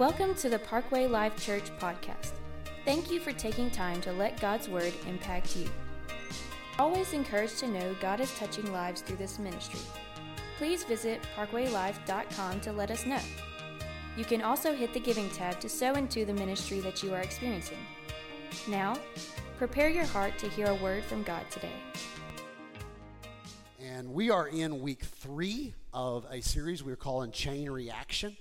Welcome 0.00 0.34
to 0.36 0.48
the 0.48 0.58
Parkway 0.58 1.06
Life 1.06 1.36
Church 1.36 1.70
podcast. 1.78 2.30
Thank 2.86 3.10
you 3.10 3.20
for 3.20 3.32
taking 3.32 3.70
time 3.70 4.00
to 4.00 4.14
let 4.14 4.40
God's 4.40 4.66
Word 4.66 4.94
impact 5.06 5.54
you. 5.54 5.68
Always 6.78 7.12
encouraged 7.12 7.58
to 7.58 7.68
know 7.68 7.94
God 8.00 8.18
is 8.18 8.34
touching 8.38 8.72
lives 8.72 9.02
through 9.02 9.18
this 9.18 9.38
ministry. 9.38 9.80
Please 10.56 10.84
visit 10.84 11.20
parkwaylife.com 11.36 12.60
to 12.62 12.72
let 12.72 12.90
us 12.90 13.04
know. 13.04 13.20
You 14.16 14.24
can 14.24 14.40
also 14.40 14.74
hit 14.74 14.94
the 14.94 15.00
giving 15.00 15.28
tab 15.28 15.60
to 15.60 15.68
sow 15.68 15.92
into 15.92 16.24
the 16.24 16.32
ministry 16.32 16.80
that 16.80 17.02
you 17.02 17.12
are 17.12 17.20
experiencing. 17.20 17.84
Now, 18.68 18.96
prepare 19.58 19.90
your 19.90 20.06
heart 20.06 20.38
to 20.38 20.48
hear 20.48 20.68
a 20.68 20.76
word 20.76 21.04
from 21.04 21.24
God 21.24 21.44
today. 21.50 21.76
And 23.78 24.14
we 24.14 24.30
are 24.30 24.48
in 24.48 24.80
week 24.80 25.02
three 25.02 25.74
of 25.92 26.24
a 26.30 26.40
series 26.40 26.82
we're 26.82 26.96
calling 26.96 27.32
Chain 27.32 27.68
Reaction. 27.68 28.38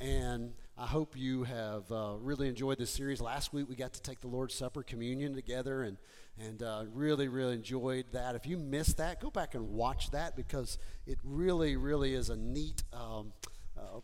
And 0.00 0.54
I 0.76 0.86
hope 0.86 1.16
you 1.16 1.44
have 1.44 1.90
uh, 1.92 2.14
really 2.20 2.48
enjoyed 2.48 2.78
this 2.78 2.90
series. 2.90 3.20
Last 3.20 3.52
week 3.52 3.68
we 3.68 3.76
got 3.76 3.92
to 3.92 4.02
take 4.02 4.20
the 4.20 4.26
Lord's 4.26 4.54
Supper 4.54 4.82
communion 4.82 5.32
together 5.32 5.84
and, 5.84 5.96
and 6.36 6.64
uh, 6.64 6.84
really, 6.92 7.28
really 7.28 7.54
enjoyed 7.54 8.06
that. 8.10 8.34
If 8.34 8.44
you 8.44 8.58
missed 8.58 8.96
that, 8.96 9.20
go 9.20 9.30
back 9.30 9.54
and 9.54 9.70
watch 9.70 10.10
that 10.10 10.34
because 10.34 10.78
it 11.06 11.18
really, 11.22 11.76
really 11.76 12.14
is 12.14 12.28
a 12.28 12.36
neat, 12.36 12.82
um, 12.92 13.32
uh, 13.78 14.00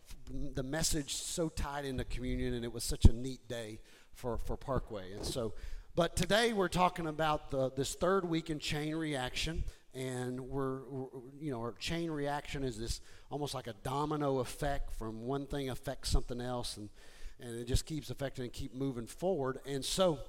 the 0.53 0.63
message 0.63 1.13
so 1.13 1.49
tied 1.49 1.83
into 1.83 2.05
communion 2.05 2.53
and 2.53 2.63
it 2.63 2.71
was 2.71 2.85
such 2.85 3.03
a 3.03 3.11
neat 3.11 3.45
day 3.49 3.79
for, 4.13 4.37
for 4.37 4.55
Parkway. 4.55 5.11
And 5.11 5.25
so, 5.25 5.53
but 5.93 6.15
today 6.15 6.53
we're 6.53 6.69
talking 6.69 7.07
about 7.07 7.51
the, 7.51 7.69
this 7.71 7.95
third 7.95 8.23
week 8.23 8.49
in 8.49 8.59
chain 8.59 8.95
reaction 8.95 9.65
and 9.93 10.39
we're, 10.39 10.83
we're, 10.89 11.07
you 11.39 11.51
know 11.51 11.59
our 11.59 11.73
chain 11.73 12.09
reaction 12.09 12.63
is 12.63 12.79
this 12.79 13.01
almost 13.29 13.53
like 13.53 13.67
a 13.67 13.73
domino 13.83 14.39
effect 14.39 14.93
from 14.93 15.23
one 15.25 15.45
thing 15.45 15.69
affects 15.69 16.09
something 16.09 16.39
else 16.39 16.77
and 16.77 16.89
and 17.41 17.59
it 17.59 17.67
just 17.67 17.85
keeps 17.85 18.09
affecting 18.09 18.43
and 18.43 18.53
keep 18.53 18.73
moving 18.73 19.07
forward. 19.07 19.59
And 19.65 19.83
so 19.83 20.19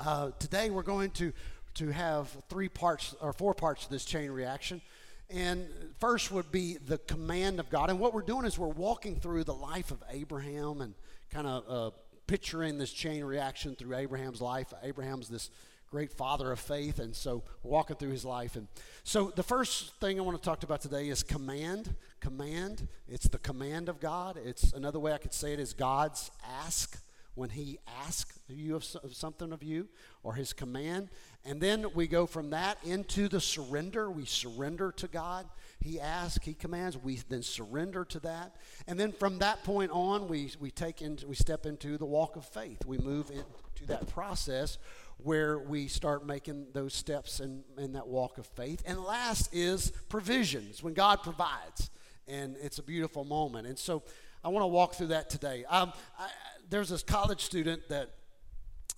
uh, 0.00 0.30
today 0.38 0.70
we're 0.70 0.82
going 0.82 1.10
to 1.12 1.32
to 1.74 1.90
have 1.90 2.28
three 2.48 2.68
parts 2.68 3.16
or 3.20 3.32
four 3.32 3.52
parts 3.52 3.84
of 3.84 3.90
this 3.90 4.04
chain 4.04 4.30
reaction. 4.30 4.80
And 5.28 5.66
first 5.98 6.30
would 6.30 6.52
be 6.52 6.76
the 6.76 6.98
command 6.98 7.58
of 7.58 7.70
god. 7.70 7.90
And 7.90 7.98
what 7.98 8.14
we're 8.14 8.22
doing 8.22 8.44
is 8.44 8.58
we're 8.58 8.68
walking 8.68 9.16
through 9.16 9.44
the 9.44 9.54
life 9.54 9.90
of 9.90 10.02
abraham 10.10 10.80
and 10.82 10.94
kind 11.30 11.46
of 11.46 11.64
uh, 11.68 11.96
picturing 12.26 12.78
this 12.78 12.92
chain 12.92 13.24
reaction 13.24 13.74
through 13.74 13.96
abraham's 13.96 14.40
life. 14.40 14.72
Abraham's 14.82 15.28
this 15.28 15.50
great 15.94 16.12
father 16.12 16.50
of 16.50 16.58
faith, 16.58 16.98
and 16.98 17.14
so 17.14 17.44
walking 17.62 17.94
through 17.94 18.10
his 18.10 18.24
life. 18.24 18.56
And 18.56 18.66
so 19.04 19.32
the 19.36 19.44
first 19.44 19.94
thing 20.00 20.18
I 20.18 20.22
want 20.22 20.36
to 20.36 20.44
talk 20.44 20.64
about 20.64 20.80
today 20.80 21.08
is 21.08 21.22
command. 21.22 21.94
Command. 22.18 22.88
It's 23.06 23.28
the 23.28 23.38
command 23.38 23.88
of 23.88 24.00
God. 24.00 24.36
It's 24.44 24.72
another 24.72 24.98
way 24.98 25.12
I 25.12 25.18
could 25.18 25.32
say 25.32 25.52
it 25.52 25.60
is 25.60 25.72
God's 25.72 26.32
ask 26.64 27.00
when 27.36 27.50
he 27.50 27.78
asks 28.04 28.40
you 28.48 28.74
of 28.74 28.84
something 28.84 29.52
of 29.52 29.62
you 29.62 29.86
or 30.24 30.34
his 30.34 30.52
command. 30.52 31.10
And 31.44 31.60
then 31.60 31.86
we 31.94 32.08
go 32.08 32.26
from 32.26 32.50
that 32.50 32.78
into 32.84 33.28
the 33.28 33.40
surrender. 33.40 34.10
We 34.10 34.24
surrender 34.24 34.90
to 34.96 35.06
God. 35.06 35.46
He 35.78 36.00
asks, 36.00 36.44
he 36.44 36.54
commands, 36.54 36.98
we 36.98 37.20
then 37.28 37.42
surrender 37.42 38.04
to 38.06 38.20
that. 38.20 38.56
And 38.88 38.98
then 38.98 39.12
from 39.12 39.38
that 39.38 39.62
point 39.62 39.92
on, 39.92 40.26
we, 40.26 40.50
we 40.58 40.72
take 40.72 41.02
into, 41.02 41.28
we 41.28 41.36
step 41.36 41.66
into 41.66 41.98
the 41.98 42.06
walk 42.06 42.34
of 42.34 42.44
faith. 42.44 42.84
We 42.84 42.98
move 42.98 43.30
into 43.30 43.86
that 43.86 44.08
process 44.08 44.78
where 45.18 45.58
we 45.58 45.88
start 45.88 46.26
making 46.26 46.66
those 46.72 46.92
steps 46.92 47.40
in, 47.40 47.64
in 47.78 47.92
that 47.92 48.06
walk 48.06 48.38
of 48.38 48.46
faith. 48.46 48.82
And 48.86 49.02
last 49.02 49.54
is 49.54 49.90
provisions, 50.08 50.82
when 50.82 50.94
God 50.94 51.22
provides. 51.22 51.90
And 52.26 52.56
it's 52.60 52.78
a 52.78 52.82
beautiful 52.82 53.24
moment. 53.24 53.66
And 53.66 53.78
so 53.78 54.02
I 54.42 54.48
want 54.48 54.62
to 54.62 54.68
walk 54.68 54.94
through 54.94 55.08
that 55.08 55.30
today. 55.30 55.64
Um, 55.68 55.92
I, 56.18 56.28
there's 56.68 56.88
this 56.88 57.02
college 57.02 57.42
student 57.42 57.88
that 57.88 58.10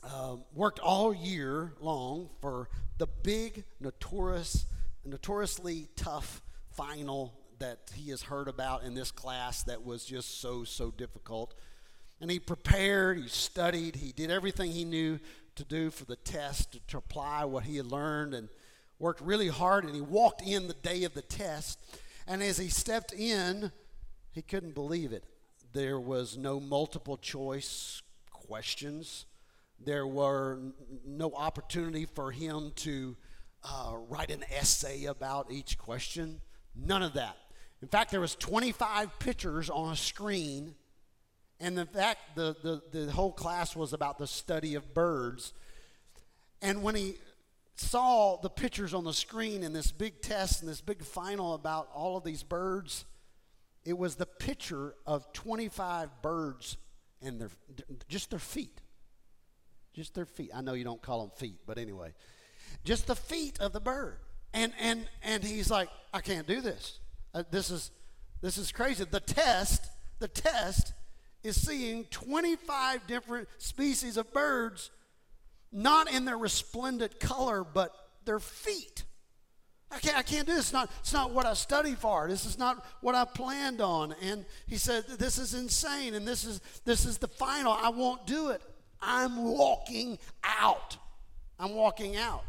uh, 0.03 0.37
worked 0.55 0.79
all 0.79 1.15
year 1.15 1.73
long 1.81 2.31
for 2.41 2.69
the 2.99 3.07
big, 3.07 3.65
notorious, 3.81 4.67
notoriously 5.05 5.89
tough 5.97 6.43
final 6.71 7.35
that 7.59 7.91
he 7.95 8.11
has 8.11 8.23
heard 8.23 8.49
about 8.49 8.85
in 8.85 8.95
this 8.95 9.11
class 9.11 9.63
that 9.65 9.85
was 9.85 10.05
just 10.05 10.41
so, 10.41 10.65
so 10.65 10.91
difficult. 10.91 11.55
And 12.21 12.31
he 12.31 12.39
prepared, 12.39 13.19
he 13.19 13.29
studied, 13.29 13.97
he 13.97 14.13
did 14.13 14.31
everything 14.31 14.71
he 14.71 14.85
knew 14.85 15.19
to 15.57 15.65
do 15.65 15.91
for 15.91 16.05
the 16.05 16.17
test, 16.17 16.73
to, 16.73 16.81
to 16.89 16.99
apply 16.99 17.45
what 17.45 17.65
he 17.65 17.77
had 17.77 17.87
learned, 17.87 18.35
and 18.35 18.49
worked 18.99 19.21
really 19.21 19.49
hard. 19.49 19.85
And 19.85 19.95
he 19.95 20.01
walked 20.01 20.43
in 20.43 20.69
the 20.69 20.75
day 20.75 21.05
of 21.05 21.15
the 21.15 21.23
test. 21.23 21.79
And 22.27 22.43
as 22.43 22.59
he 22.59 22.69
stepped 22.69 23.13
in, 23.13 23.73
he 24.33 24.43
couldn't 24.43 24.75
believe 24.75 25.13
it. 25.13 25.25
There 25.73 26.01
was 26.01 26.37
no 26.37 26.61
multiple 26.61 27.17
choice 27.17 28.03
questions. 28.31 29.27
There 29.85 30.07
were 30.07 30.59
no 31.05 31.33
opportunity 31.33 32.07
for 32.07 32.31
him 32.31 32.73
to 32.77 33.17
uh, 33.65 33.95
write 34.09 34.31
an 34.31 34.45
essay 34.51 35.05
about 35.05 35.51
each 35.51 35.77
question. 35.77 36.41
None 36.75 37.03
of 37.03 37.15
that. 37.15 37.37
In 37.83 37.89
fact, 37.89 38.11
there 38.11 38.21
was 38.21 38.35
25 38.37 39.19
pictures 39.19 39.69
on 39.69 39.93
a 39.93 39.97
screen 39.97 40.75
and 41.61 41.79
in 41.79 41.87
fact, 41.87 42.37
the, 42.37 42.55
the, 42.63 42.99
the 42.99 43.13
whole 43.13 43.33
class 43.33 43.75
was 43.75 43.93
about 43.93 44.19
the 44.19 44.27
study 44.27 44.75
of 44.75 44.93
birds. 44.93 45.53
And 46.61 46.83
when 46.83 46.95
he 46.95 47.15
saw 47.77 48.39
the 48.41 48.51
pictures 48.51 48.93
on 48.93 49.05
the 49.05 49.13
screen 49.13 49.63
and 49.63 49.75
this 49.75 49.91
big 49.91 50.21
test 50.21 50.61
and 50.61 50.71
this 50.71 50.81
big 50.81 51.03
final 51.03 51.55
about 51.55 51.89
all 51.95 52.17
of 52.17 52.25
these 52.25 52.43
birds, 52.43 53.05
it 53.85 53.97
was 53.97 54.17
the 54.17 54.27
picture 54.27 54.95
of 55.07 55.33
25 55.33 56.11
birds 56.21 56.77
and 57.23 57.41
their, 57.41 57.51
just 58.09 58.31
their 58.31 58.39
feet. 58.39 58.81
Just 59.95 60.15
their 60.15 60.27
feet. 60.27 60.51
I 60.55 60.61
know 60.61 60.75
you 60.75 60.85
don't 60.85 61.01
call 61.01 61.21
them 61.21 61.31
feet, 61.37 61.61
but 61.67 61.79
anyway. 61.79 62.13
Just 62.85 63.07
the 63.07 63.17
feet 63.17 63.59
of 63.61 63.73
the 63.73 63.81
bird. 63.81 64.19
And, 64.53 64.73
and, 64.79 65.09
and 65.23 65.43
he's 65.43 65.71
like, 65.71 65.89
I 66.13 66.21
can't 66.21 66.47
do 66.47 66.61
this. 66.61 66.99
Uh, 67.33 67.45
this, 67.51 67.71
is, 67.71 67.91
this 68.43 68.59
is 68.59 68.73
crazy. 68.73 69.05
The 69.11 69.21
test, 69.21 69.87
the 70.19 70.29
test 70.29 70.93
is 71.47 71.61
seeing 71.61 72.05
25 72.07 73.07
different 73.07 73.49
species 73.59 74.17
of 74.17 74.33
birds, 74.33 74.91
not 75.73 76.11
in 76.13 76.25
their 76.25 76.39
resplendent 76.39 77.19
color, 77.21 77.65
but 77.65 77.93
their 78.25 78.41
feet. 78.41 79.05
I 79.91 79.99
can't, 79.99 80.17
I 80.17 80.23
can't 80.23 80.47
do 80.47 80.55
this. 80.55 80.67
It's 80.67 80.73
not, 80.73 80.91
it's 81.01 81.13
not 81.13 81.31
what 81.31 81.47
I 81.47 81.55
studied 81.55 81.99
for. 81.99 82.29
This 82.29 82.45
is 82.45 82.59
not 82.59 82.85
what 83.01 83.15
I 83.15 83.25
planned 83.25 83.81
on. 83.81 84.15
And 84.21 84.45
he 84.67 84.77
said, 84.77 85.05
This 85.07 85.39
is 85.39 85.55
insane, 85.55 86.15
and 86.15 86.27
this 86.27 86.45
is, 86.45 86.61
this 86.85 87.07
is 87.07 87.19
the 87.19 87.29
final. 87.29 87.73
I 87.73 87.91
won't 87.91 88.27
do 88.27 88.49
it. 88.49 88.61
I'm 89.01 89.45
walking 89.45 90.19
out. 90.43 90.97
I'm 91.59 91.75
walking 91.75 92.17
out. 92.17 92.43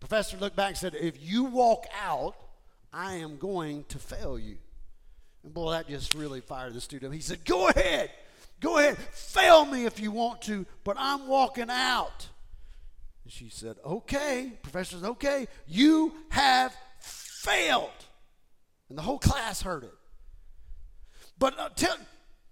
Professor 0.00 0.36
looked 0.36 0.56
back 0.56 0.70
and 0.70 0.76
said, 0.76 0.94
If 0.94 1.14
you 1.20 1.44
walk 1.44 1.86
out, 2.04 2.34
I 2.92 3.14
am 3.14 3.38
going 3.38 3.84
to 3.84 3.98
fail 3.98 4.38
you. 4.38 4.58
And 5.44 5.54
boy, 5.54 5.72
that 5.72 5.88
just 5.88 6.14
really 6.14 6.40
fired 6.40 6.74
the 6.74 6.80
student. 6.80 7.14
He 7.14 7.20
said, 7.20 7.44
Go 7.44 7.68
ahead. 7.68 8.10
Go 8.60 8.78
ahead. 8.78 8.98
Fail 8.98 9.64
me 9.64 9.86
if 9.86 10.00
you 10.00 10.10
want 10.10 10.42
to, 10.42 10.66
but 10.84 10.96
I'm 10.98 11.28
walking 11.28 11.70
out. 11.70 12.28
And 13.24 13.32
she 13.32 13.48
said, 13.48 13.76
Okay. 13.84 14.52
Professor 14.62 14.96
said, 14.96 15.08
Okay. 15.10 15.46
You 15.66 16.12
have 16.30 16.74
failed. 17.00 17.90
And 18.88 18.96
the 18.96 19.02
whole 19.02 19.18
class 19.18 19.62
heard 19.62 19.84
it. 19.84 19.94
But 21.38 21.58
uh, 21.58 21.68
tell, 21.76 21.96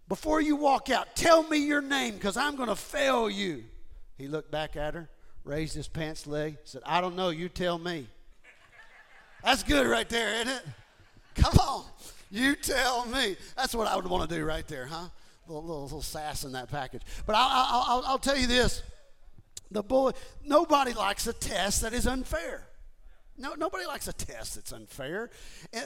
before 0.09 0.41
you 0.41 0.55
walk 0.55 0.91
out, 0.91 1.17
tell 1.17 1.43
me 1.43 1.59
your 1.59 1.81
name 1.81 2.15
because 2.15 2.37
I'm 2.37 2.57
going 2.57 2.69
to 2.69 2.77
fail 2.77 3.29
you. 3.29 3.65
He 4.17 4.29
looked 4.29 4.51
back 4.51 4.77
at 4.77 4.95
her, 4.95 5.09
raised 5.45 5.75
his 5.75 5.89
pants 5.89 6.27
leg, 6.27 6.59
said, 6.65 6.83
I 6.87 7.01
don't 7.01 7.17
know. 7.17 7.31
You 7.31 7.49
tell 7.49 7.79
me. 7.79 8.07
That's 9.43 9.63
good 9.63 9.87
right 9.87 10.09
there, 10.09 10.35
isn't 10.37 10.49
it? 10.49 10.63
Come 11.35 11.55
on. 11.59 11.85
You 12.31 12.55
tell 12.57 13.07
me. 13.07 13.37
That's 13.57 13.75
what 13.75 13.87
I 13.87 13.97
would 13.97 14.07
want 14.07 14.29
to 14.29 14.37
do 14.37 14.45
right 14.45 14.67
there, 14.67 14.87
huh? 14.87 14.97
A 14.97 15.47
little, 15.47 15.63
little, 15.63 15.83
little 15.85 16.03
sass 16.03 16.45
in 16.45 16.53
that 16.53 16.71
package. 16.71 17.03
But 17.25 17.37
I'll, 17.37 17.85
I'll, 17.87 18.05
I'll 18.07 18.19
tell 18.19 18.37
you 18.37 18.47
this 18.47 18.83
the 19.71 19.83
boy, 19.83 20.13
nobody 20.45 20.93
likes 20.93 21.27
a 21.27 21.33
test 21.33 21.83
that 21.83 21.93
is 21.93 22.07
unfair. 22.07 22.67
No, 23.39 23.55
nobody 23.55 23.85
likes 23.87 24.09
a 24.09 24.13
test 24.13 24.55
that's 24.55 24.73
unfair. 24.73 25.31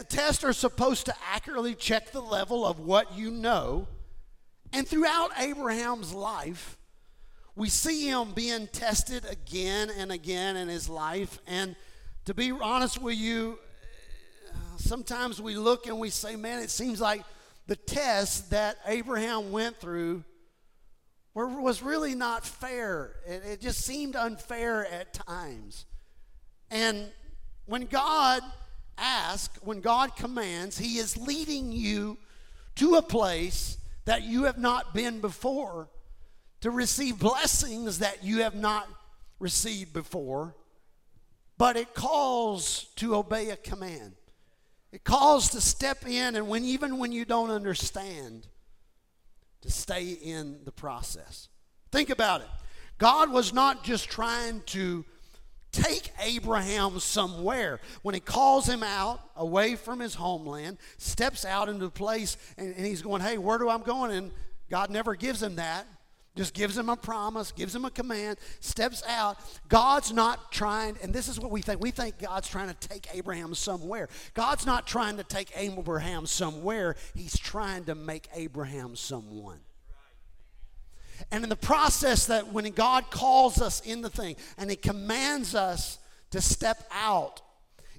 Tests 0.09 0.45
are 0.45 0.53
supposed 0.53 1.07
to 1.07 1.15
accurately 1.33 1.75
check 1.75 2.13
the 2.13 2.21
level 2.21 2.65
of 2.65 2.81
what 2.81 3.17
you 3.17 3.31
know. 3.31 3.89
And 4.73 4.87
throughout 4.87 5.31
Abraham's 5.37 6.15
life, 6.15 6.77
we 7.57 7.69
see 7.69 8.09
him 8.09 8.33
being 8.33 8.69
tested 8.69 9.25
again 9.29 9.91
and 9.91 10.13
again 10.13 10.57
in 10.57 10.69
his 10.69 10.89
life. 10.89 11.41
And 11.47 11.75
to 12.27 12.35
be 12.35 12.53
honest 12.53 13.03
with 13.03 13.17
you, 13.17 13.59
sometimes 14.81 15.41
we 15.41 15.55
look 15.55 15.87
and 15.87 15.99
we 15.99 16.11
say, 16.11 16.37
man, 16.37 16.63
it 16.63 16.71
seems 16.71 17.01
like 17.01 17.23
the 17.67 17.77
test 17.77 18.51
that 18.51 18.79
Abraham 18.87 19.53
went 19.53 19.77
through 19.77 20.25
were, 21.35 21.47
was 21.47 21.83
really 21.83 22.15
not 22.15 22.45
fair. 22.45 23.17
It, 23.27 23.43
it 23.45 23.61
just 23.61 23.81
seemed 23.81 24.17
unfair 24.17 24.87
at 24.87 25.13
times. 25.13 25.87
And 26.71 27.11
when 27.67 27.87
God 27.87 28.43
asks, 28.99 29.63
when 29.63 29.81
God 29.81 30.17
commands, 30.17 30.79
He 30.79 30.99
is 30.99 31.17
leading 31.17 31.73
you 31.73 32.19
to 32.77 32.97
a 32.97 33.03
place 33.03 33.79
that 34.05 34.23
you 34.23 34.45
have 34.45 34.59
not 34.59 34.95
been 34.95 35.21
before, 35.21 35.89
to 36.61 36.71
receive 36.71 37.19
blessings 37.19 38.01
that 38.01 38.25
you 38.25 38.43
have 38.43 38.55
not 38.55 38.89
received 39.39 39.93
before, 39.93 40.55
but 41.57 41.77
it 41.77 41.95
calls 41.95 42.87
to 42.97 43.15
obey 43.15 43.51
a 43.51 43.57
command. 43.57 44.15
It 44.93 45.05
calls 45.05 45.51
to 45.51 45.61
step 45.61 46.07
in, 46.07 46.35
and 46.37 46.49
when 46.49 46.65
even 46.65 46.99
when 46.99 47.13
you 47.13 47.25
don't 47.25 47.51
understand, 47.51 48.47
to 49.63 49.71
stay 49.71 50.13
in 50.13 50.61
the 50.65 50.73
process. 50.73 51.49
Think 51.93 52.11
about 52.11 52.41
it. 52.41 52.49
God 52.99 53.31
was 53.31 53.53
not 53.53 53.85
just 53.85 54.09
trying 54.09 54.63
to 54.67 55.05
take 55.73 56.11
Abraham 56.21 56.99
somewhere. 56.99 57.81
When 58.03 58.15
he 58.15 58.21
calls 58.21 58.67
him 58.67 58.83
out 58.83 59.21
away 59.37 59.77
from 59.77 60.01
his 60.01 60.15
homeland, 60.15 60.79
steps 60.99 61.45
out 61.45 61.69
into 61.69 61.87
a 61.87 61.91
place, 61.91 62.37
and, 62.57 62.75
and 62.75 62.87
he's 62.87 63.03
going, 63.03 63.23
Hey, 63.23 63.39
where 63.39 63.59
do 63.59 63.69
I'm 63.69 63.83
going? 63.83 64.13
And 64.13 64.31
God 64.69 64.91
never 64.91 65.15
gives 65.15 65.43
him 65.43 65.57
that. 65.57 65.87
Just 66.37 66.55
gives 66.55 66.79
him 66.79 66.89
a 66.89 66.97
promise, 66.97 67.51
gives 67.51 67.75
him 67.75 67.85
a 67.85 67.91
command, 67.91 68.39
steps 68.61 69.03
out. 69.09 69.37
God's 69.69 70.13
not 70.13 70.53
trying, 70.53 70.97
and 71.03 71.13
this 71.13 71.29
is 71.29 71.41
what 71.41 71.51
we 71.51 71.61
think. 71.61 71.81
We 71.81 71.91
think 71.91 72.21
God's 72.21 72.49
trying 72.49 72.69
to 72.69 72.89
take 72.89 73.09
Abraham 73.15 73.55
somewhere. 73.55 74.09
God's 74.33 74.65
not 74.65 74.87
trying 74.87 75.17
to 75.17 75.25
take 75.25 75.51
Abraham 75.57 76.27
somewhere, 76.27 76.97
He's 77.15 77.37
trying 77.37 77.85
to 77.87 77.97
make 77.97 78.29
Abraham 78.35 78.95
someone. 78.95 79.59
And 81.33 81.43
in 81.43 81.51
the 81.51 81.57
process, 81.57 82.27
that 82.27 82.53
when 82.53 82.71
God 82.71 83.11
calls 83.11 83.61
us 83.61 83.81
in 83.81 84.01
the 84.01 84.09
thing 84.09 84.37
and 84.57 84.71
He 84.71 84.77
commands 84.77 85.55
us 85.57 85.99
to 86.31 86.41
step 86.41 86.89
out, 86.93 87.43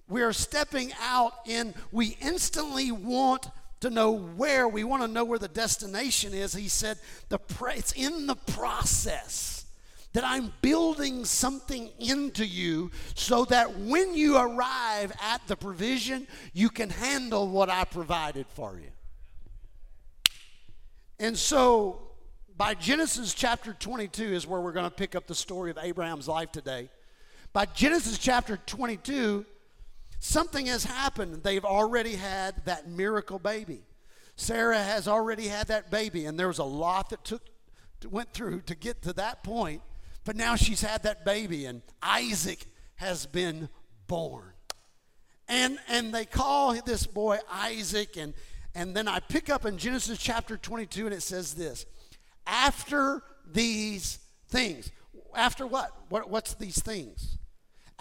we 0.08 0.22
are 0.22 0.34
stepping 0.34 0.92
out 1.02 1.34
in, 1.46 1.74
we 1.92 2.18
instantly 2.22 2.92
want 2.92 3.48
to 3.82 3.90
know 3.90 4.12
where, 4.12 4.68
we 4.68 4.84
want 4.84 5.04
to 5.04 5.08
know 5.08 5.26
where 5.26 5.40
the 5.40 5.48
destination 5.48 6.34
is. 6.34 6.54
He 6.54 6.68
said, 6.68 6.98
the 7.30 7.40
it's 7.76 7.92
in 7.92 8.28
the 8.28 8.36
process 8.36 9.66
that 10.14 10.24
I'm 10.26 10.52
building 10.62 11.26
something 11.26 11.90
into 12.00 12.46
you 12.46 12.92
so 13.16 13.46
that 13.46 13.78
when 13.80 14.14
you 14.14 14.38
arrive 14.38 15.12
at 15.22 15.46
the 15.48 15.56
provision, 15.56 16.28
you 16.54 16.70
can 16.70 16.90
handle 16.90 17.48
what 17.48 17.70
I 17.70 17.86
provided 17.86 18.46
for 18.50 18.78
you. 18.78 18.90
And 21.20 21.38
so 21.38 22.02
by 22.58 22.74
Genesis 22.74 23.34
chapter 23.34 23.74
22 23.74 24.24
is 24.24 24.46
where 24.46 24.60
we're 24.60 24.74
going 24.74 24.90
to 24.90 24.96
pick 24.96 25.16
up 25.16 25.28
the 25.28 25.36
story 25.36 25.72
of 25.72 25.78
Abraham's 25.82 26.28
life 26.28 26.52
today. 26.52 26.90
By 27.54 27.66
Genesis 27.66 28.18
chapter 28.18 28.58
22, 28.66 29.46
something 30.22 30.68
has 30.68 30.86
happened. 30.86 31.44
They've 31.44 31.66
already 31.66 32.16
had 32.16 32.64
that 32.66 32.88
miracle 32.88 33.40
baby. 33.40 33.82
Sarah 34.38 34.82
has 34.82 35.08
already 35.08 35.48
had 35.48 35.68
that 35.68 35.92
baby, 35.92 36.26
and 36.26 36.40
there 36.40 36.48
was 36.48 36.60
a 36.60 36.64
lot 36.64 37.10
that 37.10 37.26
took 37.26 37.42
went 38.10 38.34
through 38.34 38.62
to 38.62 38.74
get 38.74 39.02
to 39.04 39.14
that 39.14 39.44
point. 39.44 39.82
But 40.24 40.36
now 40.36 40.56
she's 40.56 40.82
had 40.82 41.04
that 41.04 41.26
baby, 41.26 41.66
and 41.66 41.82
Isaac 42.02 42.66
has 42.96 43.26
been 43.26 43.70
born. 44.08 44.54
And 45.48 45.80
and 45.90 46.14
they 46.14 46.26
call 46.26 46.74
this 46.82 47.06
boy 47.06 47.40
Isaac, 47.52 48.16
and 48.16 48.34
and 48.74 48.96
then 48.96 49.08
I 49.08 49.20
pick 49.20 49.50
up 49.50 49.66
in 49.66 49.78
Genesis 49.78 50.18
chapter 50.18 50.56
22, 50.56 51.08
and 51.08 51.14
it 51.14 51.22
says 51.22 51.56
this 51.56 51.86
after 52.48 53.24
these 53.52 54.20
things. 54.48 54.92
After 55.36 55.66
what? 55.66 55.92
what? 56.10 56.30
What's 56.30 56.54
these 56.56 56.82
things? 56.82 57.38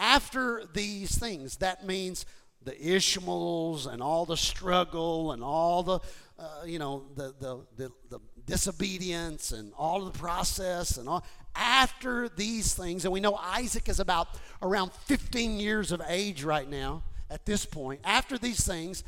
After 0.00 0.64
these 0.73 1.17
things, 1.19 1.58
that 1.58 1.87
means 1.87 2.25
the 2.62 2.75
Ishmaels 2.75 3.87
and 3.87 4.02
all 4.02 4.25
the 4.25 4.37
struggle 4.37 5.32
and 5.32 5.44
all 5.44 5.82
the, 5.82 6.00
uh, 6.38 6.62
you 6.64 6.79
know, 6.79 7.05
the, 7.17 7.35
the, 7.38 7.61
the, 7.76 7.91
the 8.08 8.19
disobedience 8.47 9.52
and 9.52 9.75
all 9.76 10.06
the 10.06 10.19
process 10.19 10.97
and 10.97 11.06
all. 11.06 11.23
After 11.55 12.31
these 12.31 12.73
things, 12.73 13.05
and 13.05 13.12
we 13.12 13.20
know 13.20 13.35
Isaac 13.35 13.91
is 13.91 14.00
about 14.00 14.29
around 14.62 14.93
15 14.93 15.61
years 15.61 15.93
of 15.93 16.00
age 16.08 16.44
right 16.44 16.69
now 16.69 17.03
at 17.29 17.44
this 17.44 17.67
point. 17.67 18.00
After 18.03 18.38
these 18.38 18.67
things, 18.67 19.05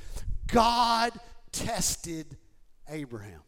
God 0.46 1.12
tested 1.52 2.36
Abraham 2.88 3.40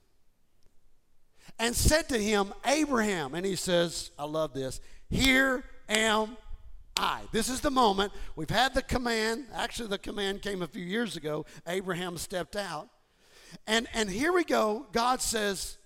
and 1.59 1.75
said 1.75 2.09
to 2.09 2.19
him, 2.19 2.55
Abraham. 2.65 3.35
And 3.35 3.45
he 3.45 3.57
says, 3.57 4.13
I 4.19 4.25
love 4.25 4.55
this, 4.55 4.81
here 5.11 5.65
am 5.89 6.37
I. 6.97 7.23
This 7.33 7.49
is 7.49 7.61
the 7.61 7.71
moment. 7.71 8.13
We've 8.37 8.51
had 8.51 8.75
the 8.75 8.83
command. 8.83 9.47
Actually, 9.53 9.89
the 9.89 9.99
command 9.99 10.43
came 10.43 10.63
a 10.63 10.67
few 10.67 10.85
years 10.85 11.17
ago. 11.17 11.45
Abraham 11.67 12.17
stepped 12.19 12.57
out. 12.57 12.89
And, 13.67 13.89
and 13.95 14.09
here 14.09 14.33
we 14.33 14.45
go. 14.45 14.87
God 14.93 15.21
says, 15.21 15.79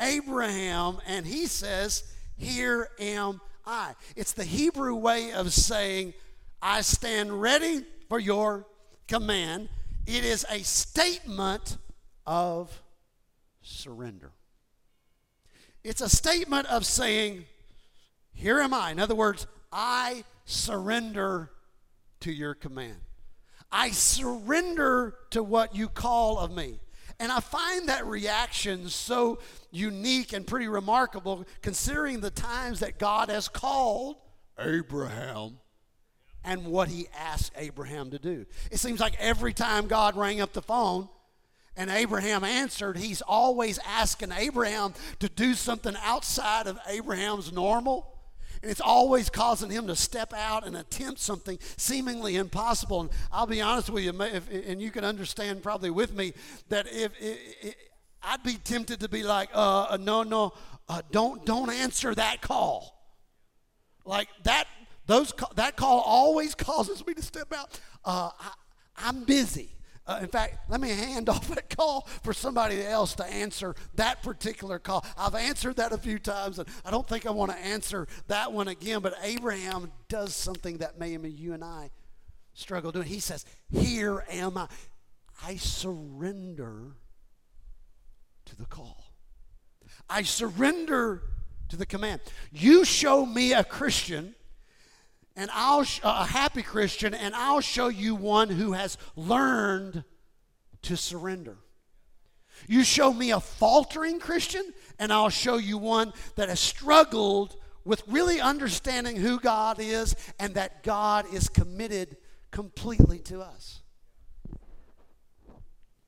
Abraham, 0.00 0.98
and 1.06 1.26
he 1.26 1.46
says, 1.46 2.04
Here 2.36 2.88
am 2.98 3.40
I. 3.66 3.94
It's 4.16 4.32
the 4.32 4.44
Hebrew 4.44 4.94
way 4.94 5.32
of 5.32 5.52
saying, 5.52 6.14
I 6.60 6.80
stand 6.82 7.40
ready 7.40 7.84
for 8.08 8.18
your 8.18 8.66
command. 9.08 9.68
It 10.06 10.24
is 10.24 10.44
a 10.50 10.60
statement 10.60 11.76
of 12.26 12.82
surrender. 13.62 14.32
It's 15.84 16.00
a 16.00 16.08
statement 16.08 16.66
of 16.68 16.86
saying, 16.86 17.44
Here 18.32 18.60
am 18.60 18.74
I. 18.74 18.90
In 18.90 19.00
other 19.00 19.14
words, 19.14 19.46
I 19.72 20.24
surrender 20.44 21.50
to 22.20 22.32
your 22.32 22.54
command. 22.54 22.98
I 23.70 23.90
surrender 23.90 25.14
to 25.30 25.42
what 25.42 25.74
you 25.74 25.88
call 25.88 26.38
of 26.38 26.50
me. 26.54 26.80
And 27.18 27.30
I 27.30 27.40
find 27.40 27.88
that 27.88 28.06
reaction 28.06 28.88
so 28.88 29.38
unique 29.70 30.32
and 30.32 30.46
pretty 30.46 30.68
remarkable 30.68 31.44
considering 31.62 32.20
the 32.20 32.30
times 32.30 32.80
that 32.80 32.98
God 32.98 33.28
has 33.28 33.48
called 33.48 34.16
Abraham 34.58 35.58
and 36.44 36.66
what 36.66 36.88
he 36.88 37.06
asked 37.16 37.52
Abraham 37.56 38.10
to 38.10 38.18
do. 38.18 38.46
It 38.70 38.78
seems 38.78 38.98
like 38.98 39.14
every 39.18 39.52
time 39.52 39.86
God 39.86 40.16
rang 40.16 40.40
up 40.40 40.52
the 40.52 40.62
phone, 40.62 41.08
and 41.76 41.88
Abraham 41.88 42.44
answered, 42.44 42.98
he's 42.98 43.22
always 43.22 43.78
asking 43.86 44.32
Abraham 44.32 44.92
to 45.20 45.28
do 45.28 45.54
something 45.54 45.94
outside 46.02 46.66
of 46.66 46.78
Abraham's 46.88 47.52
normal. 47.52 48.11
And 48.62 48.70
it's 48.70 48.80
always 48.80 49.28
causing 49.28 49.70
him 49.70 49.88
to 49.88 49.96
step 49.96 50.32
out 50.32 50.64
and 50.64 50.76
attempt 50.76 51.20
something 51.20 51.58
seemingly 51.76 52.36
impossible. 52.36 53.00
And 53.00 53.10
I'll 53.32 53.46
be 53.46 53.60
honest 53.60 53.90
with 53.90 54.04
you, 54.04 54.22
if, 54.22 54.48
and 54.68 54.80
you 54.80 54.90
can 54.90 55.04
understand 55.04 55.62
probably 55.62 55.90
with 55.90 56.14
me 56.14 56.32
that 56.68 56.86
if, 56.88 57.12
if 57.20 57.74
I'd 58.22 58.42
be 58.42 58.54
tempted 58.54 59.00
to 59.00 59.08
be 59.08 59.24
like, 59.24 59.50
uh, 59.52 59.88
uh, 59.90 59.98
no, 60.00 60.22
no, 60.22 60.52
uh, 60.88 61.02
don't 61.10 61.44
don't 61.44 61.70
answer 61.70 62.14
that 62.14 62.40
call. 62.40 62.98
Like 64.04 64.28
that, 64.44 64.64
those 65.06 65.32
that 65.56 65.76
call 65.76 66.00
always 66.00 66.54
causes 66.54 67.04
me 67.06 67.14
to 67.14 67.22
step 67.22 67.52
out. 67.52 67.80
Uh, 68.04 68.30
I, 68.38 68.52
I'm 68.96 69.24
busy. 69.24 69.70
Uh, 70.06 70.18
in 70.20 70.28
fact, 70.28 70.68
let 70.68 70.80
me 70.80 70.88
hand 70.88 71.28
off 71.28 71.48
that 71.48 71.74
call 71.74 72.08
for 72.22 72.32
somebody 72.32 72.82
else 72.82 73.14
to 73.14 73.24
answer 73.24 73.74
that 73.94 74.22
particular 74.22 74.78
call. 74.78 75.04
I've 75.16 75.34
answered 75.34 75.76
that 75.76 75.92
a 75.92 75.98
few 75.98 76.18
times, 76.18 76.58
and 76.58 76.68
I 76.84 76.90
don't 76.90 77.08
think 77.08 77.26
I 77.26 77.30
want 77.30 77.52
to 77.52 77.58
answer 77.58 78.06
that 78.28 78.52
one 78.52 78.68
again. 78.68 79.00
But 79.00 79.14
Abraham 79.22 79.92
does 80.08 80.34
something 80.34 80.78
that 80.78 80.98
maybe 80.98 81.30
you 81.30 81.52
and 81.54 81.62
I 81.62 81.90
struggle 82.54 82.92
doing. 82.92 83.06
He 83.06 83.20
says, 83.20 83.44
Here 83.70 84.24
am 84.28 84.58
I. 84.58 84.68
I 85.44 85.56
surrender 85.56 86.96
to 88.44 88.56
the 88.56 88.66
call, 88.66 89.04
I 90.08 90.22
surrender 90.22 91.22
to 91.68 91.76
the 91.76 91.86
command. 91.86 92.20
You 92.52 92.84
show 92.84 93.24
me 93.24 93.52
a 93.52 93.64
Christian 93.64 94.34
and 95.36 95.50
I'll 95.52 95.84
sh- 95.84 96.00
a 96.02 96.24
happy 96.24 96.62
Christian, 96.62 97.14
and 97.14 97.34
I'll 97.34 97.60
show 97.60 97.88
you 97.88 98.14
one 98.14 98.50
who 98.50 98.72
has 98.72 98.98
learned 99.16 100.04
to 100.82 100.96
surrender. 100.96 101.56
You 102.68 102.84
show 102.84 103.12
me 103.12 103.30
a 103.30 103.40
faltering 103.40 104.20
Christian, 104.20 104.72
and 104.98 105.12
I'll 105.12 105.30
show 105.30 105.56
you 105.56 105.78
one 105.78 106.12
that 106.36 106.48
has 106.48 106.60
struggled 106.60 107.56
with 107.84 108.02
really 108.06 108.40
understanding 108.40 109.16
who 109.16 109.40
God 109.40 109.78
is 109.80 110.14
and 110.38 110.54
that 110.54 110.82
God 110.82 111.26
is 111.32 111.48
committed 111.48 112.16
completely 112.50 113.18
to 113.20 113.40
us. 113.40 113.80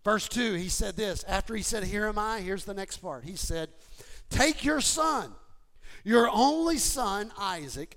Verse 0.04 0.28
2, 0.28 0.54
he 0.54 0.69
said 0.69 0.97
this. 0.97 1.25
After 1.25 1.57
he 1.57 1.62
said, 1.62 1.85
Here 1.85 2.07
am 2.07 2.19
I, 2.19 2.40
here's 2.40 2.66
the 2.66 2.75
next 2.75 2.99
part. 2.99 3.25
He 3.25 3.37
said, 3.37 3.71
Take 4.28 4.64
your 4.64 4.83
son, 4.83 5.33
your 6.04 6.28
only 6.31 6.76
son, 6.76 7.33
Isaac 7.38 7.97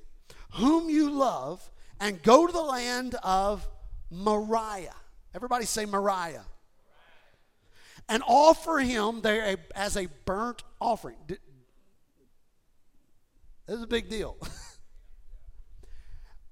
whom 0.51 0.89
you 0.89 1.09
love, 1.09 1.69
and 1.99 2.21
go 2.21 2.47
to 2.47 2.53
the 2.53 2.61
land 2.61 3.15
of 3.23 3.67
Moriah. 4.09 4.95
Everybody 5.33 5.65
say 5.65 5.85
Moriah. 5.85 6.45
And 8.09 8.23
offer 8.25 8.77
him 8.79 9.21
there 9.21 9.53
a, 9.53 9.57
as 9.77 9.97
a 9.97 10.07
burnt 10.25 10.63
offering. 10.79 11.17
This 11.27 11.37
is 13.67 13.83
a 13.83 13.87
big 13.87 14.09
deal. 14.09 14.37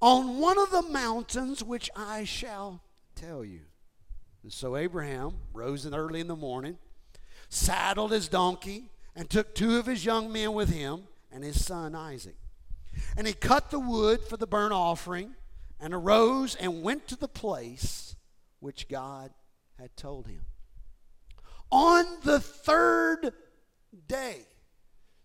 On 0.01 0.39
one 0.39 0.59
of 0.59 0.69
the 0.71 0.81
mountains 0.81 1.63
which 1.63 1.89
I 1.95 2.25
shall 2.25 2.81
tell 3.15 3.45
you. 3.45 3.61
And 4.43 4.51
so 4.51 4.75
Abraham 4.75 5.35
rose 5.53 5.91
early 5.91 6.19
in 6.19 6.27
the 6.27 6.35
morning, 6.35 6.77
saddled 7.49 8.11
his 8.11 8.27
donkey, 8.27 8.91
and 9.15 9.29
took 9.29 9.55
two 9.55 9.77
of 9.77 9.85
his 9.85 10.05
young 10.05 10.31
men 10.31 10.53
with 10.53 10.69
him 10.69 11.03
and 11.31 11.43
his 11.43 11.63
son 11.63 11.95
Isaac. 11.95 12.35
And 13.17 13.27
he 13.27 13.33
cut 13.33 13.71
the 13.71 13.79
wood 13.79 14.21
for 14.21 14.37
the 14.37 14.47
burnt 14.47 14.73
offering 14.73 15.35
and 15.79 15.93
arose 15.93 16.55
and 16.55 16.83
went 16.83 17.07
to 17.07 17.15
the 17.15 17.27
place 17.27 18.15
which 18.59 18.87
God 18.87 19.31
had 19.79 19.95
told 19.95 20.27
him. 20.27 20.41
On 21.71 22.05
the 22.23 22.39
third 22.39 23.33
day, 24.07 24.41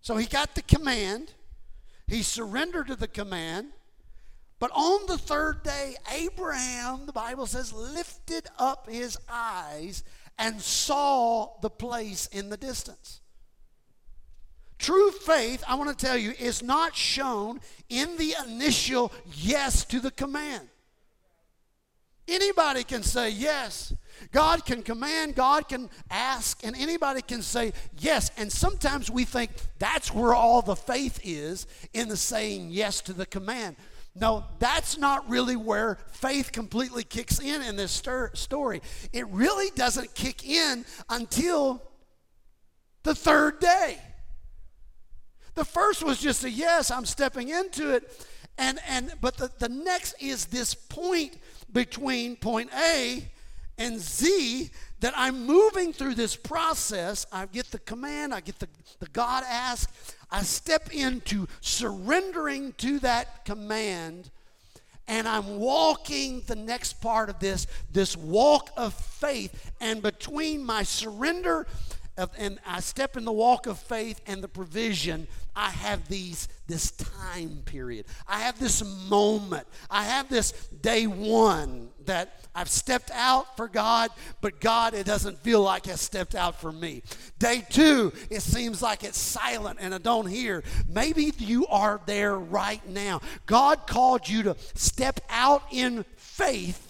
so 0.01 0.17
he 0.17 0.27
got 0.27 0.55
the 0.55 0.63
command, 0.63 1.33
he 2.07 2.23
surrendered 2.23 2.89
to 2.89 2.97
the 2.97 3.09
command, 3.09 3.69
but 4.59 4.71
on 4.75 5.07
the 5.07 5.19
third 5.19 5.63
day, 5.63 5.95
Abraham, 6.13 7.07
the 7.07 7.13
Bible 7.13 7.47
says, 7.47 7.73
lifted 7.73 8.47
up 8.59 8.89
his 8.91 9.17
eyes 9.29 10.05
and 10.39 10.61
saw 10.61 11.59
the 11.61 11.71
place 11.71 12.27
in 12.27 12.51
the 12.51 12.57
distance. 12.57 13.21
True 14.81 15.11
faith, 15.11 15.63
I 15.69 15.75
want 15.75 15.97
to 15.97 16.07
tell 16.07 16.17
you, 16.17 16.33
is 16.39 16.63
not 16.63 16.97
shown 16.97 17.61
in 17.91 18.17
the 18.17 18.35
initial 18.47 19.13
yes 19.37 19.85
to 19.85 20.01
the 20.01 20.11
command. 20.11 20.69
Anybody 22.27 22.85
can 22.85 23.03
say 23.03 23.29
yes. 23.29 23.93
God 24.33 24.65
can 24.65 24.83
command, 24.83 25.35
God 25.35 25.69
can 25.69 25.91
ask, 26.11 26.65
and 26.65 26.75
anybody 26.77 27.21
can 27.21 27.43
say 27.43 27.75
yes. 27.99 28.31
And 28.39 28.51
sometimes 28.51 29.11
we 29.11 29.25
think 29.25 29.51
that's 29.79 30.15
where 30.15 30.35
all 30.35 30.63
the 30.63 30.77
faith 30.77 31.21
is 31.23 31.67
in 31.93 32.09
the 32.09 32.17
saying 32.17 32.69
yes 32.71 33.03
to 33.03 33.13
the 33.13 33.27
command. 33.27 33.77
No, 34.15 34.45
that's 34.61 34.97
not 34.97 35.29
really 35.29 35.57
where 35.57 35.99
faith 36.13 36.53
completely 36.53 37.05
kicks 37.05 37.39
in 37.39 37.61
in 37.61 37.77
this 37.77 38.03
story. 38.33 38.81
It 39.13 39.27
really 39.29 39.71
doesn't 39.75 40.15
kick 40.15 40.49
in 40.49 40.87
until 41.11 41.83
the 43.03 43.15
third 43.15 43.61
day. 43.61 43.99
The 45.55 45.65
first 45.65 46.03
was 46.03 46.19
just 46.19 46.45
a 46.45 46.51
yes, 46.51 46.91
I'm 46.91 47.05
stepping 47.05 47.49
into 47.49 47.91
it. 47.95 48.27
And, 48.59 48.79
and 48.89 49.13
but 49.21 49.37
the, 49.37 49.51
the 49.59 49.69
next 49.69 50.15
is 50.21 50.47
this 50.47 50.75
point 50.75 51.39
between 51.73 52.37
point 52.37 52.71
A 52.75 53.29
and 53.79 53.99
Z 53.99 54.71
that 55.01 55.15
I'm 55.17 55.47
moving 55.47 55.93
through 55.93 56.15
this 56.15 56.37
process. 56.37 57.27
I 57.33 57.47
get 57.47 57.71
the 57.71 57.79
command, 57.79 58.35
I 58.35 58.41
get 58.41 58.59
the, 58.59 58.69
the 58.99 59.09
God 59.09 59.45
ask, 59.49 59.91
I 60.31 60.43
step 60.43 60.93
into 60.93 61.49
surrendering 61.61 62.75
to 62.79 62.99
that 63.01 63.45
command, 63.45 64.31
and 65.09 65.27
I'm 65.27 65.59
walking 65.59 66.43
the 66.47 66.55
next 66.55 67.01
part 67.01 67.31
of 67.31 67.41
this, 67.41 67.67
this 67.91 68.17
walk 68.17 68.71
of 68.77 68.95
faith. 68.95 69.73
And 69.81 70.03
between 70.03 70.65
my 70.65 70.83
surrender 70.85 71.67
of, 72.17 72.31
and 72.39 72.59
I 72.67 72.81
step 72.81 73.17
in 73.17 73.25
the 73.25 73.33
walk 73.33 73.67
of 73.67 73.79
faith 73.79 74.21
and 74.27 74.43
the 74.43 74.49
provision, 74.49 75.27
I 75.55 75.71
have 75.71 76.09
these 76.09 76.49
this 76.67 76.91
time 76.93 77.63
period. 77.65 78.07
I 78.29 78.41
have 78.41 78.59
this 78.59 78.85
moment. 79.09 79.67
I 79.91 80.05
have 80.05 80.29
this 80.29 80.53
day 80.83 81.07
one 81.07 81.89
that 82.07 82.45
I've 82.55 82.69
stepped 82.69 83.11
out 83.13 83.57
for 83.57 83.69
God, 83.69 84.11
but 84.41 84.61
God, 84.61 84.95
it 84.95 85.07
doesn't 85.07 85.39
feel 85.39 85.63
like 85.63 85.87
has 85.87 86.01
stepped 86.01 86.35
out 86.35 86.61
for 86.61 86.73
me. 86.73 87.03
Day 87.39 87.65
two, 87.69 88.13
it 88.31 88.43
seems 88.43 88.83
like 88.83 89.05
it's 89.05 89.19
silent 89.19 89.79
and 89.81 89.95
I 89.95 89.99
don't 89.99 90.27
hear. 90.27 90.63
Maybe 90.89 91.33
you 91.39 91.67
are 91.67 92.01
there 92.07 92.37
right 92.37 92.87
now. 92.89 93.21
God 93.47 93.87
called 93.87 94.29
you 94.29 94.43
to 94.45 94.57
step 94.75 95.21
out 95.29 95.63
in 95.71 96.05
faith 96.17 96.90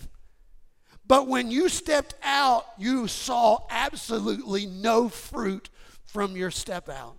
but 1.11 1.27
when 1.27 1.51
you 1.51 1.69
stepped 1.69 2.15
out, 2.23 2.67
you 2.79 3.09
saw 3.09 3.65
absolutely 3.69 4.67
no 4.67 5.09
fruit 5.09 5.69
from 6.05 6.37
your 6.37 6.53
step 6.53 6.89
out. 6.89 7.19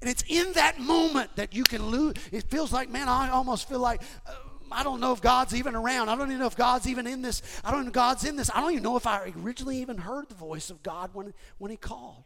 And 0.00 0.08
it's 0.08 0.24
in 0.26 0.54
that 0.54 0.80
moment 0.80 1.36
that 1.36 1.54
you 1.54 1.64
can 1.64 1.84
lose. 1.88 2.14
It 2.32 2.50
feels 2.50 2.72
like, 2.72 2.88
man, 2.88 3.10
I 3.10 3.28
almost 3.28 3.68
feel 3.68 3.80
like. 3.80 4.00
Uh, 4.26 4.32
I 4.72 4.82
don't 4.82 5.00
know 5.00 5.12
if 5.12 5.20
God's 5.20 5.54
even 5.54 5.74
around. 5.74 6.08
I 6.08 6.16
don't 6.16 6.28
even 6.28 6.40
know 6.40 6.46
if 6.46 6.56
God's 6.56 6.88
even 6.88 7.06
in 7.06 7.20
this. 7.20 7.42
I 7.62 7.70
don't 7.70 7.82
know 7.82 7.88
if 7.88 7.92
God's 7.92 8.24
in 8.24 8.36
this. 8.36 8.50
I 8.52 8.62
don't 8.62 8.72
even 8.72 8.82
know 8.82 8.96
if 8.96 9.06
I 9.06 9.30
originally 9.36 9.82
even 9.82 9.98
heard 9.98 10.30
the 10.30 10.34
voice 10.34 10.70
of 10.70 10.82
God 10.82 11.10
when, 11.12 11.34
when 11.58 11.70
He 11.70 11.76
called. 11.76 12.24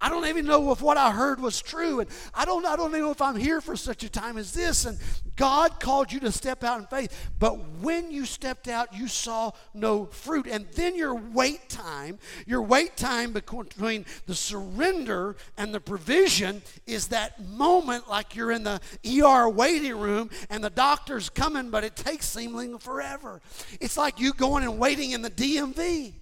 I 0.00 0.10
don't 0.10 0.26
even 0.26 0.46
know 0.46 0.70
if 0.70 0.80
what 0.80 0.96
I 0.96 1.10
heard 1.10 1.40
was 1.40 1.60
true. 1.60 1.98
And 1.98 2.08
I 2.32 2.44
don't, 2.44 2.64
I 2.64 2.76
don't 2.76 2.92
know 2.92 3.10
if 3.10 3.20
I'm 3.20 3.34
here 3.34 3.60
for 3.60 3.74
such 3.74 4.04
a 4.04 4.08
time 4.08 4.38
as 4.38 4.52
this. 4.52 4.84
And 4.84 4.96
God 5.34 5.80
called 5.80 6.12
you 6.12 6.20
to 6.20 6.30
step 6.30 6.62
out 6.62 6.78
in 6.78 6.86
faith. 6.86 7.30
But 7.40 7.58
when 7.80 8.12
you 8.12 8.24
stepped 8.24 8.68
out, 8.68 8.94
you 8.94 9.08
saw 9.08 9.50
no 9.74 10.06
fruit. 10.06 10.46
And 10.46 10.68
then 10.74 10.94
your 10.94 11.16
wait 11.16 11.68
time, 11.68 12.20
your 12.46 12.62
wait 12.62 12.96
time 12.96 13.32
between 13.32 14.06
the 14.26 14.36
surrender 14.36 15.34
and 15.56 15.74
the 15.74 15.80
provision 15.80 16.62
is 16.86 17.08
that 17.08 17.44
moment 17.44 18.08
like 18.08 18.36
you're 18.36 18.52
in 18.52 18.62
the 18.62 18.80
ER 19.04 19.48
waiting 19.48 19.98
room 19.98 20.30
and 20.48 20.62
the 20.62 20.70
doctor's 20.70 21.28
coming, 21.28 21.70
but 21.70 21.82
it 21.82 21.96
takes 21.96 22.26
seemingly 22.26 22.78
forever. 22.78 23.40
It's 23.80 23.96
like 23.96 24.20
you 24.20 24.32
going 24.32 24.62
and 24.62 24.78
waiting 24.78 25.10
in 25.10 25.22
the 25.22 25.30
DMV. 25.30 26.12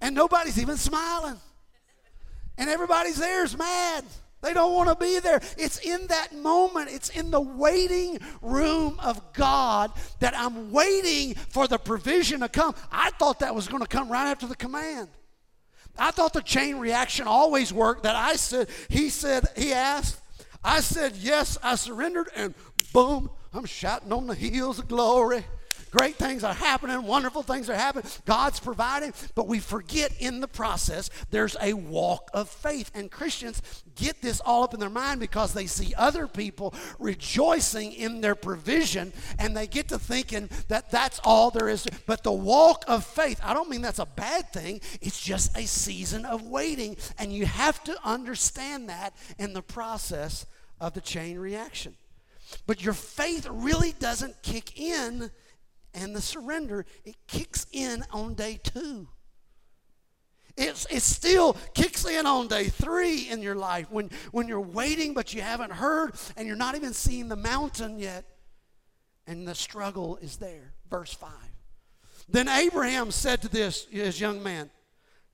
And 0.00 0.14
nobody's 0.14 0.58
even 0.58 0.78
smiling 0.78 1.38
and 2.58 2.68
everybody's 2.70 3.16
there 3.16 3.44
is 3.44 3.56
mad. 3.56 4.04
They 4.42 4.52
don't 4.52 4.74
want 4.74 4.88
to 4.88 4.96
be 4.96 5.20
there. 5.20 5.40
It's 5.56 5.78
in 5.78 6.08
that 6.08 6.34
moment, 6.34 6.90
it's 6.90 7.10
in 7.10 7.30
the 7.30 7.40
waiting 7.40 8.18
room 8.42 8.98
of 9.00 9.32
God 9.32 9.92
that 10.18 10.36
I'm 10.36 10.72
waiting 10.72 11.34
for 11.34 11.68
the 11.68 11.78
provision 11.78 12.40
to 12.40 12.48
come. 12.48 12.74
I 12.90 13.10
thought 13.10 13.38
that 13.38 13.54
was 13.54 13.68
going 13.68 13.82
to 13.82 13.88
come 13.88 14.10
right 14.10 14.28
after 14.30 14.48
the 14.48 14.56
command. 14.56 15.08
I 15.96 16.10
thought 16.10 16.32
the 16.32 16.42
chain 16.42 16.78
reaction 16.78 17.28
always 17.28 17.72
worked 17.72 18.02
that 18.02 18.16
I 18.16 18.34
said, 18.34 18.68
he 18.88 19.10
said, 19.10 19.46
he 19.56 19.72
asked, 19.72 20.20
I 20.64 20.80
said, 20.80 21.16
yes, 21.16 21.56
I 21.62 21.76
surrendered, 21.76 22.28
and 22.34 22.54
boom, 22.92 23.30
I'm 23.52 23.64
shouting 23.64 24.12
on 24.12 24.26
the 24.26 24.34
heels 24.34 24.78
of 24.78 24.88
glory. 24.88 25.44
Great 25.92 26.16
things 26.16 26.42
are 26.42 26.54
happening, 26.54 27.02
wonderful 27.02 27.42
things 27.42 27.68
are 27.68 27.74
happening. 27.74 28.10
God's 28.24 28.58
providing, 28.58 29.12
but 29.34 29.46
we 29.46 29.58
forget 29.58 30.10
in 30.20 30.40
the 30.40 30.48
process 30.48 31.10
there's 31.30 31.54
a 31.60 31.74
walk 31.74 32.30
of 32.32 32.48
faith. 32.48 32.90
And 32.94 33.10
Christians 33.10 33.60
get 33.94 34.22
this 34.22 34.40
all 34.40 34.62
up 34.62 34.72
in 34.72 34.80
their 34.80 34.88
mind 34.88 35.20
because 35.20 35.52
they 35.52 35.66
see 35.66 35.92
other 35.98 36.26
people 36.26 36.72
rejoicing 36.98 37.92
in 37.92 38.22
their 38.22 38.34
provision 38.34 39.12
and 39.38 39.54
they 39.54 39.66
get 39.66 39.88
to 39.88 39.98
thinking 39.98 40.48
that 40.68 40.90
that's 40.90 41.20
all 41.24 41.50
there 41.50 41.68
is. 41.68 41.86
But 42.06 42.22
the 42.22 42.32
walk 42.32 42.84
of 42.88 43.04
faith, 43.04 43.38
I 43.44 43.52
don't 43.52 43.68
mean 43.68 43.82
that's 43.82 43.98
a 43.98 44.06
bad 44.06 44.50
thing, 44.50 44.80
it's 45.02 45.20
just 45.20 45.54
a 45.58 45.66
season 45.66 46.24
of 46.24 46.46
waiting. 46.46 46.96
And 47.18 47.34
you 47.34 47.44
have 47.44 47.84
to 47.84 47.96
understand 48.02 48.88
that 48.88 49.14
in 49.38 49.52
the 49.52 49.62
process 49.62 50.46
of 50.80 50.94
the 50.94 51.02
chain 51.02 51.38
reaction. 51.38 51.96
But 52.66 52.82
your 52.82 52.94
faith 52.94 53.46
really 53.50 53.92
doesn't 53.92 54.42
kick 54.42 54.80
in 54.80 55.30
and 55.94 56.14
the 56.14 56.20
surrender, 56.20 56.86
it 57.04 57.16
kicks 57.26 57.66
in 57.72 58.04
on 58.12 58.34
day 58.34 58.60
two. 58.62 59.08
It's, 60.56 60.86
it 60.90 61.00
still 61.00 61.56
kicks 61.74 62.04
in 62.06 62.26
on 62.26 62.48
day 62.48 62.64
three 62.64 63.28
in 63.30 63.40
your 63.40 63.54
life 63.54 63.90
when, 63.90 64.10
when 64.32 64.48
you're 64.48 64.60
waiting 64.60 65.14
but 65.14 65.32
you 65.32 65.40
haven't 65.40 65.72
heard 65.72 66.14
and 66.36 66.46
you're 66.46 66.56
not 66.56 66.74
even 66.74 66.92
seeing 66.92 67.28
the 67.28 67.36
mountain 67.36 67.98
yet. 67.98 68.24
And 69.26 69.46
the 69.46 69.54
struggle 69.54 70.16
is 70.16 70.36
there. 70.36 70.74
Verse 70.90 71.14
5. 71.14 71.30
Then 72.28 72.48
Abraham 72.48 73.10
said 73.10 73.42
to 73.42 73.48
this, 73.48 73.86
his 73.90 74.20
young 74.20 74.42
man, 74.42 74.70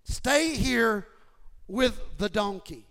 Stay 0.04 0.56
here 0.56 1.06
with 1.66 2.16
the 2.16 2.30
donkey, 2.30 2.86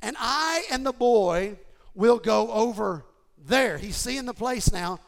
and 0.00 0.16
I 0.18 0.64
and 0.70 0.86
the 0.86 0.92
boy 0.92 1.58
will 1.94 2.18
go 2.18 2.50
over 2.50 3.04
there. 3.36 3.76
He's 3.76 3.96
seeing 3.96 4.24
the 4.24 4.32
place 4.32 4.72
now. 4.72 5.00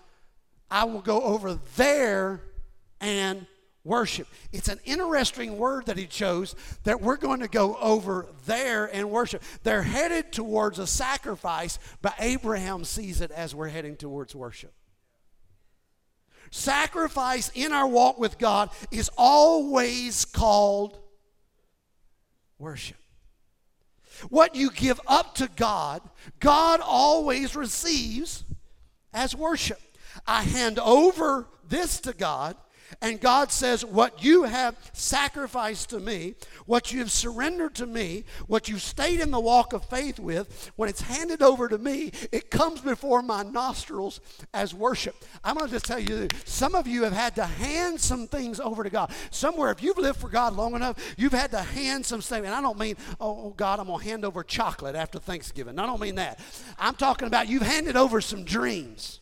I 0.70 0.84
will 0.84 1.00
go 1.00 1.20
over 1.22 1.54
there 1.76 2.40
and 3.00 3.46
worship. 3.84 4.28
It's 4.52 4.68
an 4.68 4.78
interesting 4.84 5.56
word 5.56 5.86
that 5.86 5.96
he 5.96 6.06
chose 6.06 6.54
that 6.84 7.00
we're 7.00 7.16
going 7.16 7.40
to 7.40 7.48
go 7.48 7.76
over 7.76 8.26
there 8.46 8.86
and 8.86 9.10
worship. 9.10 9.42
They're 9.62 9.82
headed 9.82 10.32
towards 10.32 10.78
a 10.78 10.86
sacrifice, 10.86 11.78
but 12.02 12.14
Abraham 12.18 12.84
sees 12.84 13.20
it 13.20 13.30
as 13.30 13.54
we're 13.54 13.68
heading 13.68 13.96
towards 13.96 14.34
worship. 14.34 14.72
Sacrifice 16.50 17.50
in 17.54 17.72
our 17.72 17.86
walk 17.86 18.18
with 18.18 18.38
God 18.38 18.70
is 18.90 19.10
always 19.16 20.24
called 20.24 20.98
worship. 22.58 22.96
What 24.28 24.54
you 24.54 24.70
give 24.70 25.00
up 25.06 25.36
to 25.36 25.48
God, 25.56 26.02
God 26.40 26.80
always 26.82 27.56
receives 27.56 28.44
as 29.14 29.34
worship. 29.34 29.80
I 30.26 30.42
hand 30.42 30.78
over 30.78 31.46
this 31.68 32.00
to 32.00 32.12
God, 32.12 32.56
And 33.02 33.20
God 33.20 33.52
says, 33.52 33.84
What 33.84 34.24
you 34.24 34.44
have 34.44 34.76
sacrificed 34.92 35.90
to 35.90 36.00
me, 36.00 36.34
what 36.66 36.92
you 36.92 36.98
have 37.00 37.10
surrendered 37.10 37.74
to 37.76 37.86
me, 37.86 38.24
what 38.46 38.68
you've 38.68 38.82
stayed 38.82 39.20
in 39.20 39.30
the 39.30 39.40
walk 39.40 39.72
of 39.72 39.84
faith 39.84 40.18
with, 40.18 40.72
when 40.76 40.88
it's 40.88 41.02
handed 41.02 41.42
over 41.42 41.68
to 41.68 41.78
me, 41.78 42.12
it 42.32 42.50
comes 42.50 42.80
before 42.80 43.22
my 43.22 43.42
nostrils 43.42 44.20
as 44.52 44.74
worship. 44.74 45.14
I'm 45.44 45.56
going 45.56 45.66
to 45.68 45.72
just 45.72 45.84
tell 45.84 45.98
you, 45.98 46.28
some 46.44 46.74
of 46.74 46.86
you 46.86 47.04
have 47.04 47.12
had 47.12 47.36
to 47.36 47.44
hand 47.44 48.00
some 48.00 48.26
things 48.26 48.60
over 48.60 48.82
to 48.82 48.90
God. 48.90 49.12
Somewhere, 49.30 49.70
if 49.70 49.82
you've 49.82 49.98
lived 49.98 50.20
for 50.20 50.28
God 50.28 50.54
long 50.54 50.74
enough, 50.74 51.14
you've 51.16 51.32
had 51.32 51.50
to 51.52 51.60
hand 51.60 52.04
some 52.04 52.20
stuff. 52.20 52.38
And 52.38 52.48
I 52.54 52.60
don't 52.60 52.78
mean, 52.78 52.96
oh, 53.20 53.44
oh 53.44 53.54
God, 53.56 53.80
I'm 53.80 53.86
going 53.86 54.00
to 54.00 54.04
hand 54.04 54.24
over 54.24 54.42
chocolate 54.42 54.94
after 54.94 55.18
Thanksgiving. 55.18 55.78
I 55.78 55.86
don't 55.86 56.00
mean 56.00 56.16
that. 56.16 56.40
I'm 56.78 56.94
talking 56.94 57.28
about 57.28 57.48
you've 57.48 57.62
handed 57.62 57.96
over 57.96 58.20
some 58.20 58.44
dreams. 58.44 59.19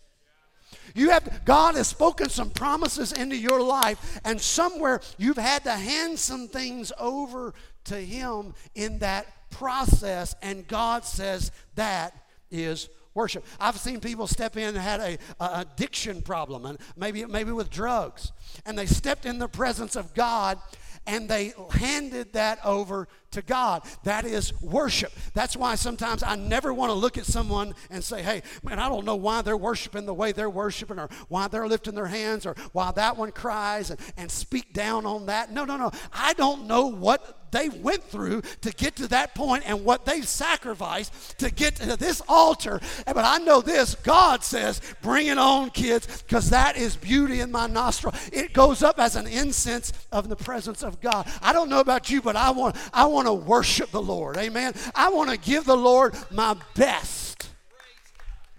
You 0.99 1.11
have 1.11 1.45
God 1.45 1.77
has 1.77 1.87
spoken 1.87 2.29
some 2.29 2.51
promises 2.51 3.13
into 3.13 3.37
your 3.37 3.63
life, 3.63 4.21
and 4.25 4.41
somewhere 4.41 5.01
you've 5.17 5.37
had 5.37 5.63
to 5.65 5.73
hand 5.73 6.19
some 6.19 6.49
things 6.49 6.93
over 6.99 7.55
to 7.85 7.97
Him 7.97 8.55
in 8.75 8.99
that 8.99 9.27
process, 9.51 10.35
and 10.43 10.67
God 10.67 11.05
says 11.05 11.53
that 11.77 12.15
is 12.51 12.89
worship. 13.15 13.45
I've 13.61 13.79
seen 13.79 14.01
people 14.01 14.27
step 14.27 14.57
in 14.57 14.69
and 14.71 14.77
had 14.77 15.01
a, 15.01 15.19
a, 15.39 15.61
addiction 15.61 16.21
problem, 16.21 16.67
and 16.67 16.79
maybe 16.97 17.25
maybe 17.27 17.53
with 17.53 17.71
drugs, 17.71 18.33
and 18.67 18.77
they 18.77 18.87
stepped 18.87 19.25
in 19.25 19.39
the 19.39 19.49
presence 19.49 19.95
of 19.95 20.15
God 20.15 20.59
and 21.07 21.27
they 21.27 21.55
handed 21.71 22.35
that 22.35 22.59
over 22.65 23.09
to 23.33 23.43
God. 23.43 23.83
That 24.05 24.25
is 24.25 24.53
worship. 24.61 25.13
That's 25.35 25.57
why 25.57 25.75
sometimes 25.75 26.23
I 26.23 26.37
never 26.37 26.73
want 26.73 26.91
to 26.91 26.95
look 26.95 27.19
at 27.19 27.27
someone 27.27 27.75
and 27.91 28.03
say, 28.03 28.23
hey, 28.23 28.43
man, 28.63 28.79
I 28.79 28.89
don't 28.89 29.05
know 29.05 29.17
why 29.17 29.43
they're 29.43 29.57
worshiping 29.57 30.07
the 30.07 30.15
way 30.15 30.33
they're 30.33 30.51
worshiping 30.51 30.99
or 30.99 31.09
why 31.29 31.49
they're 31.49 31.69
lifting 31.69 31.95
their 31.95 32.07
hands 32.07 32.47
or 32.47 32.55
why 32.73 32.91
that 32.93 33.17
one 33.17 33.33
cries 33.33 33.91
and, 33.91 34.01
and 34.17 34.31
speak 34.31 34.73
down 34.73 35.07
on 35.07 35.27
that. 35.27 35.53
No, 35.53 35.65
no, 35.65 35.77
no. 35.77 35.91
I 36.13 36.33
don't 36.35 36.67
know 36.67 36.87
what 36.87 37.39
they 37.51 37.69
went 37.69 38.05
through 38.05 38.43
to 38.61 38.71
get 38.73 38.97
to 38.97 39.09
that 39.09 39.35
point 39.35 39.65
and 39.67 39.85
what 39.85 40.05
they've 40.05 40.27
sacrificed 40.27 41.39
to 41.39 41.51
get 41.51 41.77
to 41.77 41.97
this 41.97 42.21
altar. 42.29 42.81
But 43.07 43.25
I 43.25 43.39
know 43.39 43.61
this 43.61 43.95
God 43.95 44.45
says, 44.45 44.81
bring 45.03 45.29
it 45.29 45.39
on, 45.39 45.71
kids, 45.71 46.23
because 46.23 46.51
that 46.51 46.77
is 46.77 46.97
beauty 46.97 47.41
in 47.41 47.51
my 47.51 47.67
nostril. 47.67 48.15
It 48.33 48.53
goes 48.53 48.83
up 48.83 48.99
as 48.99 49.17
an 49.17 49.27
incense 49.27 49.93
of 50.13 50.29
the 50.29 50.37
presence 50.37 50.83
of 50.83 51.01
God. 51.01 51.31
I 51.43 51.53
don't 51.53 51.69
know 51.69 51.81
about 51.81 52.11
you, 52.11 52.21
but 52.21 52.37
I 52.37 52.51
want, 52.51 52.77
I 52.93 53.07
want 53.07 53.18
to 53.27 53.33
worship 53.33 53.91
the 53.91 54.03
Lord. 54.03 54.37
Amen. 54.37 54.75
I 54.95 55.11
want 55.11 55.31
to 55.31 55.37
give 55.37 55.65
the 55.65 55.77
Lord 55.77 56.15
my 56.31 56.57
best. 56.75 57.51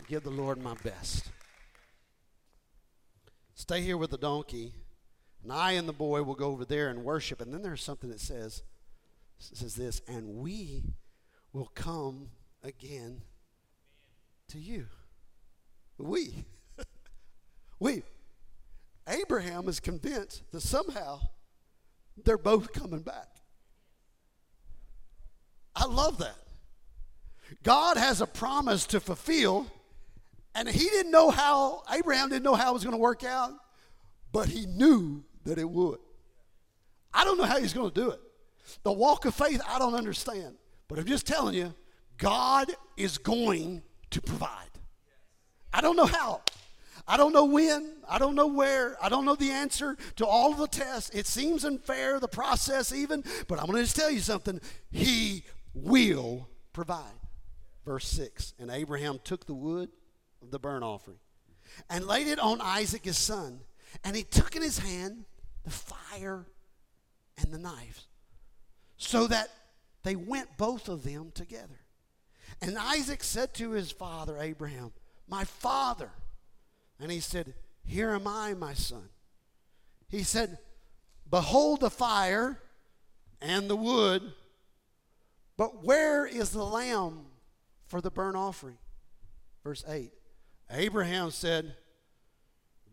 Give 0.08 0.24
the 0.24 0.30
Lord 0.30 0.62
my 0.62 0.74
best. 0.84 1.30
Stay 3.54 3.82
here 3.82 3.98
with 3.98 4.10
the 4.10 4.18
donkey. 4.18 4.74
And 5.44 5.54
I 5.54 5.74
and 5.74 5.88
the 5.88 5.94
boy 5.94 6.24
will 6.24 6.36
go 6.36 6.48
over 6.48 6.66
there 6.66 6.90
and 6.90 7.04
worship. 7.04 7.42
And 7.42 7.54
then 7.54 7.62
there's 7.62 7.84
something 7.84 8.10
that 8.10 8.20
says, 8.20 8.64
says 9.38 9.76
this, 9.76 10.02
and 10.08 10.36
we 10.36 10.84
will 11.54 11.72
come 11.76 12.30
again 12.64 13.22
to 14.50 14.60
you. 14.60 14.88
We. 15.98 16.46
we. 17.80 18.04
Abraham 19.08 19.68
is 19.68 19.80
convinced 19.80 20.44
that 20.52 20.62
somehow 20.62 21.20
they're 22.24 22.38
both 22.38 22.74
coming 22.74 23.02
back. 23.02 23.39
I 25.80 25.86
love 25.86 26.18
that. 26.18 26.36
God 27.64 27.98
has 27.98 28.22
a 28.22 28.28
promise 28.28 28.86
to 28.88 29.00
fulfill, 29.00 29.66
and 30.54 30.68
he 30.68 30.90
didn't 30.90 31.12
know 31.12 31.32
how, 31.32 31.84
Abraham 31.92 32.30
didn't 32.30 32.44
know 32.44 32.56
how 32.56 32.72
it 32.72 32.74
was 32.74 32.84
going 32.84 32.96
to 32.96 33.02
work 33.02 33.24
out, 33.24 33.54
but 34.32 34.50
he 34.50 34.66
knew 34.66 35.24
that 35.46 35.58
it 35.58 35.70
would. 35.70 36.00
I 37.14 37.24
don't 37.24 37.38
know 37.38 37.46
how 37.46 37.60
he's 37.60 37.74
going 37.74 37.90
to 37.90 38.02
do 38.02 38.12
it. 38.12 38.20
The 38.84 38.92
walk 38.92 39.26
of 39.26 39.34
faith, 39.34 39.62
I 39.68 39.80
don't 39.80 39.96
understand. 39.96 40.56
But 40.88 41.00
I'm 41.00 41.06
just 41.06 41.26
telling 41.26 41.56
you, 41.56 41.74
God 42.18 42.72
is 42.98 43.18
going 43.18 43.82
to 44.12 44.22
provide. 44.22 44.70
I 45.74 45.82
don't 45.82 45.96
know 45.96 46.06
how. 46.06 46.42
I 47.08 47.18
don't 47.18 47.34
know 47.34 47.46
when. 47.46 47.96
I 48.08 48.20
don't 48.20 48.36
know 48.36 48.48
where. 48.48 48.96
I 49.02 49.10
don't 49.10 49.26
know 49.26 49.36
the 49.36 49.52
answer 49.52 49.98
to 50.18 50.26
all 50.26 50.52
of 50.52 50.58
the 50.60 50.68
tests. 50.68 51.10
It 51.12 51.26
seems 51.26 51.66
unfair, 51.66 52.20
the 52.20 52.28
process 52.28 52.94
even. 52.94 53.24
But 53.48 53.60
I'm 53.60 53.66
going 53.66 53.78
to 53.78 53.84
just 53.84 53.96
tell 53.96 54.12
you 54.12 54.20
something. 54.20 54.62
He 54.92 55.44
will 55.74 56.50
provide. 56.74 57.04
Verse 57.86 58.08
6 58.08 58.54
And 58.60 58.70
Abraham 58.70 59.20
took 59.24 59.46
the 59.46 59.54
wood 59.54 59.90
of 60.42 60.52
the 60.52 60.60
burnt 60.60 60.84
offering 60.84 61.20
and 61.90 62.06
laid 62.06 62.28
it 62.28 62.40
on 62.40 62.62
Isaac 62.62 63.06
his 63.06 63.18
son. 63.18 63.62
And 64.04 64.16
he 64.16 64.24
took 64.24 64.56
in 64.56 64.62
his 64.62 64.80
hand 64.80 65.26
the 65.64 65.72
fire 65.72 66.46
and 67.38 67.52
the 67.52 67.58
knives 67.58 68.06
so 68.98 69.28
that 69.28 69.50
they 70.04 70.16
went 70.16 70.58
both 70.58 70.90
of 70.90 71.04
them 71.04 71.32
together. 71.34 71.80
And 72.62 72.78
Isaac 72.78 73.24
said 73.24 73.54
to 73.56 73.72
his 73.72 73.92
father, 73.92 74.38
Abraham, 74.38 74.92
My 75.28 75.44
father. 75.44 76.12
And 77.00 77.12
he 77.12 77.20
said, 77.20 77.54
Here 77.86 78.12
am 78.12 78.28
I, 78.28 78.54
my 78.54 78.74
son. 78.74 79.10
He 80.10 80.24
said, 80.24 80.58
Behold 81.30 81.82
the 81.82 81.90
fire 81.90 82.60
and 83.42 83.70
the 83.70 83.76
wood, 83.76 84.34
but 85.60 85.84
where 85.84 86.26
is 86.26 86.52
the 86.52 86.64
lamb 86.64 87.26
for 87.88 88.00
the 88.00 88.10
burnt 88.10 88.38
offering? 88.38 88.78
Verse 89.62 89.84
8 89.86 90.14
Abraham 90.72 91.32
said, 91.32 91.76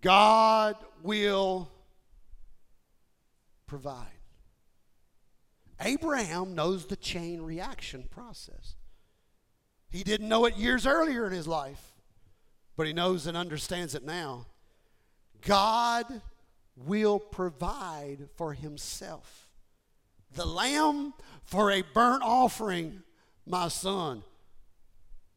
God 0.01 0.75
will 1.01 1.71
provide. 3.69 4.09
Abraham 5.81 6.57
knows 6.57 6.87
the 6.87 6.97
chain 6.97 7.41
reaction 7.41 8.09
process. 8.11 8.75
He 9.89 10.03
didn't 10.03 10.29
know 10.29 10.45
it 10.47 10.57
years 10.57 10.89
earlier 10.89 11.25
in 11.25 11.33
his 11.33 11.47
life, 11.47 11.93
but 12.77 12.89
he 12.89 12.93
knows 12.93 13.29
and 13.29 13.37
understands 13.37 13.95
it 13.95 14.05
now. 14.05 14.47
God 15.43 16.21
will 16.75 17.21
provide 17.21 18.29
for 18.35 18.55
himself. 18.55 19.46
The 20.37 20.47
lamb 20.47 21.15
for 21.45 21.71
a 21.71 21.83
burnt 21.83 22.23
offering, 22.23 23.03
my 23.47 23.69
son. 23.69 24.23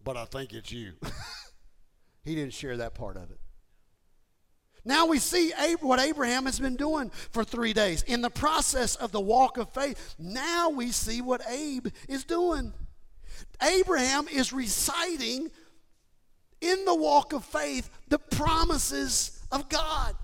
But 0.03 0.17
I 0.17 0.25
think 0.25 0.53
it's 0.53 0.71
you. 0.71 0.93
he 2.23 2.35
didn't 2.35 2.53
share 2.53 2.77
that 2.77 2.93
part 2.93 3.17
of 3.17 3.31
it. 3.31 3.39
Now 4.85 5.05
we 5.05 5.19
see 5.19 5.51
what 5.81 5.99
Abraham 5.99 6.45
has 6.45 6.59
been 6.59 6.75
doing 6.75 7.11
for 7.31 7.43
three 7.43 7.73
days. 7.73 8.01
In 8.03 8.21
the 8.21 8.29
process 8.29 8.95
of 8.95 9.11
the 9.11 9.19
walk 9.19 9.57
of 9.57 9.69
faith, 9.69 10.15
now 10.17 10.69
we 10.69 10.91
see 10.91 11.21
what 11.21 11.41
Abe 11.49 11.87
is 12.07 12.23
doing. 12.23 12.73
Abraham 13.61 14.27
is 14.27 14.51
reciting 14.51 15.49
in 16.61 16.85
the 16.85 16.95
walk 16.95 17.33
of 17.33 17.45
faith 17.45 17.89
the 18.07 18.19
promises 18.19 19.41
of 19.51 19.69
God. 19.69 20.15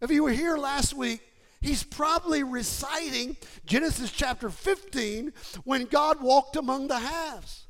If 0.00 0.10
you 0.10 0.24
were 0.24 0.32
here 0.32 0.56
last 0.56 0.94
week, 0.94 1.20
he's 1.62 1.82
probably 1.82 2.42
reciting 2.42 3.36
Genesis 3.64 4.10
chapter 4.10 4.50
15 4.50 5.32
when 5.64 5.84
God 5.86 6.20
walked 6.20 6.56
among 6.56 6.88
the 6.88 6.98
halves. 6.98 7.66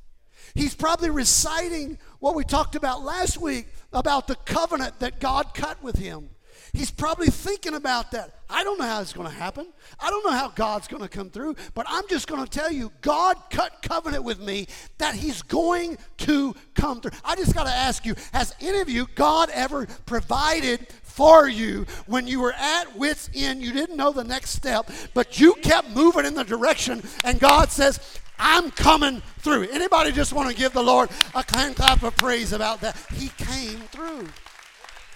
He's 0.55 0.75
probably 0.75 1.11
reciting 1.11 1.99
what 2.19 2.35
we 2.35 2.45
talked 2.45 2.75
about 2.75 3.03
last 3.03 3.39
week 3.39 3.69
about 3.93 4.27
the 4.27 4.35
covenant 4.35 4.99
that 5.01 5.21
God 5.21 5.55
cut 5.55 5.83
with 5.83 5.97
him. 5.97 6.31
He's 6.73 6.91
probably 6.91 7.27
thinking 7.27 7.75
about 7.75 8.13
that. 8.13 8.33
I 8.49 8.65
don't 8.65 8.79
know 8.79 8.87
how 8.87 9.03
it's 9.03 9.13
going 9.13 9.29
to 9.29 9.35
happen. 9.35 9.67
I 10.01 10.09
don't 10.09 10.25
know 10.25 10.33
how 10.33 10.49
God's 10.49 10.89
going 10.89 11.03
to 11.03 11.09
come 11.09 11.29
through, 11.29 11.57
but 11.75 11.85
I'm 11.87 12.05
just 12.09 12.27
going 12.27 12.43
to 12.43 12.49
tell 12.49 12.73
you 12.73 12.91
God 13.03 13.37
cut 13.51 13.83
covenant 13.83 14.25
with 14.25 14.41
me 14.41 14.67
that 14.97 15.15
He's 15.15 15.43
going 15.43 15.99
to 16.19 16.55
come 16.75 17.03
through. 17.03 17.11
I 17.25 17.37
just 17.37 17.55
got 17.55 17.65
to 17.65 17.73
ask 17.73 18.07
you 18.07 18.15
has 18.33 18.55
any 18.61 18.81
of 18.81 18.89
you, 18.89 19.07
God 19.15 19.51
ever 19.53 19.87
provided 20.07 20.87
for 21.13 21.49
you 21.49 21.87
when 22.07 22.27
you 22.27 22.41
were 22.41 22.53
at 22.53 22.97
wits 22.97 23.31
end? 23.35 23.63
You 23.63 23.73
didn't 23.73 23.97
know 23.97 24.13
the 24.13 24.25
next 24.25 24.51
step, 24.51 24.91
but 25.15 25.39
you 25.39 25.55
kept 25.55 25.91
moving 25.91 26.25
in 26.25 26.35
the 26.35 26.45
direction, 26.45 27.03
and 27.25 27.39
God 27.39 27.71
says, 27.71 28.19
I'm 28.39 28.71
coming 28.71 29.23
through. 29.39 29.69
Anybody 29.71 30.11
just 30.11 30.33
want 30.33 30.51
to 30.51 30.57
give 30.57 30.73
the 30.73 30.83
Lord 30.83 31.11
a 31.35 31.45
hand 31.57 31.77
clap 31.77 32.03
of 32.03 32.17
praise 32.17 32.53
about 32.53 32.81
that? 32.81 32.97
He 33.15 33.29
came 33.29 33.79
through. 33.93 34.29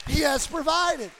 He 0.06 0.20
has 0.20 0.46
provided. 0.46 1.10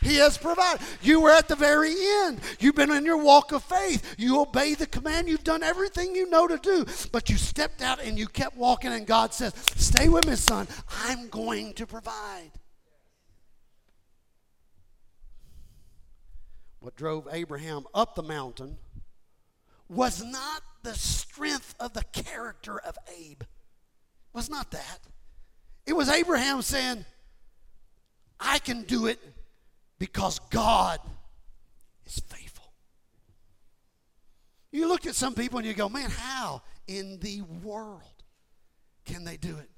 He 0.00 0.16
has 0.16 0.36
provided. 0.36 0.84
You 1.00 1.20
were 1.20 1.30
at 1.30 1.46
the 1.46 1.54
very 1.54 1.94
end. 2.24 2.40
You've 2.58 2.74
been 2.74 2.90
in 2.90 3.04
your 3.04 3.22
walk 3.22 3.52
of 3.52 3.62
faith. 3.62 4.16
You 4.18 4.40
obey 4.40 4.74
the 4.74 4.86
command. 4.86 5.28
You've 5.28 5.44
done 5.44 5.62
everything 5.62 6.14
you 6.16 6.28
know 6.28 6.48
to 6.48 6.58
do. 6.58 6.84
But 7.12 7.30
you 7.30 7.36
stepped 7.36 7.82
out 7.82 8.02
and 8.02 8.18
you 8.18 8.26
kept 8.26 8.56
walking, 8.56 8.92
and 8.92 9.06
God 9.06 9.32
says, 9.32 9.54
Stay 9.76 10.08
with 10.08 10.26
me, 10.26 10.34
son. 10.34 10.66
I'm 11.04 11.28
going 11.28 11.74
to 11.74 11.86
provide. 11.86 12.50
What 16.82 16.96
drove 16.96 17.28
Abraham 17.30 17.86
up 17.94 18.16
the 18.16 18.24
mountain 18.24 18.76
was 19.88 20.24
not 20.24 20.62
the 20.82 20.94
strength 20.94 21.76
of 21.78 21.92
the 21.92 22.02
character 22.12 22.76
of 22.80 22.98
Abe. 23.16 23.42
It 23.42 23.46
was 24.32 24.50
not 24.50 24.72
that. 24.72 24.98
It 25.86 25.92
was 25.92 26.08
Abraham 26.08 26.60
saying, 26.60 27.04
I 28.40 28.58
can 28.58 28.82
do 28.82 29.06
it 29.06 29.20
because 30.00 30.40
God 30.50 30.98
is 32.04 32.18
faithful. 32.18 32.72
You 34.72 34.88
look 34.88 35.06
at 35.06 35.14
some 35.14 35.34
people 35.34 35.58
and 35.58 35.66
you 35.68 35.74
go, 35.74 35.88
man, 35.88 36.10
how 36.10 36.62
in 36.88 37.20
the 37.20 37.42
world 37.62 38.02
can 39.04 39.22
they 39.22 39.36
do 39.36 39.56
it? 39.56 39.70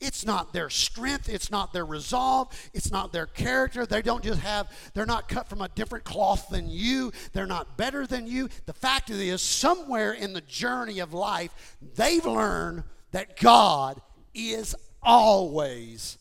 It's 0.00 0.26
not 0.26 0.52
their 0.52 0.68
strength, 0.68 1.28
it's 1.28 1.50
not 1.50 1.72
their 1.72 1.86
resolve, 1.86 2.48
it's 2.74 2.90
not 2.90 3.12
their 3.12 3.26
character. 3.26 3.86
They 3.86 4.02
don't 4.02 4.22
just 4.22 4.40
have, 4.40 4.68
they're 4.92 5.06
not 5.06 5.28
cut 5.28 5.48
from 5.48 5.62
a 5.62 5.68
different 5.68 6.04
cloth 6.04 6.48
than 6.50 6.68
you, 6.68 7.12
they're 7.32 7.46
not 7.46 7.78
better 7.78 8.06
than 8.06 8.26
you. 8.26 8.48
The 8.66 8.74
fact 8.74 9.08
is, 9.10 9.40
somewhere 9.40 10.12
in 10.12 10.32
the 10.34 10.42
journey 10.42 10.98
of 10.98 11.14
life, 11.14 11.76
they've 11.94 12.24
learned 12.24 12.84
that 13.12 13.40
God 13.40 14.02
is 14.34 14.74
always 15.02 16.18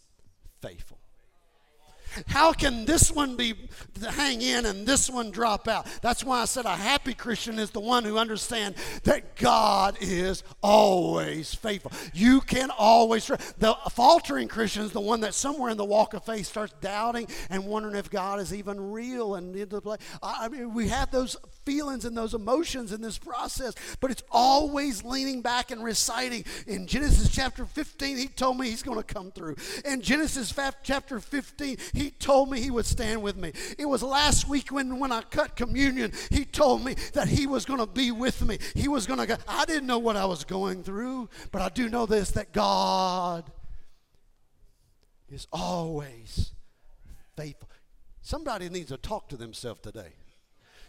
faithful. 0.62 0.95
How 2.28 2.54
can 2.54 2.86
this 2.86 3.12
one 3.12 3.36
be 3.36 3.54
hang 4.10 4.41
in 4.41 4.65
and 4.65 4.86
this 4.86 5.10
one 5.10 5.32
drop 5.32 5.67
out? 5.67 5.88
That's 6.01 6.23
why 6.23 6.41
I 6.41 6.45
said 6.45 6.65
a 6.65 6.75
happy 6.75 7.13
Christian 7.13 7.60
is 7.60 7.71
the 7.71 7.80
one 7.80 8.04
who 8.04 8.17
understands 8.17 8.78
that 9.04 9.36
God 9.36 9.97
is 10.01 10.43
always 10.62 11.54
faithful. 11.54 11.91
You 12.13 12.41
can 12.41 12.71
always 12.71 13.28
the 13.28 13.75
faltering 13.91 14.47
Christian 14.47 14.84
is 14.84 14.91
the 14.91 15.01
one 15.01 15.21
that 15.21 15.34
somewhere 15.34 15.69
in 15.69 15.78
the 15.78 15.86
walk 15.86 16.13
of 16.13 16.25
faith 16.25 16.47
starts 16.47 16.73
doubting 16.82 17.28
and 17.49 17.65
wondering 17.65 17.95
if 17.95 18.10
God 18.10 18.39
is 18.39 18.54
even 18.54 18.91
real 18.91 19.36
and 19.36 19.56
into 19.56 19.75
the 19.75 19.82
play. 19.82 19.97
I 20.21 20.47
mean, 20.49 20.73
we 20.73 20.88
have 20.89 21.12
those 21.12 21.38
feelings 21.65 22.06
and 22.06 22.15
those 22.15 22.34
emotions 22.34 22.91
in 22.91 23.01
this 23.01 23.17
process, 23.17 23.73
but 23.99 24.12
it's 24.12 24.23
always 24.32 25.04
leaning 25.04 25.41
back 25.41 25.71
and 25.71 25.84
reciting. 25.84 26.45
In 26.67 26.88
Genesis 26.88 27.30
chapter 27.30 27.65
15, 27.65 28.17
he 28.17 28.28
told 28.28 28.58
me 28.60 28.69
he's 28.69 28.84
going 28.84 28.97
to 28.97 29.04
come 29.04 29.32
through. 29.32 29.56
In 29.84 30.01
Genesis 30.01 30.54
chapter 30.84 31.19
15, 31.19 31.78
he 31.93 32.12
told 32.12 32.49
me 32.51 32.62
he 32.62 32.71
would 32.71 32.86
stand 32.86 33.21
with 33.21 33.36
me. 33.36 33.51
It 33.78 33.86
was 33.86 34.04
last 34.04 34.47
week 34.47 34.71
when, 34.71 34.99
when 34.99 35.12
I 35.12 35.21
cut 35.21 35.56
communion, 35.56 36.12
he 36.30 36.45
told 36.45 36.84
me 36.84 36.95
that 37.13 37.28
he 37.28 37.47
was 37.47 37.65
going 37.65 37.80
to 37.80 37.88
be 37.88 38.12
with 38.12 38.41
me. 38.41 38.60
He 38.75 38.88
was 38.88 39.08
going 39.08 39.19
to 39.19 39.25
go. 39.25 39.38
I 39.47 39.65
didn't 39.65 39.88
know 39.88 39.99
what 39.99 40.15
I 40.15 40.25
was 40.25 40.43
going 40.43 40.84
through, 40.84 41.30
but 41.51 41.62
I 41.62 41.69
do 41.69 41.89
know 41.89 42.06
this 42.06 42.32
that 42.32 42.51
God 42.51 43.51
is 45.30 45.47
always 45.51 46.51
faithful. 47.36 47.69
Somebody 48.21 48.69
needs 48.69 48.89
to 48.89 48.97
talk 48.97 49.30
to 49.30 49.38
themselves 49.38 49.82
today. 49.82 50.13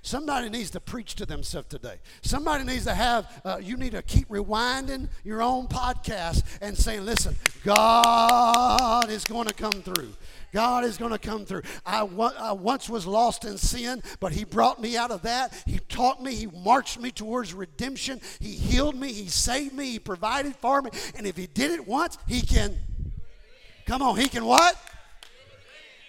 Somebody 0.07 0.49
needs 0.49 0.71
to 0.71 0.79
preach 0.79 1.17
to 1.17 1.27
themselves 1.27 1.67
today. 1.67 1.97
Somebody 2.23 2.63
needs 2.63 2.85
to 2.85 2.95
have, 2.95 3.43
uh, 3.45 3.59
you 3.61 3.77
need 3.77 3.91
to 3.91 4.03
keep 4.03 4.29
rewinding 4.29 5.09
your 5.25 5.43
own 5.43 5.67
podcast 5.67 6.45
and 6.61 6.79
saying, 6.79 7.05
listen, 7.05 7.35
God 7.65 9.11
is 9.11 9.25
going 9.25 9.49
to 9.49 9.53
come 9.53 9.73
through. 9.73 10.13
God 10.53 10.85
is 10.85 10.97
going 10.97 11.11
to 11.11 11.19
come 11.19 11.45
through. 11.45 11.63
I, 11.85 12.03
I 12.39 12.53
once 12.53 12.89
was 12.89 13.05
lost 13.05 13.45
in 13.45 13.59
sin, 13.59 14.01
but 14.21 14.31
He 14.31 14.45
brought 14.45 14.81
me 14.81 14.97
out 14.97 15.11
of 15.11 15.23
that. 15.23 15.61
He 15.67 15.81
taught 15.89 16.23
me, 16.23 16.37
He 16.37 16.47
marched 16.47 17.01
me 17.01 17.11
towards 17.11 17.53
redemption. 17.53 18.21
He 18.39 18.53
healed 18.53 18.95
me, 18.95 19.13
He 19.13 19.27
saved 19.27 19.75
me, 19.75 19.91
He 19.91 19.99
provided 19.99 20.55
for 20.55 20.83
me. 20.83 20.91
And 21.17 21.27
if 21.27 21.37
He 21.37 21.49
did 21.49 21.73
it 21.73 21.85
once, 21.85 22.17
He 22.29 22.43
can. 22.43 22.77
Come 23.87 24.03
on, 24.03 24.17
He 24.17 24.29
can 24.29 24.45
what? 24.45 24.81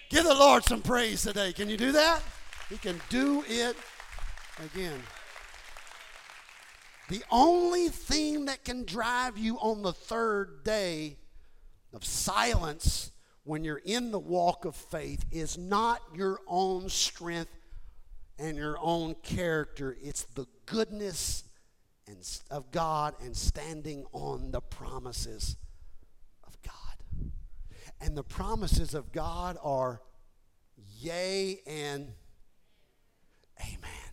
Give 0.09 0.23
the 0.23 0.35
Lord 0.35 0.65
some 0.65 0.83
praise 0.83 1.23
today. 1.23 1.51
Can 1.51 1.67
you 1.67 1.77
do 1.77 1.93
that? 1.93 2.21
He 2.69 2.77
can 2.77 2.99
do 3.09 3.43
it 3.47 3.75
again. 4.63 4.99
The 7.09 7.23
only 7.31 7.87
thing 7.87 8.45
that 8.45 8.65
can 8.65 8.83
drive 8.83 9.37
you 9.37 9.57
on 9.57 9.81
the 9.81 9.93
third 9.93 10.63
day 10.63 11.17
of 11.93 12.03
silence 12.03 13.11
when 13.45 13.63
you're 13.63 13.81
in 13.85 14.11
the 14.11 14.19
walk 14.19 14.65
of 14.65 14.75
faith 14.75 15.25
is 15.31 15.57
not 15.57 16.01
your 16.13 16.41
own 16.47 16.89
strength 16.89 17.51
and 18.39 18.57
your 18.57 18.77
own 18.79 19.15
character, 19.23 19.97
it's 20.01 20.23
the 20.35 20.45
goodness 20.65 21.43
and, 22.07 22.17
of 22.51 22.71
God 22.71 23.15
and 23.23 23.35
standing 23.35 24.05
on 24.11 24.51
the 24.51 24.61
promises 24.61 25.57
of 26.45 26.55
God. 26.61 27.31
And 27.99 28.17
the 28.17 28.23
promises 28.23 28.93
of 28.93 29.11
God 29.11 29.57
are 29.63 30.01
yea 30.99 31.61
and 31.65 32.13
amen. 33.61 34.11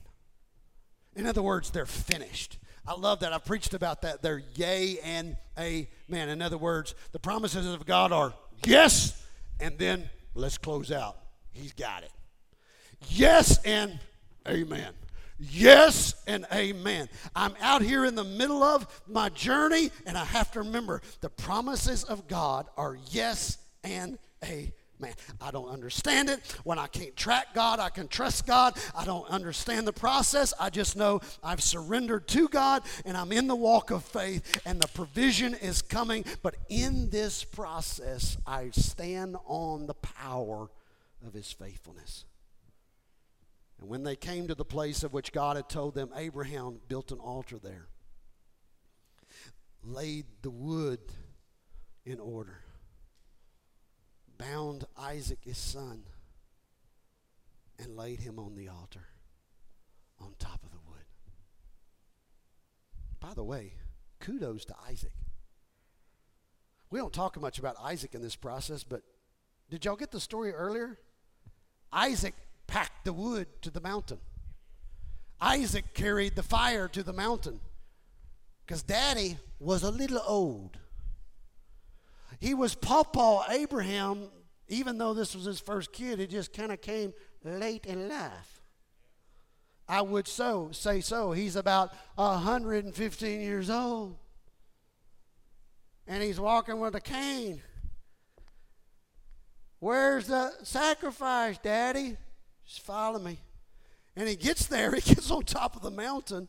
In 1.16 1.26
other 1.26 1.42
words, 1.42 1.70
they're 1.70 1.86
finished. 1.86 2.58
I 2.86 2.94
love 2.94 3.20
that. 3.20 3.32
I've 3.32 3.44
preached 3.44 3.72
about 3.72 4.02
that. 4.02 4.20
They're 4.20 4.42
yea 4.54 4.98
and 5.02 5.36
amen. 5.58 6.28
In 6.28 6.42
other 6.42 6.58
words, 6.58 6.94
the 7.12 7.18
promises 7.18 7.72
of 7.72 7.86
God 7.86 8.12
are 8.12 8.34
yes, 8.66 9.22
and 9.60 9.78
then 9.78 10.08
let's 10.34 10.58
close 10.58 10.92
out. 10.92 11.16
He's 11.52 11.72
got 11.72 12.02
it. 12.02 12.10
Yes 13.08 13.58
and 13.64 13.98
amen. 14.46 14.92
Yes 15.38 16.14
and 16.26 16.46
amen. 16.52 17.08
I'm 17.34 17.54
out 17.60 17.82
here 17.82 18.04
in 18.04 18.14
the 18.14 18.24
middle 18.24 18.62
of 18.62 18.86
my 19.06 19.30
journey, 19.30 19.90
and 20.06 20.16
I 20.16 20.24
have 20.24 20.50
to 20.52 20.60
remember 20.60 21.00
the 21.20 21.30
promises 21.30 22.04
of 22.04 22.28
God 22.28 22.66
are 22.76 22.98
yes 23.10 23.58
and 23.82 24.18
amen. 24.44 24.72
Man, 25.00 25.14
I 25.40 25.50
don't 25.50 25.68
understand 25.68 26.30
it. 26.30 26.40
When 26.62 26.78
I 26.78 26.86
can't 26.86 27.16
track 27.16 27.48
God, 27.52 27.80
I 27.80 27.88
can 27.88 28.06
trust 28.06 28.46
God. 28.46 28.78
I 28.94 29.04
don't 29.04 29.28
understand 29.28 29.86
the 29.86 29.92
process. 29.92 30.54
I 30.58 30.70
just 30.70 30.96
know 30.96 31.20
I've 31.42 31.62
surrendered 31.62 32.28
to 32.28 32.48
God 32.48 32.82
and 33.04 33.16
I'm 33.16 33.32
in 33.32 33.48
the 33.48 33.56
walk 33.56 33.90
of 33.90 34.04
faith 34.04 34.60
and 34.64 34.80
the 34.80 34.88
provision 34.88 35.54
is 35.54 35.82
coming. 35.82 36.24
But 36.42 36.54
in 36.68 37.10
this 37.10 37.42
process, 37.42 38.36
I 38.46 38.70
stand 38.70 39.36
on 39.46 39.86
the 39.86 39.94
power 39.94 40.70
of 41.26 41.34
His 41.34 41.50
faithfulness. 41.50 42.24
And 43.80 43.88
when 43.88 44.04
they 44.04 44.16
came 44.16 44.46
to 44.46 44.54
the 44.54 44.64
place 44.64 45.02
of 45.02 45.12
which 45.12 45.32
God 45.32 45.56
had 45.56 45.68
told 45.68 45.94
them, 45.94 46.10
Abraham 46.14 46.80
built 46.88 47.10
an 47.10 47.18
altar 47.18 47.58
there, 47.58 47.88
laid 49.82 50.26
the 50.42 50.50
wood 50.50 51.00
in 52.04 52.20
order 52.20 52.60
bound 54.50 54.84
Isaac, 54.96 55.38
his 55.42 55.58
son, 55.58 56.02
and 57.78 57.96
laid 57.96 58.20
him 58.20 58.38
on 58.38 58.54
the 58.54 58.68
altar 58.68 59.06
on 60.20 60.34
top 60.38 60.62
of 60.62 60.70
the 60.70 60.78
wood. 60.88 61.04
By 63.20 63.34
the 63.34 63.44
way, 63.44 63.74
kudos 64.20 64.64
to 64.66 64.74
Isaac. 64.88 65.12
We 66.90 66.98
don't 66.98 67.12
talk 67.12 67.40
much 67.40 67.58
about 67.58 67.76
Isaac 67.82 68.14
in 68.14 68.22
this 68.22 68.36
process, 68.36 68.84
but 68.84 69.02
did 69.70 69.84
y'all 69.84 69.96
get 69.96 70.10
the 70.10 70.20
story 70.20 70.52
earlier? 70.52 70.98
Isaac 71.92 72.34
packed 72.66 73.04
the 73.04 73.12
wood 73.12 73.46
to 73.62 73.70
the 73.70 73.80
mountain. 73.80 74.18
Isaac 75.40 75.94
carried 75.94 76.36
the 76.36 76.42
fire 76.42 76.86
to 76.88 77.02
the 77.02 77.12
mountain 77.12 77.60
because 78.64 78.82
daddy 78.82 79.38
was 79.58 79.82
a 79.82 79.90
little 79.90 80.22
old. 80.26 80.78
He 82.44 82.52
was 82.52 82.74
Papa 82.74 83.46
Abraham, 83.48 84.28
even 84.68 84.98
though 84.98 85.14
this 85.14 85.34
was 85.34 85.46
his 85.46 85.60
first 85.60 85.94
kid, 85.94 86.20
it 86.20 86.28
just 86.28 86.52
kind 86.52 86.72
of 86.72 86.82
came 86.82 87.14
late 87.42 87.86
in 87.86 88.06
life. 88.06 88.60
I 89.88 90.02
would 90.02 90.28
so 90.28 90.68
say 90.70 91.00
so. 91.00 91.32
He's 91.32 91.56
about 91.56 91.94
115 92.16 93.40
years 93.40 93.70
old. 93.70 94.18
And 96.06 96.22
he's 96.22 96.38
walking 96.38 96.80
with 96.80 96.94
a 96.94 97.00
cane. 97.00 97.62
Where's 99.78 100.26
the 100.26 100.52
sacrifice, 100.64 101.56
Daddy? 101.56 102.18
Just 102.66 102.82
follow 102.82 103.20
me. 103.20 103.38
And 104.16 104.28
he 104.28 104.36
gets 104.36 104.66
there, 104.66 104.94
he 104.94 105.00
gets 105.00 105.30
on 105.30 105.44
top 105.44 105.76
of 105.76 105.82
the 105.82 105.90
mountain. 105.90 106.48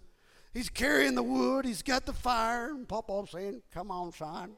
He's 0.53 0.67
carrying 0.67 1.15
the 1.15 1.23
wood, 1.23 1.63
he's 1.63 1.84
got 1.84 2.05
the 2.05 2.12
fire, 2.12 2.71
and 2.71 2.86
Papa's 2.86 3.29
saying, 3.31 3.62
Come 3.73 3.91
on, 3.91 4.12
son. 4.12 4.58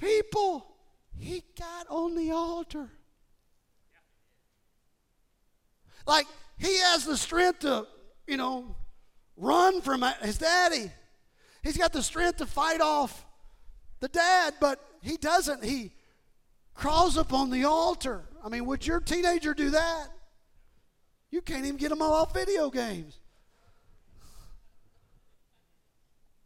People 0.00 0.66
he 1.16 1.44
got 1.58 1.86
on 1.88 2.14
the 2.14 2.30
altar. 2.30 2.88
Like 6.06 6.26
he 6.58 6.78
has 6.78 7.04
the 7.04 7.16
strength 7.16 7.60
to, 7.60 7.86
you 8.26 8.36
know, 8.36 8.74
run 9.36 9.80
from 9.80 10.04
his 10.22 10.38
daddy. 10.38 10.90
He's 11.62 11.76
got 11.76 11.92
the 11.92 12.02
strength 12.02 12.38
to 12.38 12.46
fight 12.46 12.80
off 12.80 13.26
the 14.00 14.08
dad, 14.08 14.54
but 14.60 14.80
he 15.02 15.16
doesn't. 15.16 15.62
He 15.62 15.92
crawls 16.74 17.18
up 17.18 17.32
on 17.32 17.50
the 17.50 17.64
altar. 17.64 18.24
I 18.42 18.48
mean, 18.48 18.64
would 18.66 18.86
your 18.86 19.00
teenager 19.00 19.52
do 19.52 19.70
that? 19.70 20.08
You 21.30 21.42
can't 21.42 21.64
even 21.64 21.76
get 21.76 21.90
them 21.90 22.02
all 22.02 22.14
off 22.14 22.34
video 22.34 22.70
games. 22.70 23.18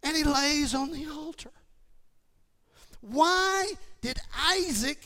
And 0.02 0.16
he 0.16 0.24
lays 0.24 0.74
on 0.74 0.90
the 0.90 1.06
altar. 1.06 1.50
Why 3.10 3.72
did 4.00 4.18
Isaac 4.52 4.98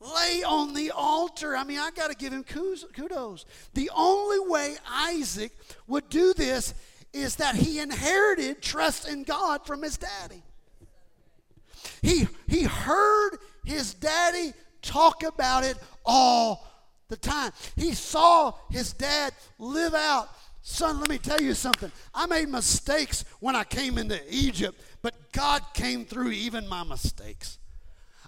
lay 0.00 0.42
on 0.42 0.74
the 0.74 0.90
altar? 0.90 1.56
I 1.56 1.64
mean, 1.64 1.78
I 1.78 1.90
got 1.90 2.10
to 2.10 2.16
give 2.16 2.32
him 2.32 2.42
kudos. 2.42 3.46
The 3.74 3.90
only 3.94 4.38
way 4.50 4.76
Isaac 4.88 5.52
would 5.86 6.08
do 6.08 6.32
this 6.34 6.74
is 7.12 7.36
that 7.36 7.54
he 7.54 7.78
inherited 7.78 8.62
trust 8.62 9.08
in 9.08 9.22
God 9.24 9.66
from 9.66 9.82
his 9.82 9.98
daddy. 9.98 10.42
He, 12.02 12.28
he 12.48 12.64
heard 12.64 13.38
his 13.64 13.94
daddy 13.94 14.52
talk 14.82 15.22
about 15.22 15.64
it 15.64 15.76
all 16.04 16.66
the 17.08 17.16
time. 17.16 17.52
He 17.76 17.92
saw 17.92 18.54
his 18.70 18.92
dad 18.92 19.32
live 19.58 19.94
out. 19.94 20.28
Son, 20.62 21.00
let 21.00 21.08
me 21.08 21.18
tell 21.18 21.40
you 21.40 21.54
something. 21.54 21.90
I 22.14 22.26
made 22.26 22.48
mistakes 22.48 23.24
when 23.40 23.56
I 23.56 23.64
came 23.64 23.96
into 23.96 24.20
Egypt, 24.28 24.78
but 25.02 25.32
God 25.32 25.62
came 25.74 26.04
through 26.04 26.30
even 26.30 26.68
my 26.68 26.84
mistakes. 26.84 27.58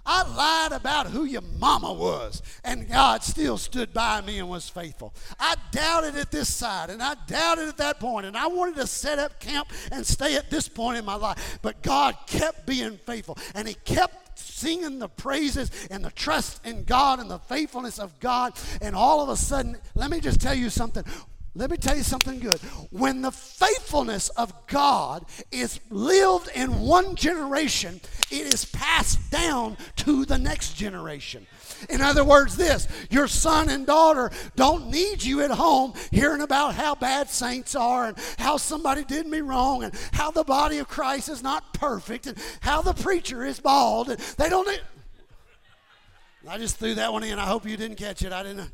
I 0.05 0.23
lied 0.23 0.73
about 0.73 1.07
who 1.07 1.23
your 1.23 1.43
mama 1.59 1.93
was, 1.93 2.41
and 2.63 2.89
God 2.89 3.23
still 3.23 3.57
stood 3.57 3.93
by 3.93 4.19
me 4.19 4.39
and 4.39 4.49
was 4.49 4.67
faithful. 4.67 5.13
I 5.39 5.55
doubted 5.71 6.17
at 6.17 6.29
this 6.29 6.53
side, 6.53 6.89
and 6.89 7.01
I 7.01 7.15
doubted 7.25 7.69
at 7.69 7.77
that 7.77 8.01
point, 8.01 8.25
and 8.25 8.35
I 8.35 8.47
wanted 8.47 8.75
to 8.75 8.87
set 8.87 9.17
up 9.17 9.39
camp 9.39 9.69
and 9.91 10.05
stay 10.05 10.35
at 10.35 10.49
this 10.49 10.67
point 10.67 10.97
in 10.97 11.05
my 11.05 11.15
life. 11.15 11.59
But 11.61 11.81
God 11.81 12.17
kept 12.27 12.65
being 12.65 12.97
faithful, 12.97 13.37
and 13.55 13.65
He 13.65 13.75
kept 13.75 14.37
singing 14.37 14.99
the 14.99 15.07
praises 15.07 15.71
and 15.89 16.03
the 16.03 16.11
trust 16.11 16.65
in 16.65 16.83
God 16.83 17.19
and 17.19 17.29
the 17.29 17.39
faithfulness 17.39 17.99
of 17.99 18.19
God. 18.19 18.53
And 18.81 18.95
all 18.95 19.21
of 19.21 19.29
a 19.29 19.37
sudden, 19.37 19.77
let 19.95 20.09
me 20.09 20.19
just 20.19 20.41
tell 20.41 20.55
you 20.55 20.69
something. 20.69 21.03
Let 21.55 21.69
me 21.69 21.77
tell 21.77 21.95
you 21.95 22.01
something 22.01 22.39
good. 22.39 22.59
When 22.89 23.21
the 23.21 23.31
faithfulness 23.31 24.29
of 24.29 24.65
God 24.65 25.23
is 25.51 25.79
lived 25.91 26.49
in 26.55 26.79
one 26.79 27.15
generation, 27.15 28.01
it 28.31 28.51
is 28.51 28.65
passed 28.65 29.29
down 29.29 29.77
to 29.97 30.25
the 30.25 30.39
next 30.39 30.73
generation. 30.73 31.45
In 31.89 32.01
other 32.01 32.23
words, 32.23 32.57
this 32.57 32.87
your 33.11 33.27
son 33.27 33.69
and 33.69 33.85
daughter 33.85 34.31
don't 34.55 34.89
need 34.89 35.23
you 35.23 35.41
at 35.41 35.51
home 35.51 35.93
hearing 36.11 36.41
about 36.41 36.73
how 36.73 36.95
bad 36.95 37.29
saints 37.29 37.75
are 37.75 38.07
and 38.07 38.17
how 38.39 38.57
somebody 38.57 39.03
did 39.03 39.27
me 39.27 39.41
wrong 39.41 39.83
and 39.83 39.93
how 40.13 40.31
the 40.31 40.43
body 40.43 40.79
of 40.79 40.87
Christ 40.87 41.29
is 41.29 41.43
not 41.43 41.73
perfect 41.73 42.25
and 42.25 42.37
how 42.61 42.81
the 42.81 42.93
preacher 42.93 43.45
is 43.45 43.59
bald. 43.59 44.09
And 44.09 44.19
They 44.19 44.49
don't 44.49 44.67
need. 44.67 44.81
I 46.47 46.57
just 46.57 46.77
threw 46.77 46.95
that 46.95 47.13
one 47.13 47.23
in. 47.23 47.39
I 47.39 47.45
hope 47.45 47.65
you 47.65 47.77
didn't 47.77 47.97
catch 47.97 48.21
it. 48.23 48.33
I 48.33 48.43
didn't. 48.43 48.69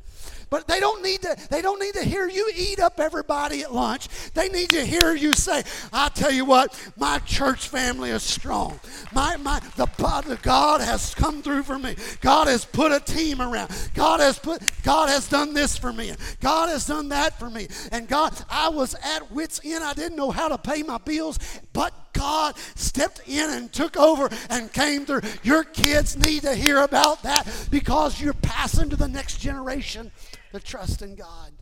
But 0.50 0.68
they 0.68 0.80
don't 0.80 1.04
need 1.04 1.22
to, 1.22 1.38
they 1.50 1.62
don't 1.62 1.80
need 1.80 1.94
to 1.94 2.04
hear 2.04 2.28
you 2.28 2.52
eat 2.56 2.80
up 2.80 3.00
everybody 3.00 3.62
at 3.62 3.74
lunch. 3.74 4.08
They 4.34 4.50
need 4.50 4.70
to 4.72 4.84
hear 4.84 5.14
you 5.16 5.34
say, 5.34 5.64
I 5.94 6.10
tell 6.10 6.32
you 6.32 6.46
what, 6.46 6.92
my 6.98 7.20
church 7.20 7.68
family 7.68 8.10
is 8.10 8.24
strong. 8.24 8.80
My 9.14 9.38
my 9.38 9.60
the, 9.76 10.40
God 10.42 10.82
has 10.82 11.14
come 11.14 11.42
through 11.42 11.64
for 11.64 11.78
me. 11.78 11.96
God 12.22 12.48
has 12.48 12.66
put 12.66 12.92
a 12.92 13.00
team 13.00 13.42
around. 13.42 13.72
God 13.94 14.20
has 14.20 14.40
put 14.40 14.62
God 14.84 15.10
has 15.10 15.28
done 15.28 15.54
this 15.54 15.78
for 15.78 15.94
me. 15.94 16.14
God 16.40 16.70
has 16.70 16.86
done 16.86 17.10
that 17.10 17.38
for 17.38 17.50
me. 17.50 17.68
And 17.92 18.08
God, 18.08 18.34
I 18.50 18.70
was 18.70 18.96
at 19.04 19.32
wits 19.32 19.62
end. 19.64 19.84
I 19.84 19.94
didn't 19.94 20.18
know 20.18 20.32
how 20.32 20.48
to 20.48 20.58
pay 20.58 20.84
my 20.84 20.98
bills, 20.98 21.40
but 21.74 21.94
God 22.14 22.58
stepped 22.76 23.22
in 23.28 23.50
and 23.50 23.72
took 23.72 23.98
over 23.98 24.30
and 24.50 24.72
came 24.74 25.06
through. 25.06 25.22
Your 25.44 25.64
kids 25.64 26.18
need 26.18 26.42
to 26.42 26.56
hear 26.56 26.82
about 26.82 27.24
that 27.24 27.48
because 27.70 28.20
you're 28.20 28.34
passing 28.34 28.90
to 28.90 28.96
the 28.96 29.08
next 29.08 29.38
generation 29.38 30.12
the 30.52 30.60
trust 30.60 31.02
in 31.02 31.16
God. 31.16 31.54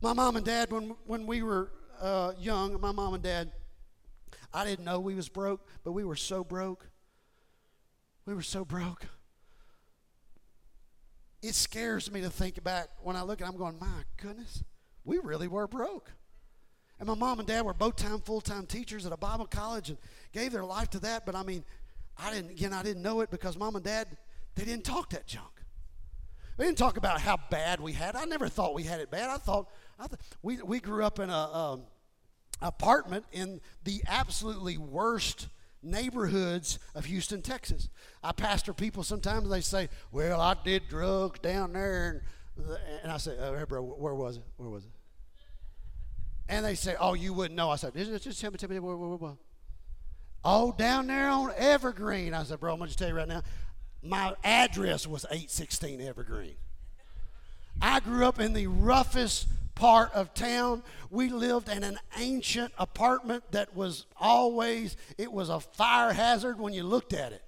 My 0.00 0.12
mom 0.12 0.36
and 0.36 0.44
dad, 0.44 0.70
when, 0.70 0.94
when 1.06 1.26
we 1.26 1.42
were 1.42 1.70
uh, 2.00 2.32
young, 2.38 2.80
my 2.80 2.92
mom 2.92 3.14
and 3.14 3.22
dad, 3.22 3.50
I 4.52 4.64
didn't 4.64 4.84
know 4.84 5.00
we 5.00 5.14
was 5.14 5.28
broke, 5.28 5.66
but 5.84 5.92
we 5.92 6.04
were 6.04 6.16
so 6.16 6.44
broke. 6.44 6.88
We 8.24 8.34
were 8.34 8.42
so 8.42 8.64
broke. 8.64 9.06
It 11.42 11.54
scares 11.54 12.10
me 12.10 12.20
to 12.20 12.30
think 12.30 12.62
back 12.62 12.88
when 13.02 13.16
I 13.16 13.22
look 13.22 13.40
at 13.40 13.44
it, 13.44 13.50
I'm 13.50 13.56
going, 13.56 13.78
my 13.80 14.02
goodness, 14.16 14.62
we 15.04 15.18
really 15.18 15.48
were 15.48 15.66
broke. 15.66 16.10
And 16.98 17.06
my 17.06 17.14
mom 17.14 17.38
and 17.38 17.46
dad 17.46 17.64
were 17.64 17.74
both 17.74 17.96
time, 17.96 18.20
full 18.20 18.40
time 18.40 18.66
teachers 18.66 19.06
at 19.06 19.12
a 19.12 19.16
Bible 19.16 19.46
college 19.46 19.88
and 19.88 19.98
gave 20.32 20.52
their 20.52 20.64
life 20.64 20.90
to 20.90 20.98
that. 21.00 21.24
But 21.24 21.36
I 21.36 21.42
mean, 21.44 21.64
I 22.16 22.32
didn't, 22.32 22.50
again, 22.50 22.72
I 22.72 22.82
didn't 22.82 23.02
know 23.02 23.20
it 23.20 23.30
because 23.30 23.56
mom 23.56 23.76
and 23.76 23.84
dad, 23.84 24.08
they 24.56 24.64
didn't 24.64 24.84
talk 24.84 25.10
that 25.10 25.26
junk. 25.26 25.57
We 26.58 26.64
didn't 26.64 26.78
talk 26.78 26.96
about 26.96 27.20
how 27.20 27.38
bad 27.50 27.80
we 27.80 27.92
had. 27.92 28.16
I 28.16 28.24
never 28.24 28.48
thought 28.48 28.74
we 28.74 28.82
had 28.82 29.00
it 29.00 29.12
bad. 29.12 29.30
I 29.30 29.36
thought, 29.36 29.70
I 29.98 30.08
th- 30.08 30.20
we, 30.42 30.60
we 30.60 30.80
grew 30.80 31.04
up 31.04 31.20
in 31.20 31.30
a, 31.30 31.32
a 31.32 31.80
apartment 32.60 33.24
in 33.30 33.60
the 33.84 34.02
absolutely 34.08 34.76
worst 34.76 35.46
neighborhoods 35.84 36.80
of 36.96 37.04
Houston, 37.04 37.42
Texas. 37.42 37.88
I 38.24 38.32
pastor 38.32 38.72
people 38.72 39.04
sometimes 39.04 39.48
they 39.48 39.60
say, 39.60 39.88
"Well, 40.10 40.40
I 40.40 40.56
did 40.64 40.88
drugs 40.88 41.38
down 41.38 41.74
there," 41.74 42.22
and, 42.56 42.78
and 43.04 43.12
I 43.12 43.18
say, 43.18 43.36
oh, 43.38 43.64
"Bro, 43.66 43.82
where 43.82 44.16
was 44.16 44.38
it? 44.38 44.42
Where 44.56 44.68
was 44.68 44.84
it?" 44.84 44.90
And 46.48 46.64
they 46.64 46.74
say, 46.74 46.96
"Oh, 46.98 47.14
you 47.14 47.32
wouldn't 47.32 47.56
know." 47.56 47.70
I 47.70 47.76
said, 47.76 47.94
"Just, 47.94 48.40
tell 48.40 48.50
me, 48.50 48.58
tell 48.58 48.68
me 48.68 48.80
where, 48.80 48.96
where, 48.96 49.10
where." 49.10 49.36
Oh, 50.44 50.72
down 50.76 51.06
there 51.06 51.28
on 51.28 51.52
Evergreen. 51.56 52.34
I 52.34 52.42
said, 52.42 52.58
"Bro, 52.58 52.72
I'm 52.72 52.78
gonna 52.80 52.88
just 52.88 52.98
tell 52.98 53.08
you 53.08 53.14
right 53.14 53.28
now 53.28 53.42
my 54.02 54.34
address 54.44 55.06
was 55.06 55.24
816 55.24 56.00
Evergreen. 56.00 56.56
I 57.80 58.00
grew 58.00 58.26
up 58.26 58.40
in 58.40 58.52
the 58.52 58.66
roughest 58.66 59.46
part 59.74 60.12
of 60.12 60.34
town. 60.34 60.82
We 61.10 61.28
lived 61.28 61.68
in 61.68 61.84
an 61.84 61.98
ancient 62.16 62.72
apartment 62.78 63.44
that 63.52 63.74
was 63.74 64.06
always, 64.20 64.96
it 65.16 65.32
was 65.32 65.48
a 65.48 65.60
fire 65.60 66.12
hazard 66.12 66.58
when 66.58 66.74
you 66.74 66.82
looked 66.82 67.12
at 67.12 67.32
it. 67.32 67.42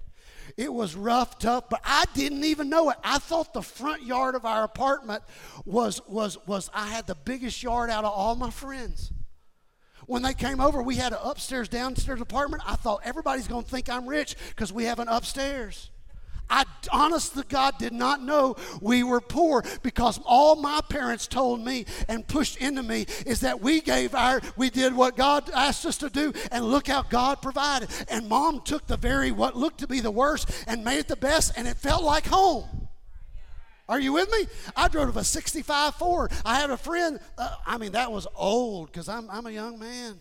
It 0.56 0.72
was 0.72 0.96
rough, 0.96 1.38
tough, 1.38 1.68
but 1.68 1.80
I 1.84 2.04
didn't 2.14 2.44
even 2.44 2.68
know 2.68 2.90
it. 2.90 2.96
I 3.04 3.18
thought 3.18 3.52
the 3.52 3.62
front 3.62 4.02
yard 4.02 4.34
of 4.34 4.44
our 4.44 4.64
apartment 4.64 5.22
was, 5.64 6.00
was, 6.08 6.38
was 6.46 6.70
I 6.74 6.88
had 6.88 7.06
the 7.06 7.14
biggest 7.14 7.62
yard 7.62 7.90
out 7.90 8.04
of 8.04 8.12
all 8.12 8.34
my 8.34 8.50
friends. 8.50 9.12
When 10.06 10.22
they 10.22 10.34
came 10.34 10.60
over, 10.60 10.82
we 10.82 10.96
had 10.96 11.12
an 11.12 11.20
upstairs, 11.22 11.68
downstairs 11.68 12.20
apartment. 12.20 12.62
I 12.66 12.74
thought 12.74 13.00
everybody's 13.04 13.46
going 13.46 13.64
to 13.64 13.70
think 13.70 13.88
I'm 13.88 14.06
rich 14.06 14.34
because 14.48 14.72
we 14.72 14.84
have 14.84 14.98
an 14.98 15.08
upstairs. 15.08 15.89
I 16.50 16.64
honest 16.92 17.34
to 17.34 17.44
God 17.44 17.78
did 17.78 17.92
not 17.92 18.22
know 18.22 18.56
we 18.80 19.02
were 19.02 19.20
poor 19.20 19.64
because 19.82 20.20
all 20.24 20.56
my 20.56 20.80
parents 20.88 21.26
told 21.26 21.64
me 21.64 21.86
and 22.08 22.26
pushed 22.26 22.56
into 22.56 22.82
me 22.82 23.06
is 23.24 23.40
that 23.40 23.60
we 23.60 23.80
gave 23.80 24.14
our, 24.14 24.40
we 24.56 24.68
did 24.68 24.94
what 24.94 25.16
God 25.16 25.48
asked 25.54 25.86
us 25.86 25.98
to 25.98 26.10
do 26.10 26.32
and 26.50 26.64
look 26.64 26.88
how 26.88 27.02
God 27.02 27.40
provided. 27.40 27.88
And 28.08 28.28
mom 28.28 28.60
took 28.62 28.86
the 28.86 28.96
very, 28.96 29.30
what 29.30 29.56
looked 29.56 29.78
to 29.78 29.86
be 29.86 30.00
the 30.00 30.10
worst 30.10 30.50
and 30.66 30.84
made 30.84 30.98
it 30.98 31.08
the 31.08 31.16
best 31.16 31.52
and 31.56 31.68
it 31.68 31.76
felt 31.76 32.02
like 32.02 32.26
home. 32.26 32.88
Are 33.88 33.98
you 33.98 34.12
with 34.12 34.30
me? 34.30 34.46
I 34.76 34.88
drove 34.88 35.16
a 35.16 35.24
65 35.24 35.96
Ford. 35.96 36.30
I 36.44 36.60
had 36.60 36.70
a 36.70 36.76
friend, 36.76 37.18
uh, 37.36 37.56
I 37.66 37.76
mean, 37.76 37.92
that 37.92 38.12
was 38.12 38.26
old 38.36 38.86
because 38.86 39.08
I'm, 39.08 39.28
I'm 39.30 39.46
a 39.46 39.50
young 39.50 39.78
man 39.78 40.20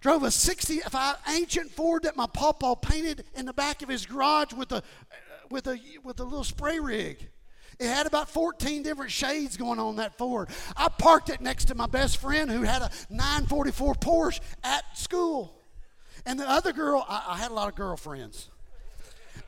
drove 0.00 0.22
a 0.22 0.30
65 0.30 1.16
ancient 1.28 1.70
Ford 1.70 2.04
that 2.04 2.16
my 2.16 2.26
papa 2.26 2.76
painted 2.80 3.24
in 3.34 3.46
the 3.46 3.52
back 3.52 3.82
of 3.82 3.88
his 3.88 4.06
garage 4.06 4.52
with 4.52 4.72
a 4.72 4.82
with 5.50 5.66
a 5.66 5.78
with 6.02 6.20
a 6.20 6.24
little 6.24 6.44
spray 6.44 6.78
rig. 6.78 7.28
It 7.78 7.88
had 7.88 8.06
about 8.06 8.30
14 8.30 8.82
different 8.82 9.10
shades 9.10 9.56
going 9.56 9.78
on 9.78 9.96
that 9.96 10.16
Ford. 10.16 10.48
I 10.76 10.88
parked 10.88 11.28
it 11.28 11.40
next 11.42 11.66
to 11.66 11.74
my 11.74 11.86
best 11.86 12.16
friend 12.16 12.50
who 12.50 12.62
had 12.62 12.80
a 12.80 12.90
944 13.10 13.94
Porsche 13.96 14.40
at 14.64 14.96
school. 14.96 15.60
And 16.24 16.40
the 16.40 16.48
other 16.48 16.72
girl, 16.72 17.04
I, 17.06 17.24
I 17.28 17.36
had 17.36 17.50
a 17.50 17.54
lot 17.54 17.68
of 17.68 17.74
girlfriends. 17.74 18.48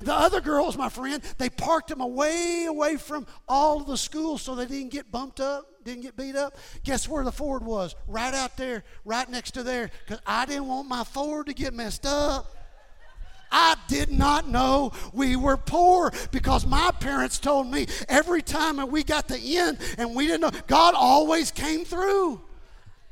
The 0.01 0.15
other 0.15 0.41
girls, 0.41 0.77
my 0.77 0.89
friend, 0.89 1.23
they 1.39 1.51
parked 1.51 1.89
them 1.89 2.01
away 2.01 2.67
away 2.67 2.97
from 2.97 3.27
all 3.49 3.81
the 3.81 3.97
schools 3.97 4.43
so 4.43 4.55
they 4.55 4.67
didn't 4.67 4.93
get 4.93 5.11
bumped 5.11 5.41
up, 5.41 5.67
didn't 5.85 6.03
get 6.03 6.17
beat 6.17 6.37
up. 6.37 6.57
Guess 6.85 7.09
where 7.09 7.25
the 7.25 7.33
Ford 7.33 7.65
was? 7.65 7.97
Right 8.07 8.35
out 8.35 8.57
there, 8.57 8.85
right 9.05 9.29
next 9.29 9.53
to 9.53 9.63
there, 9.63 9.91
because 10.05 10.21
I 10.27 10.47
didn't 10.47 10.69
want 10.69 10.89
my 10.89 11.05
Ford 11.05 11.47
to 11.47 11.55
get 11.55 11.75
messed 11.75 12.07
up. 12.07 12.55
I 13.51 13.77
did 13.89 14.11
not 14.11 14.49
know 14.49 14.93
we 15.13 15.35
were 15.35 15.57
poor 15.57 16.13
because 16.31 16.67
my 16.67 16.91
parents 17.01 17.39
told 17.39 17.67
me 17.67 17.87
every 18.09 18.43
time 18.43 18.77
we 18.91 19.03
got 19.03 19.27
the 19.27 19.57
end 19.57 19.79
and 19.97 20.15
we 20.15 20.27
didn't 20.27 20.43
know, 20.43 20.61
God 20.67 20.95
always 20.95 21.51
came 21.51 21.85
through. 21.85 22.43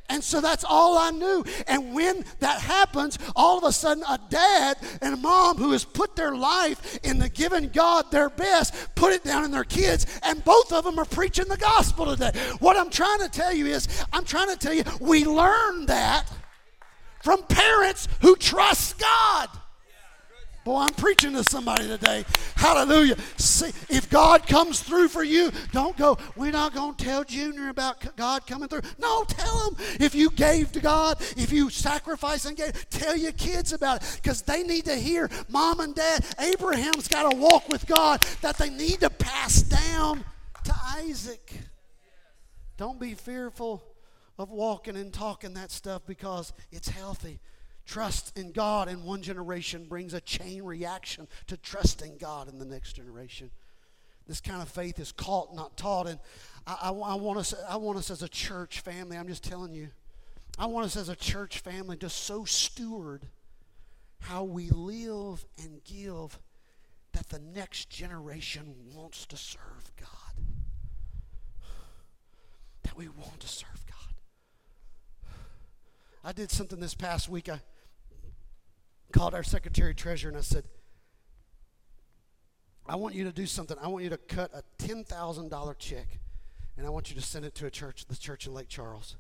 And 0.09 0.23
so 0.23 0.41
that's 0.41 0.65
all 0.65 0.99
I 0.99 1.11
knew. 1.11 1.45
And 1.67 1.95
when 1.95 2.25
that 2.39 2.61
happens, 2.61 3.19
all 3.35 3.59
of 3.59 3.65
a 3.65 3.73
sudden, 3.73 4.05
a 4.09 4.19
dad 4.29 4.77
and 5.03 5.15
a 5.15 5.17
mom 5.17 5.57
who 5.57 5.73
has 5.73 5.85
put 5.85 6.17
their 6.17 6.35
life 6.35 6.99
in 7.03 7.19
the 7.19 7.29
giving 7.29 7.69
God 7.69 8.11
their 8.11 8.31
best 8.31 8.75
put 8.95 9.13
it 9.13 9.25
down 9.25 9.45
in 9.45 9.51
their 9.51 9.65
kids, 9.65 10.07
and 10.23 10.45
both 10.45 10.73
of 10.73 10.85
them 10.85 10.99
are 10.99 11.05
preaching 11.05 11.47
the 11.49 11.57
gospel 11.57 12.07
today. 12.07 12.33
What 12.61 12.77
I'm 12.77 12.91
trying 12.91 13.21
to 13.21 13.29
tell 13.29 13.53
you 13.53 13.67
is, 13.67 13.89
I'm 14.13 14.25
trying 14.25 14.49
to 14.49 14.57
tell 14.57 14.73
you, 14.73 14.85
we 15.01 15.25
learn 15.25 15.87
that 15.87 16.31
from 17.23 17.43
parents 17.45 18.09
who 18.21 18.37
trust 18.37 18.99
God. 18.99 19.49
Boy, 20.67 20.81
I'm 20.81 20.95
preaching 20.95 21.33
to 21.35 21.45
somebody 21.45 21.87
today. 21.87 22.25
Hallelujah. 22.57 23.17
See, 23.37 23.71
if 23.89 24.11
God 24.11 24.49
comes 24.49 24.81
through 24.81 25.07
for 25.07 25.23
you, 25.23 25.53
don't 25.71 25.97
go, 25.97 26.19
we're 26.35 26.51
not 26.51 26.75
going 26.75 26.97
to 26.97 27.05
tell 27.05 27.23
Junior 27.23 27.69
about 27.69 28.17
God 28.17 28.49
coming 28.49 28.69
through. 28.69 28.81
No, 28.99 29.23
tell 29.29 29.71
him. 29.71 29.77
If 30.01 30.13
you 30.13 30.29
gave 30.29 30.73
to 30.73 30.81
God, 30.81 31.21
if 31.37 31.53
you 31.53 31.71
sacrificed 31.71 32.47
and 32.47 32.57
gave, 32.57 32.91
tell 32.91 33.17
your 33.17 33.31
kids 33.31 33.73
about 33.73 34.03
it 34.03 34.21
because 34.21 34.43
they 34.43 34.65
need 34.65 34.87
to 34.87 34.97
hear 34.97 35.31
mom 35.49 35.79
and 35.79 35.95
dad. 35.95 36.27
Abraham's 36.41 37.07
got 37.07 37.31
to 37.31 37.37
walk 37.37 37.69
with 37.69 37.87
God 37.87 38.23
that 38.41 38.59
they 38.59 38.69
need 38.69 38.99
to 39.03 39.11
pass 39.11 39.63
down 39.63 40.25
to 40.65 40.75
Isaac. 40.97 41.61
Don't 42.77 42.99
be 42.99 43.15
fearful 43.15 43.85
of 44.37 44.51
walking 44.51 44.97
and 44.97 45.13
talking 45.13 45.55
that 45.55 45.71
stuff 45.71 46.03
because 46.09 46.53
it's 46.73 46.89
healthy. 46.89 47.39
Trust 47.87 48.37
in 48.37 48.51
God 48.51 48.89
in 48.89 49.05
one 49.05 49.23
generation 49.23 49.87
brings 49.87 50.13
a 50.13 50.21
chain 50.21 50.65
reaction 50.65 51.29
to 51.47 51.57
trusting 51.57 52.19
God 52.19 52.49
in 52.49 52.59
the 52.59 52.65
next 52.65 52.95
generation. 52.95 53.51
This 54.27 54.41
kind 54.41 54.61
of 54.61 54.69
faith 54.69 54.99
is 54.99 55.13
caught, 55.13 55.55
not 55.55 55.77
taught. 55.77 56.09
And 56.09 56.19
I, 56.67 56.79
I, 56.83 56.91
I, 56.91 57.15
want 57.15 57.39
us, 57.39 57.55
I 57.69 57.77
want 57.77 57.97
us 57.97 58.11
as 58.11 58.23
a 58.23 58.29
church 58.29 58.81
family, 58.81 59.17
I'm 59.17 59.29
just 59.29 59.45
telling 59.45 59.73
you, 59.73 59.89
I 60.59 60.67
want 60.67 60.87
us 60.87 60.97
as 60.97 61.09
a 61.09 61.15
church 61.15 61.61
family 61.61 61.97
to 61.99 62.11
so 62.11 62.45
steward 62.45 63.29
how 64.19 64.43
we 64.43 64.71
live 64.71 65.45
and 65.63 65.85
give 65.85 66.41
that 67.13 67.29
the 67.29 67.39
next 67.39 67.89
generation 67.89 68.75
wants 68.93 69.27
to 69.27 69.37
serve 69.37 69.93
God. 69.99 70.45
That 72.83 72.97
we 72.97 73.09
want 73.09 73.39
to 73.41 73.49
serve 73.49 73.85
God. 73.87 75.33
I 76.25 76.33
did 76.33 76.51
something 76.51 76.81
this 76.81 76.95
past 76.95 77.29
week. 77.29 77.49
I 77.49 77.61
called 79.13 79.35
our 79.35 79.43
secretary 79.43 79.95
treasurer 79.95 80.29
and 80.29 80.39
I 80.39 80.43
said, 80.43 80.65
I 82.89 82.97
want 82.97 83.15
you 83.15 83.25
to 83.25 83.33
do 83.33 83.47
something. 83.47 83.77
I 83.83 83.89
want 83.89 84.05
you 84.05 84.11
to 84.11 84.17
cut 84.17 84.53
a 84.55 84.63
$10,000 84.83 85.79
check 85.79 86.19
and 86.77 86.87
I 86.87 86.91
want 86.91 87.11
you 87.11 87.17
to 87.17 87.23
send 87.23 87.45
it 87.45 87.55
to 87.57 87.67
a 87.67 87.71
church, 87.71 88.07
the 88.07 88.17
church 88.17 88.47
in 88.47 88.55
Lake 88.55 88.69
Charles. 88.69 89.17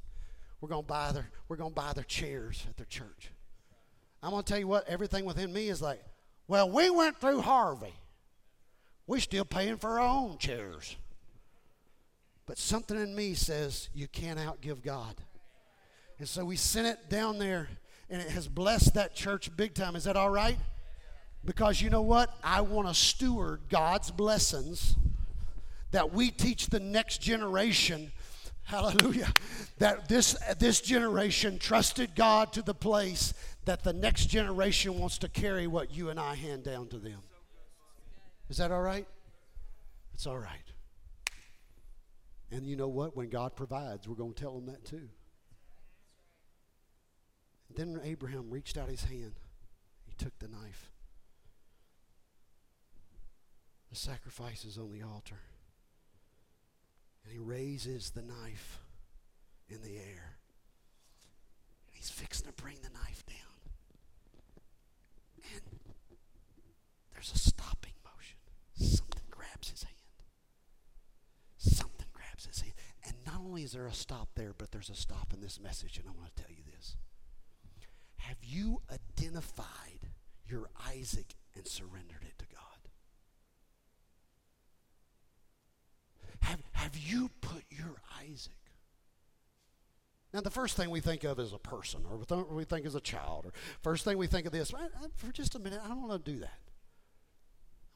We're 0.60 0.68
going 0.68 0.82
to 0.82 0.88
buy 0.88 1.12
their 1.12 1.28
we're 1.48 1.56
going 1.56 1.72
to 1.72 1.74
buy 1.74 1.92
their 1.92 2.04
chairs 2.04 2.64
at 2.68 2.76
their 2.76 2.86
church. 2.86 3.30
I'm 4.22 4.30
going 4.30 4.42
to 4.42 4.48
tell 4.48 4.58
you 4.58 4.68
what, 4.68 4.88
everything 4.88 5.24
within 5.24 5.52
me 5.52 5.68
is 5.68 5.82
like, 5.82 6.02
well, 6.48 6.70
we 6.70 6.90
went 6.90 7.20
through 7.20 7.42
Harvey. 7.42 7.94
We're 9.06 9.20
still 9.20 9.44
paying 9.44 9.76
for 9.76 10.00
our 10.00 10.00
own 10.00 10.38
chairs. 10.38 10.96
But 12.46 12.58
something 12.58 12.96
in 12.96 13.14
me 13.14 13.34
says 13.34 13.88
you 13.94 14.08
can't 14.08 14.38
outgive 14.38 14.82
God. 14.82 15.14
And 16.18 16.28
so 16.28 16.44
we 16.44 16.56
sent 16.56 16.86
it 16.86 17.10
down 17.10 17.38
there, 17.38 17.68
and 18.08 18.22
it 18.22 18.30
has 18.30 18.48
blessed 18.48 18.94
that 18.94 19.14
church 19.14 19.54
big 19.56 19.74
time. 19.74 19.96
Is 19.96 20.04
that 20.04 20.16
all 20.16 20.30
right? 20.30 20.58
Because 21.44 21.80
you 21.80 21.90
know 21.90 22.02
what? 22.02 22.36
I 22.42 22.60
want 22.60 22.88
to 22.88 22.94
steward 22.94 23.62
God's 23.68 24.10
blessings 24.10 24.96
that 25.92 26.12
we 26.12 26.30
teach 26.30 26.66
the 26.66 26.80
next 26.80 27.20
generation. 27.20 28.12
Hallelujah. 28.64 29.32
That 29.78 30.08
this 30.08 30.36
this 30.58 30.80
generation 30.80 31.58
trusted 31.58 32.16
god 32.16 32.52
to 32.54 32.62
the 32.62 32.74
place 32.74 33.32
that 33.64 33.84
the 33.84 33.92
next 33.92 34.26
generation 34.26 34.98
wants 34.98 35.18
to 35.18 35.28
carry 35.28 35.66
what 35.66 35.94
you 35.94 36.10
and 36.10 36.18
i 36.18 36.34
hand 36.34 36.64
down 36.64 36.88
to 36.88 36.98
them. 36.98 37.20
Is 38.48 38.56
that 38.56 38.72
all 38.72 38.82
right? 38.82 39.06
It's 40.14 40.26
all 40.26 40.38
right. 40.38 40.50
And 42.50 42.66
you 42.66 42.76
know 42.76 42.88
what? 42.88 43.16
When 43.16 43.28
god 43.28 43.54
provides 43.54 44.08
we're 44.08 44.16
going 44.16 44.34
to 44.34 44.40
tell 44.40 44.54
them 44.54 44.66
that 44.66 44.84
too 44.84 45.08
then 47.74 48.00
abraham 48.04 48.50
reached 48.50 48.76
out 48.76 48.88
his 48.88 49.04
hand 49.04 49.32
he 50.06 50.14
took 50.14 50.38
the 50.38 50.48
knife 50.48 50.90
the 53.90 53.96
sacrifice 53.96 54.64
is 54.64 54.78
on 54.78 54.90
the 54.92 55.02
altar 55.02 55.40
and 57.26 57.32
he 57.32 57.38
raises 57.38 58.10
the 58.10 58.22
knife 58.22 58.80
in 59.68 59.82
the 59.82 59.96
air. 59.96 60.36
He's 61.90 62.10
fixing 62.10 62.46
to 62.46 62.52
bring 62.52 62.76
the 62.82 62.90
knife 62.90 63.24
down. 63.26 63.36
And 65.54 65.80
there's 67.12 67.32
a 67.32 67.38
stopping 67.38 67.94
motion. 68.04 68.38
Something 68.74 69.24
grabs 69.30 69.70
his 69.70 69.82
hand. 69.82 69.96
Something 71.56 72.06
grabs 72.12 72.46
his 72.46 72.60
hand. 72.60 72.74
And 73.04 73.14
not 73.26 73.40
only 73.44 73.62
is 73.62 73.72
there 73.72 73.86
a 73.86 73.92
stop 73.92 74.28
there, 74.36 74.52
but 74.56 74.70
there's 74.70 74.90
a 74.90 74.94
stop 74.94 75.32
in 75.34 75.40
this 75.40 75.60
message, 75.60 75.98
and 75.98 76.08
I 76.08 76.12
want 76.12 76.34
to 76.36 76.42
tell 76.42 76.52
you 76.52 76.62
this. 76.76 76.96
Have 78.26 78.38
you 78.42 78.82
identified 78.90 80.10
your 80.48 80.68
Isaac 80.88 81.36
and 81.54 81.64
surrendered 81.64 82.22
it 82.22 82.36
to 82.40 82.44
God? 82.52 82.90
Have, 86.40 86.60
have 86.72 86.96
you 86.98 87.30
put 87.40 87.62
your 87.70 87.94
Isaac? 88.20 88.52
Now, 90.34 90.40
the 90.40 90.50
first 90.50 90.76
thing 90.76 90.90
we 90.90 90.98
think 90.98 91.22
of 91.22 91.38
is 91.38 91.52
a 91.52 91.58
person, 91.58 92.00
or 92.04 92.44
we 92.46 92.64
think 92.64 92.84
as 92.84 92.96
a 92.96 93.00
child, 93.00 93.46
or 93.46 93.52
first 93.82 94.04
thing 94.04 94.18
we 94.18 94.26
think 94.26 94.44
of 94.44 94.52
this. 94.52 94.72
For 95.14 95.30
just 95.30 95.54
a 95.54 95.60
minute, 95.60 95.78
I 95.84 95.86
don't 95.86 96.02
want 96.02 96.24
to 96.24 96.32
do 96.32 96.40
that. 96.40 96.58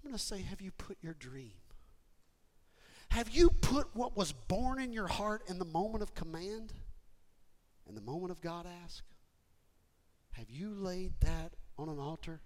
I'm 0.05 0.11
going 0.11 0.16
to 0.16 0.25
say, 0.25 0.43
have 0.43 0.61
you 0.61 0.71
put 0.71 0.97
your 1.03 1.14
dream? 1.14 1.59
Have 3.09 3.31
you 3.31 3.51
put 3.51 3.88
what 3.97 4.16
was 4.16 4.31
born 4.31 4.81
in 4.81 4.93
your 4.93 5.09
heart 5.09 5.43
in 5.49 5.59
the 5.59 5.64
moment 5.64 6.05
of 6.05 6.14
command, 6.14 6.73
in 7.88 7.97
the 7.97 8.01
moment 8.01 8.31
of 8.31 8.40
God 8.40 8.64
ask? 8.85 9.03
Have 10.33 10.51
you 10.51 10.75
laid 10.75 11.21
that 11.21 11.53
on 11.79 11.88
an 11.88 11.99
altar? 11.99 12.40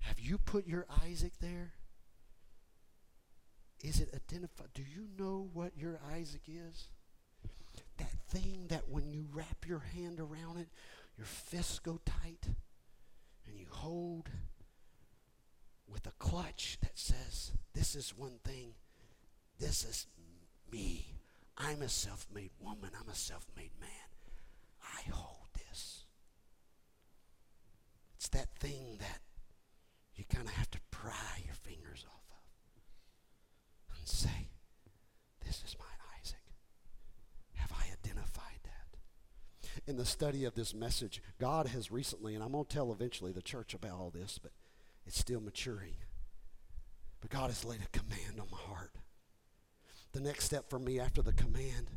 Have 0.00 0.20
you 0.20 0.38
put 0.38 0.66
your 0.66 0.86
Isaac 1.04 1.32
there? 1.40 1.72
Is 3.82 4.00
it 4.00 4.10
identified? 4.14 4.68
Do 4.74 4.82
you 4.82 5.06
know 5.18 5.48
what 5.52 5.72
your 5.76 6.00
Isaac 6.12 6.42
is? 6.48 6.88
That 7.98 8.10
thing 8.28 8.66
that 8.68 8.88
when 8.88 9.10
you 9.10 9.26
wrap 9.32 9.66
your 9.66 9.80
hand 9.80 10.20
around 10.20 10.58
it, 10.58 10.68
your 11.16 11.26
fists 11.26 11.78
go 11.78 12.00
tight 12.04 12.48
and 13.46 13.58
you 13.58 13.66
hold 13.70 14.28
with 15.86 16.06
a 16.06 16.12
clutch 16.18 16.78
that 16.82 16.98
says, 16.98 17.52
This 17.74 17.94
is 17.94 18.16
one 18.16 18.38
thing. 18.44 18.74
This 19.58 19.84
is 19.84 20.06
me. 20.70 21.14
I'm 21.56 21.82
a 21.82 21.88
self 21.88 22.26
made 22.32 22.50
woman. 22.60 22.90
I'm 23.00 23.08
a 23.08 23.14
self 23.14 23.46
made 23.56 23.72
man. 23.80 23.90
I 24.82 25.10
hold. 25.10 25.47
It's 28.18 28.28
that 28.30 28.52
thing 28.58 28.96
that 28.98 29.20
you 30.16 30.24
kind 30.28 30.48
of 30.48 30.54
have 30.54 30.68
to 30.72 30.80
pry 30.90 31.42
your 31.46 31.54
fingers 31.54 32.04
off 32.04 32.24
of 32.32 33.96
and 33.96 34.08
say, 34.08 34.50
This 35.46 35.62
is 35.64 35.76
my 35.78 35.84
Isaac? 36.20 36.42
Have 37.54 37.70
I 37.70 37.84
identified 37.92 38.58
that? 38.64 38.98
In 39.86 39.96
the 39.96 40.04
study 40.04 40.44
of 40.44 40.56
this 40.56 40.74
message, 40.74 41.22
God 41.38 41.68
has 41.68 41.92
recently, 41.92 42.34
and 42.34 42.42
I'm 42.42 42.50
going 42.50 42.64
to 42.64 42.74
tell 42.74 42.90
eventually 42.90 43.30
the 43.30 43.40
church 43.40 43.72
about 43.72 43.92
all 43.92 44.10
this, 44.10 44.40
but 44.42 44.50
it's 45.06 45.16
still 45.16 45.40
maturing. 45.40 45.94
But 47.20 47.30
God 47.30 47.50
has 47.50 47.64
laid 47.64 47.82
a 47.82 47.98
command 47.98 48.40
on 48.40 48.48
my 48.50 48.58
heart. 48.58 48.96
The 50.10 50.20
next 50.20 50.44
step 50.44 50.68
for 50.68 50.80
me 50.80 50.98
after 50.98 51.22
the 51.22 51.32
command, 51.32 51.92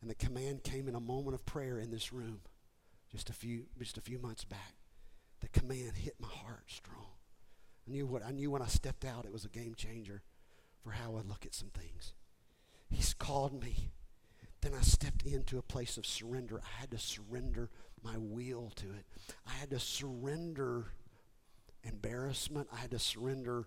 and 0.00 0.10
the 0.10 0.16
command 0.16 0.64
came 0.64 0.88
in 0.88 0.96
a 0.96 1.00
moment 1.00 1.36
of 1.36 1.46
prayer 1.46 1.78
in 1.78 1.92
this 1.92 2.12
room 2.12 2.40
just 3.12 3.30
a 3.30 3.32
few 3.32 3.66
just 3.78 3.98
a 3.98 4.00
few 4.00 4.18
months 4.18 4.42
back. 4.42 4.81
The 5.42 5.48
command 5.48 5.96
hit 5.96 6.14
my 6.18 6.28
heart 6.28 6.64
strong. 6.68 7.06
I 7.86 7.90
knew 7.90 8.06
what 8.06 8.24
I 8.24 8.30
knew 8.30 8.50
when 8.50 8.62
I 8.62 8.68
stepped 8.68 9.04
out 9.04 9.24
it 9.26 9.32
was 9.32 9.44
a 9.44 9.48
game 9.48 9.74
changer 9.74 10.22
for 10.82 10.92
how 10.92 11.16
I 11.16 11.28
look 11.28 11.44
at 11.44 11.54
some 11.54 11.68
things. 11.68 12.14
He's 12.90 13.12
called 13.12 13.60
me. 13.60 13.90
Then 14.60 14.72
I 14.74 14.82
stepped 14.82 15.26
into 15.26 15.58
a 15.58 15.62
place 15.62 15.96
of 15.96 16.06
surrender. 16.06 16.60
I 16.62 16.80
had 16.80 16.92
to 16.92 16.98
surrender 16.98 17.70
my 18.04 18.16
will 18.16 18.70
to 18.76 18.86
it. 18.86 19.04
I 19.46 19.52
had 19.52 19.70
to 19.70 19.80
surrender 19.80 20.92
embarrassment. 21.82 22.68
I 22.72 22.76
had 22.76 22.92
to 22.92 22.98
surrender 22.98 23.66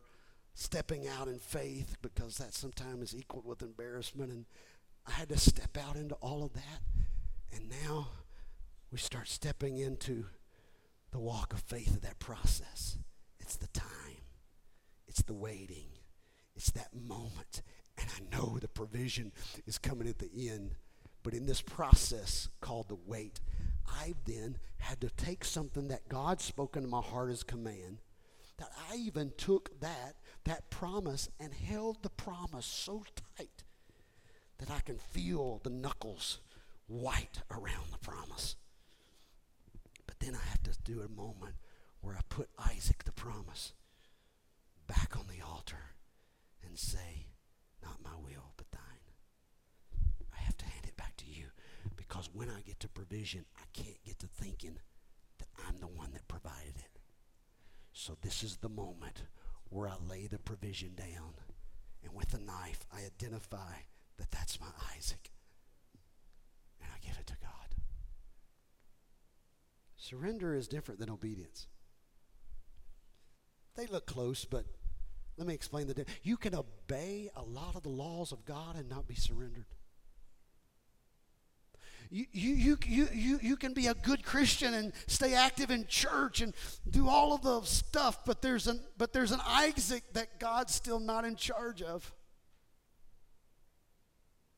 stepping 0.53 1.07
out 1.07 1.27
in 1.27 1.39
faith 1.39 1.97
because 2.01 2.37
that 2.37 2.53
sometimes 2.53 3.13
is 3.13 3.19
equal 3.19 3.43
with 3.45 3.61
embarrassment. 3.61 4.31
And 4.31 4.45
I 5.05 5.11
had 5.11 5.27
to 5.29 5.37
step 5.37 5.77
out 5.77 5.97
into 5.97 6.15
all 6.15 6.43
of 6.43 6.53
that. 6.53 6.81
And 7.53 7.69
now 7.83 8.07
we 8.91 8.97
start 8.97 9.27
stepping 9.27 9.77
into 9.77 10.27
the 11.15 11.21
walk 11.21 11.53
of 11.53 11.61
faith 11.61 11.95
of 11.95 12.01
that 12.01 12.19
process. 12.19 12.97
It's 13.39 13.55
the 13.55 13.67
time, 13.67 14.25
it's 15.07 15.21
the 15.21 15.33
waiting, 15.33 15.87
it's 16.57 16.71
that 16.71 16.93
moment. 16.93 17.61
And 17.97 18.09
I 18.09 18.35
know 18.35 18.57
the 18.59 18.67
provision 18.67 19.31
is 19.65 19.77
coming 19.77 20.09
at 20.09 20.19
the 20.19 20.49
end. 20.49 20.75
But 21.23 21.33
in 21.33 21.45
this 21.45 21.61
process 21.61 22.49
called 22.59 22.89
the 22.89 22.97
wait, 23.05 23.39
I 23.87 24.13
then 24.25 24.57
had 24.79 24.99
to 24.99 25.09
take 25.09 25.45
something 25.45 25.87
that 25.87 26.09
God 26.09 26.41
spoke 26.41 26.75
into 26.75 26.89
my 26.89 26.99
heart 26.99 27.31
as 27.31 27.43
command, 27.43 28.01
that 28.57 28.71
I 28.91 28.97
even 28.97 29.31
took 29.37 29.79
that, 29.79 30.17
that 30.43 30.69
promise, 30.69 31.29
and 31.39 31.53
held 31.53 32.03
the 32.03 32.09
promise 32.09 32.65
so 32.65 33.05
tight 33.37 33.63
that 34.57 34.69
I 34.69 34.81
can 34.81 34.97
feel 34.97 35.61
the 35.63 35.69
knuckles 35.69 36.39
white 36.87 37.41
around 37.49 37.93
the 37.93 37.99
promise. 37.99 38.57
But 40.17 40.27
then 40.27 40.35
I 40.35 40.49
have 40.49 40.63
to 40.63 40.71
do 40.83 41.01
a 41.01 41.09
moment 41.09 41.55
where 42.01 42.15
I 42.15 42.21
put 42.29 42.49
Isaac, 42.57 43.03
the 43.03 43.11
promise, 43.11 43.73
back 44.87 45.17
on 45.17 45.25
the 45.27 45.43
altar 45.45 45.95
and 46.65 46.77
say, 46.77 47.27
Not 47.83 48.03
my 48.03 48.15
will, 48.23 48.53
but 48.55 48.71
thine. 48.71 48.81
I 50.33 50.41
have 50.43 50.57
to 50.57 50.65
hand 50.65 50.85
it 50.85 50.95
back 50.95 51.17
to 51.17 51.25
you 51.25 51.45
because 51.95 52.29
when 52.33 52.49
I 52.49 52.61
get 52.61 52.79
to 52.81 52.87
provision, 52.87 53.45
I 53.57 53.63
can't 53.73 54.03
get 54.05 54.19
to 54.19 54.27
thinking 54.27 54.77
that 55.39 55.47
I'm 55.67 55.79
the 55.79 55.87
one 55.87 56.11
that 56.13 56.27
provided 56.27 56.75
it. 56.77 56.99
So 57.93 58.17
this 58.21 58.43
is 58.43 58.57
the 58.57 58.69
moment 58.69 59.23
where 59.69 59.87
I 59.89 59.95
lay 60.07 60.27
the 60.27 60.39
provision 60.39 60.93
down, 60.95 61.33
and 62.03 62.13
with 62.13 62.33
a 62.33 62.39
knife, 62.39 62.85
I 62.93 63.05
identify 63.05 63.73
that 64.17 64.31
that's 64.31 64.59
my 64.59 64.67
Isaac, 64.95 65.31
and 66.81 66.89
I 66.93 67.05
give 67.05 67.17
it 67.19 67.27
to 67.27 67.37
God. 67.41 67.64
Surrender 70.05 70.53
is 70.53 70.67
different 70.67 70.99
than 70.99 71.09
obedience. 71.09 71.65
They 73.75 73.87
look 73.87 74.05
close, 74.05 74.45
but 74.45 74.65
let 75.35 75.47
me 75.47 75.55
explain 75.55 75.87
the 75.87 75.95
difference. 75.95 76.19
You 76.21 76.37
can 76.37 76.53
obey 76.53 77.31
a 77.35 77.41
lot 77.41 77.75
of 77.75 77.81
the 77.81 77.89
laws 77.89 78.31
of 78.31 78.45
God 78.45 78.75
and 78.75 78.87
not 78.87 79.07
be 79.07 79.15
surrendered. 79.15 79.65
You, 82.11 82.27
you, 82.31 82.77
you, 82.85 83.07
you, 83.11 83.39
you 83.41 83.57
can 83.57 83.73
be 83.73 83.87
a 83.87 83.95
good 83.95 84.23
Christian 84.23 84.75
and 84.75 84.93
stay 85.07 85.33
active 85.33 85.71
in 85.71 85.87
church 85.87 86.39
and 86.39 86.53
do 86.87 87.09
all 87.09 87.33
of 87.33 87.41
the 87.41 87.61
stuff, 87.63 88.23
but 88.25 88.43
there's 88.43 88.67
an, 88.67 88.81
but 88.99 89.11
there's 89.11 89.31
an 89.31 89.41
Isaac 89.43 90.03
that 90.13 90.39
God's 90.39 90.75
still 90.75 90.99
not 90.99 91.25
in 91.25 91.35
charge 91.35 91.81
of. 91.81 92.13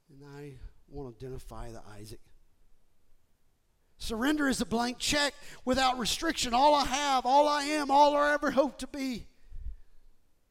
And 0.09 0.25
I 0.37 0.55
want 0.89 1.17
to 1.17 1.25
identify 1.25 1.71
the 1.71 1.81
Isaac. 1.97 2.19
Surrender 3.97 4.47
is 4.47 4.61
a 4.61 4.65
blank 4.65 4.99
check 4.99 5.33
without 5.65 5.97
restriction. 5.97 6.53
All 6.53 6.75
I 6.75 6.85
have, 6.85 7.25
all 7.25 7.47
I 7.47 7.63
am, 7.63 7.89
all 7.89 8.15
I 8.15 8.33
ever 8.33 8.51
hope 8.51 8.77
to 8.79 8.87
be. 8.87 9.25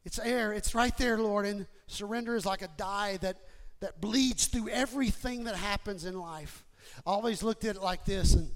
It's 0.05 0.19
air. 0.19 0.53
It's 0.53 0.75
right 0.75 0.97
there, 0.99 1.19
Lord. 1.19 1.47
And 1.47 1.67
surrender 1.87 2.35
is 2.35 2.45
like 2.45 2.63
a 2.63 2.69
dye 2.77 3.19
that, 3.19 3.39
that 3.81 4.01
bleeds 4.01 4.47
through 4.47 4.69
everything 4.69 5.45
that 5.45 5.55
happens 5.55 6.05
in 6.05 6.19
life. 6.19 6.65
I 7.07 7.11
always 7.11 7.43
looked 7.43 7.65
at 7.65 7.77
it 7.77 7.83
like 7.83 8.05
this. 8.05 8.35
And 8.35 8.51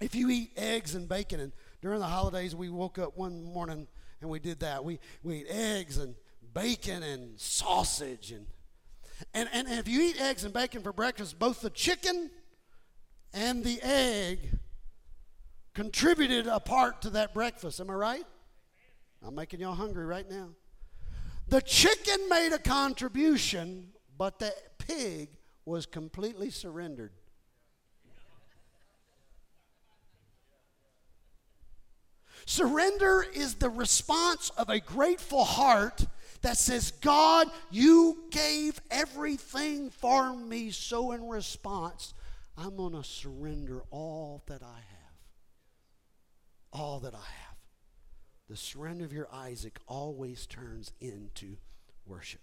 if 0.00 0.14
you 0.14 0.30
eat 0.30 0.52
eggs 0.56 0.94
and 0.94 1.08
bacon, 1.08 1.40
and 1.40 1.52
during 1.80 2.00
the 2.00 2.06
holidays, 2.06 2.54
we 2.54 2.68
woke 2.68 2.98
up 2.98 3.16
one 3.16 3.42
morning 3.42 3.86
and 4.20 4.30
we 4.30 4.40
did 4.40 4.60
that. 4.60 4.84
We, 4.84 4.98
we 5.22 5.38
ate 5.38 5.46
eggs 5.48 5.98
and 5.98 6.14
bacon 6.54 7.02
and 7.04 7.38
sausage. 7.38 8.32
And, 8.32 8.46
and, 9.32 9.48
and 9.52 9.68
if 9.68 9.86
you 9.86 10.00
eat 10.02 10.20
eggs 10.20 10.44
and 10.44 10.52
bacon 10.52 10.82
for 10.82 10.92
breakfast, 10.92 11.38
both 11.38 11.60
the 11.60 11.70
chicken 11.70 12.30
and 13.32 13.64
the 13.64 13.80
egg 13.82 14.58
contributed 15.74 16.46
a 16.46 16.60
part 16.60 17.02
to 17.02 17.10
that 17.10 17.34
breakfast. 17.34 17.80
Am 17.80 17.90
I 17.90 17.94
right? 17.94 18.26
I'm 19.24 19.34
making 19.34 19.60
y'all 19.60 19.74
hungry 19.74 20.04
right 20.04 20.28
now. 20.28 20.48
The 21.48 21.60
chicken 21.60 22.28
made 22.28 22.52
a 22.52 22.58
contribution, 22.58 23.88
but 24.16 24.38
the 24.38 24.52
pig 24.78 25.30
was 25.64 25.86
completely 25.86 26.50
surrendered. 26.50 27.12
Surrender 32.44 33.26
is 33.34 33.56
the 33.56 33.68
response 33.68 34.50
of 34.56 34.70
a 34.70 34.80
grateful 34.80 35.44
heart 35.44 36.06
that 36.42 36.56
says, 36.56 36.92
God, 36.92 37.48
you 37.70 38.24
gave 38.30 38.80
everything 38.90 39.90
for 39.90 40.34
me. 40.34 40.70
So, 40.70 41.12
in 41.12 41.28
response, 41.28 42.14
I'm 42.58 42.76
going 42.76 42.94
to 42.94 43.04
surrender 43.04 43.84
all 43.90 44.42
that 44.46 44.62
I 44.62 44.80
have. 44.90 45.16
All 46.72 46.98
that 47.00 47.14
I 47.14 47.18
have. 47.18 47.56
The 48.48 48.56
surrender 48.56 49.04
of 49.04 49.12
your 49.12 49.28
Isaac 49.32 49.78
always 49.86 50.46
turns 50.46 50.92
into 51.00 51.56
worship. 52.04 52.40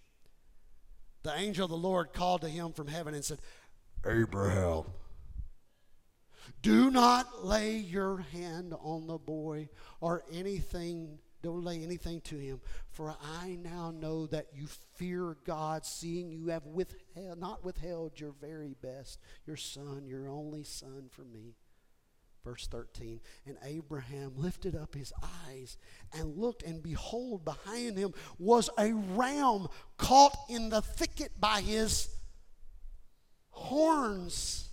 The 1.23 1.37
angel 1.37 1.65
of 1.65 1.71
the 1.71 1.77
Lord 1.77 2.13
called 2.13 2.41
to 2.41 2.49
him 2.49 2.71
from 2.71 2.87
heaven 2.87 3.13
and 3.13 3.25
said, 3.25 3.39
Abraham, 4.05 4.83
do 6.61 6.91
not 6.91 7.43
lay 7.43 7.75
your 7.75 8.17
hand 8.17 8.73
on 8.79 9.07
the 9.07 9.17
boy 9.17 9.69
or 9.99 10.23
anything 10.31 11.17
don't 11.45 11.63
lay 11.63 11.83
anything 11.83 12.21
to 12.21 12.37
him, 12.37 12.59
for 12.89 13.15
I 13.41 13.57
now 13.61 13.91
know 13.91 14.25
that 14.27 14.47
you 14.53 14.67
fear 14.95 15.37
God, 15.45 15.85
seeing 15.85 16.31
you 16.31 16.47
have 16.47 16.65
withheld, 16.65 17.39
not 17.39 17.63
withheld 17.63 18.19
your 18.19 18.33
very 18.41 18.75
best, 18.81 19.19
your 19.45 19.55
son, 19.55 20.03
your 20.07 20.27
only 20.27 20.63
son 20.63 21.05
for 21.09 21.23
me. 21.23 21.55
Verse 22.43 22.67
13 22.67 23.19
And 23.45 23.57
Abraham 23.63 24.33
lifted 24.35 24.75
up 24.75 24.95
his 24.95 25.13
eyes 25.47 25.77
and 26.13 26.35
looked, 26.35 26.63
and 26.63 26.81
behold, 26.81 27.45
behind 27.45 27.97
him 27.97 28.13
was 28.39 28.69
a 28.77 28.93
ram 28.93 29.67
caught 29.97 30.35
in 30.49 30.69
the 30.69 30.81
thicket 30.81 31.39
by 31.39 31.61
his 31.61 32.09
horns. 33.49 34.69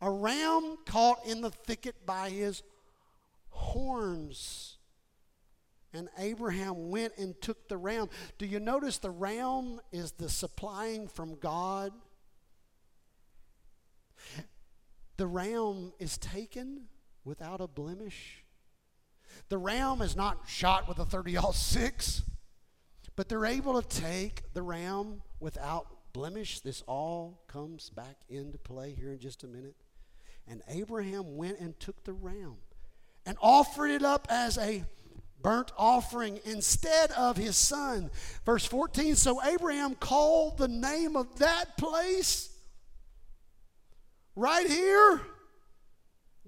A 0.00 0.10
ram 0.10 0.76
caught 0.86 1.26
in 1.26 1.40
the 1.40 1.50
thicket 1.50 2.06
by 2.06 2.30
his 2.30 2.62
horns. 3.48 4.71
And 5.94 6.08
Abraham 6.16 6.90
went 6.90 7.12
and 7.18 7.38
took 7.40 7.68
the 7.68 7.76
ram. 7.76 8.08
Do 8.38 8.46
you 8.46 8.60
notice 8.60 8.98
the 8.98 9.10
ram 9.10 9.80
is 9.92 10.12
the 10.12 10.28
supplying 10.28 11.06
from 11.06 11.36
God? 11.38 11.92
The 15.18 15.26
ram 15.26 15.92
is 15.98 16.16
taken 16.16 16.84
without 17.24 17.60
a 17.60 17.66
blemish. 17.66 18.44
The 19.48 19.58
ram 19.58 20.00
is 20.00 20.16
not 20.16 20.48
shot 20.48 20.88
with 20.88 20.98
a 20.98 21.04
30 21.04 21.36
6, 21.52 22.22
but 23.16 23.28
they're 23.28 23.46
able 23.46 23.80
to 23.80 23.88
take 23.88 24.52
the 24.54 24.62
ram 24.62 25.22
without 25.40 25.86
blemish. 26.12 26.60
This 26.60 26.82
all 26.86 27.42
comes 27.46 27.90
back 27.90 28.16
into 28.28 28.58
play 28.58 28.94
here 28.94 29.12
in 29.12 29.18
just 29.18 29.44
a 29.44 29.46
minute. 29.46 29.76
And 30.48 30.62
Abraham 30.68 31.36
went 31.36 31.60
and 31.60 31.78
took 31.78 32.04
the 32.04 32.12
ram 32.12 32.56
and 33.24 33.36
offered 33.40 33.90
it 33.90 34.02
up 34.02 34.26
as 34.30 34.58
a 34.58 34.84
burnt 35.42 35.72
offering 35.76 36.40
instead 36.44 37.12
of 37.12 37.36
his 37.36 37.56
son. 37.56 38.10
Verse 38.44 38.64
14 38.64 39.14
So 39.16 39.42
Abraham 39.42 39.94
called 39.94 40.58
the 40.58 40.68
name 40.68 41.16
of 41.16 41.38
that 41.38 41.76
place 41.76 42.50
right 44.36 44.66
here. 44.66 45.20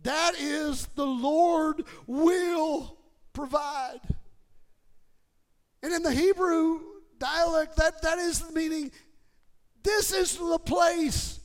That 0.03 0.35
is 0.39 0.87
the 0.95 1.07
Lord 1.07 1.83
will 2.07 2.97
provide. 3.33 4.01
And 5.83 5.93
in 5.93 6.03
the 6.03 6.13
Hebrew 6.13 6.81
dialect, 7.19 7.77
that, 7.77 8.03
that 8.03 8.19
is 8.19 8.41
the 8.41 8.53
meaning 8.53 8.91
this 9.83 10.13
is 10.13 10.39
the 10.39 10.59
place, 10.59 11.41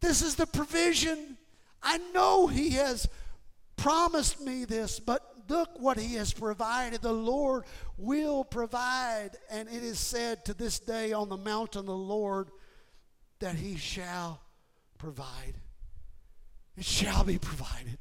this 0.00 0.20
is 0.20 0.34
the 0.34 0.46
provision. 0.46 1.38
I 1.82 1.98
know 2.12 2.48
He 2.48 2.70
has 2.70 3.08
promised 3.76 4.40
me 4.40 4.64
this, 4.64 4.98
but 5.00 5.29
Look 5.50 5.80
what 5.80 5.98
he 5.98 6.14
has 6.14 6.32
provided. 6.32 7.02
The 7.02 7.12
Lord 7.12 7.64
will 7.98 8.44
provide. 8.44 9.30
And 9.50 9.68
it 9.68 9.82
is 9.82 9.98
said 9.98 10.44
to 10.44 10.54
this 10.54 10.78
day 10.78 11.12
on 11.12 11.28
the 11.28 11.36
mountain 11.36 11.80
of 11.80 11.86
the 11.86 11.92
Lord 11.92 12.52
that 13.40 13.56
he 13.56 13.76
shall 13.76 14.40
provide. 14.96 15.54
It 16.78 16.84
shall 16.84 17.24
be 17.24 17.36
provided. 17.36 17.98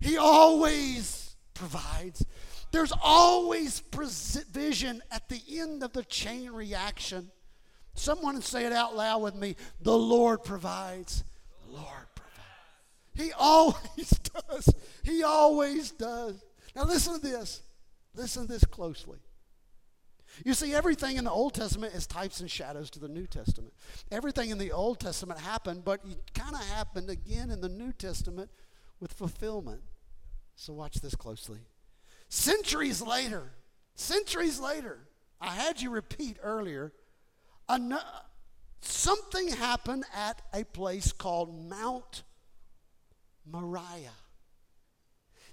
He 0.00 0.16
always 0.16 1.36
provides. 1.52 2.24
There's 2.72 2.92
always 3.02 3.82
provision 3.82 5.02
at 5.10 5.28
the 5.28 5.42
end 5.58 5.82
of 5.82 5.92
the 5.92 6.04
chain 6.04 6.50
reaction. 6.50 7.30
Someone 7.94 8.40
say 8.40 8.64
it 8.64 8.72
out 8.72 8.96
loud 8.96 9.20
with 9.20 9.34
me. 9.34 9.56
The 9.82 9.96
Lord 9.96 10.42
provides. 10.42 11.22
The 11.66 11.74
Lord 11.74 12.06
provides. 12.14 13.14
He 13.14 13.32
always 13.38 14.10
does. 14.48 14.74
He 15.02 15.22
always 15.22 15.90
does. 15.90 16.45
Now, 16.76 16.84
listen 16.84 17.14
to 17.14 17.20
this. 17.20 17.62
Listen 18.14 18.46
to 18.46 18.52
this 18.52 18.64
closely. 18.64 19.18
You 20.44 20.52
see, 20.52 20.74
everything 20.74 21.16
in 21.16 21.24
the 21.24 21.30
Old 21.30 21.54
Testament 21.54 21.94
is 21.94 22.06
types 22.06 22.40
and 22.40 22.50
shadows 22.50 22.90
to 22.90 22.98
the 22.98 23.08
New 23.08 23.26
Testament. 23.26 23.72
Everything 24.12 24.50
in 24.50 24.58
the 24.58 24.72
Old 24.72 25.00
Testament 25.00 25.40
happened, 25.40 25.86
but 25.86 26.00
it 26.04 26.34
kind 26.34 26.54
of 26.54 26.60
happened 26.68 27.08
again 27.08 27.50
in 27.50 27.62
the 27.62 27.70
New 27.70 27.92
Testament 27.92 28.50
with 29.00 29.14
fulfillment. 29.14 29.80
So, 30.54 30.74
watch 30.74 30.96
this 30.96 31.14
closely. 31.14 31.60
Centuries 32.28 33.00
later, 33.00 33.52
centuries 33.94 34.60
later, 34.60 34.98
I 35.40 35.54
had 35.54 35.80
you 35.80 35.88
repeat 35.88 36.36
earlier, 36.42 36.92
something 38.80 39.48
happened 39.48 40.04
at 40.14 40.42
a 40.52 40.64
place 40.64 41.12
called 41.12 41.70
Mount 41.70 42.22
Moriah 43.46 44.10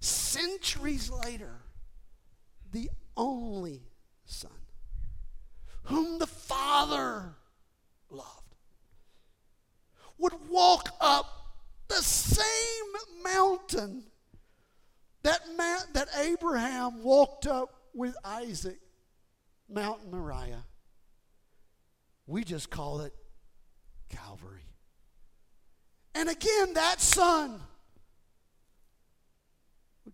centuries 0.03 1.09
later, 1.09 1.61
the 2.71 2.89
only 3.15 3.81
Son, 4.25 4.51
whom 5.83 6.19
the 6.19 6.27
Father 6.27 7.35
loved, 8.09 8.55
would 10.17 10.33
walk 10.49 10.89
up 10.99 11.25
the 11.87 12.01
same 12.01 13.23
mountain 13.23 14.03
that, 15.23 15.41
ma- 15.57 15.85
that 15.93 16.07
Abraham 16.17 17.03
walked 17.03 17.47
up 17.47 17.69
with 17.93 18.15
Isaac, 18.25 18.79
Mount 19.69 20.11
Moriah. 20.11 20.65
We 22.27 22.43
just 22.43 22.69
call 22.69 23.01
it 23.01 23.13
Calvary. 24.09 24.65
And 26.15 26.29
again, 26.29 26.73
that 26.73 27.01
son 27.01 27.61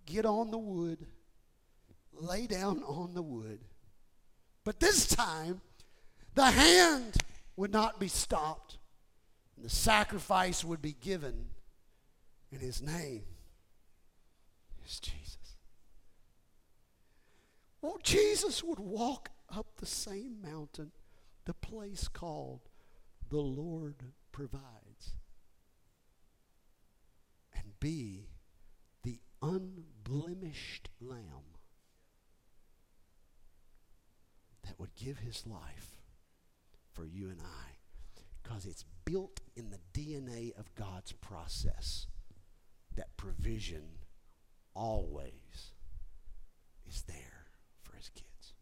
get 0.10 0.26
on 0.26 0.52
the 0.52 0.58
wood, 0.58 1.06
lay 2.14 2.48
down 2.48 2.84
on 2.84 3.14
the 3.14 3.22
wood. 3.22 3.60
But 4.64 4.80
this 4.80 5.08
time, 5.08 5.62
the 6.36 6.52
hand 6.52 7.16
would 7.56 7.72
not 7.72 8.00
be 8.00 8.08
stopped, 8.08 8.78
and 9.56 9.66
the 9.66 9.70
sacrifice 9.70 10.64
would 10.64 10.82
be 10.82 10.96
given 11.00 11.46
in 12.52 12.60
his 12.60 12.82
name 12.82 13.24
is 14.86 15.00
Jesus. 15.00 15.38
Well, 17.82 18.00
Jesus 18.04 18.64
would 18.64 18.80
walk 18.80 19.30
up 19.56 19.68
the 19.78 19.86
same 19.86 20.42
mountain, 20.42 20.92
the 21.46 21.54
place 21.54 22.08
called 22.08 22.62
the 23.30 23.38
Lord 23.38 23.96
provides, 24.32 25.14
and 27.54 27.80
be 27.80 28.28
the 29.04 29.20
unblemished 30.10 30.90
lamb 31.02 31.58
that 34.66 34.80
would 34.80 34.96
give 34.96 35.20
his 35.20 35.46
life 35.46 35.96
for 36.94 37.06
you 37.06 37.30
and 37.30 37.42
I 37.42 37.78
because 38.42 38.66
it's 38.66 38.86
built 39.06 39.40
in 39.56 39.70
the 39.70 39.80
DNA 39.94 40.58
of 40.58 40.74
God's 40.76 41.12
process 41.12 42.08
that 42.96 43.16
provision 43.18 43.84
always 44.74 45.74
is 46.88 47.04
there 47.04 47.46
for 47.84 47.96
his 47.96 48.10
kids. 48.10 48.54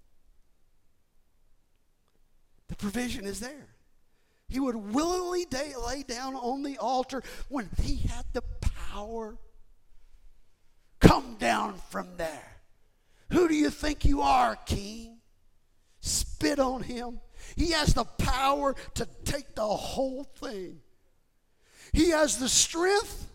The 2.67 2.75
provision 2.75 3.25
is 3.25 3.39
there. 3.39 3.69
He 4.49 4.59
would 4.59 4.75
willingly 4.75 5.45
lay 5.51 6.03
down 6.03 6.35
on 6.35 6.63
the 6.63 6.77
altar 6.77 7.21
when 7.49 7.69
he 7.81 7.97
had 7.97 8.25
the 8.33 8.43
power. 8.61 9.37
Come 11.07 11.37
down 11.39 11.75
from 11.89 12.17
there. 12.17 12.57
Who 13.31 13.47
do 13.47 13.55
you 13.55 13.69
think 13.69 14.03
you 14.03 14.21
are, 14.21 14.57
king? 14.65 15.19
Spit 16.01 16.59
on 16.59 16.83
him. 16.83 17.21
He 17.55 17.71
has 17.71 17.93
the 17.93 18.03
power 18.03 18.75
to 18.95 19.07
take 19.23 19.55
the 19.55 19.65
whole 19.65 20.25
thing. 20.25 20.81
He 21.93 22.09
has 22.09 22.37
the 22.37 22.49
strength, 22.49 23.29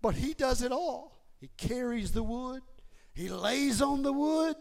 but 0.00 0.14
he 0.14 0.34
does 0.34 0.62
it 0.62 0.70
all. 0.70 1.20
He 1.40 1.50
carries 1.56 2.12
the 2.12 2.22
wood, 2.22 2.62
he 3.12 3.28
lays 3.28 3.82
on 3.82 4.02
the 4.02 4.12
wood, 4.12 4.56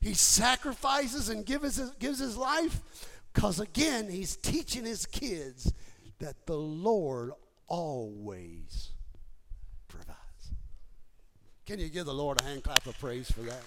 he 0.00 0.14
sacrifices 0.14 1.28
and 1.28 1.44
gives 1.44 1.76
his, 1.76 1.90
gives 1.98 2.18
his 2.18 2.36
life 2.36 2.80
because, 3.34 3.60
again, 3.60 4.08
he's 4.08 4.36
teaching 4.36 4.84
his 4.84 5.04
kids 5.06 5.72
that 6.18 6.46
the 6.46 6.56
Lord 6.56 7.32
always. 7.66 8.90
Can 11.70 11.78
you 11.78 11.88
give 11.88 12.06
the 12.06 12.12
Lord 12.12 12.40
a 12.40 12.42
hand 12.42 12.64
clap 12.64 12.84
of 12.88 12.98
praise 12.98 13.30
for 13.30 13.42
that? 13.42 13.62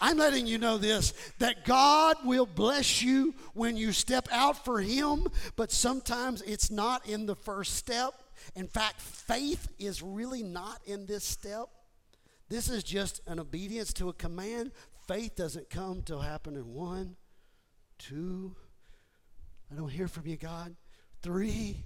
I'm 0.00 0.16
letting 0.16 0.48
you 0.48 0.58
know 0.58 0.78
this 0.78 1.14
that 1.38 1.64
God 1.64 2.16
will 2.24 2.44
bless 2.44 3.00
you 3.00 3.36
when 3.54 3.76
you 3.76 3.92
step 3.92 4.26
out 4.32 4.64
for 4.64 4.80
Him, 4.80 5.28
but 5.54 5.70
sometimes 5.70 6.42
it's 6.42 6.72
not 6.72 7.08
in 7.08 7.26
the 7.26 7.36
first 7.36 7.76
step. 7.76 8.14
In 8.56 8.66
fact, 8.66 9.00
faith 9.00 9.68
is 9.78 10.02
really 10.02 10.42
not 10.42 10.80
in 10.84 11.06
this 11.06 11.22
step. 11.22 11.68
This 12.48 12.68
is 12.68 12.82
just 12.82 13.20
an 13.28 13.38
obedience 13.38 13.92
to 13.92 14.08
a 14.08 14.12
command. 14.12 14.72
Faith 15.06 15.36
doesn't 15.36 15.70
come 15.70 16.02
to 16.02 16.18
happen 16.18 16.56
in 16.56 16.74
one, 16.74 17.14
two, 17.96 18.56
I 19.70 19.76
don't 19.76 19.88
hear 19.88 20.08
from 20.08 20.26
you, 20.26 20.36
God, 20.36 20.74
three, 21.22 21.84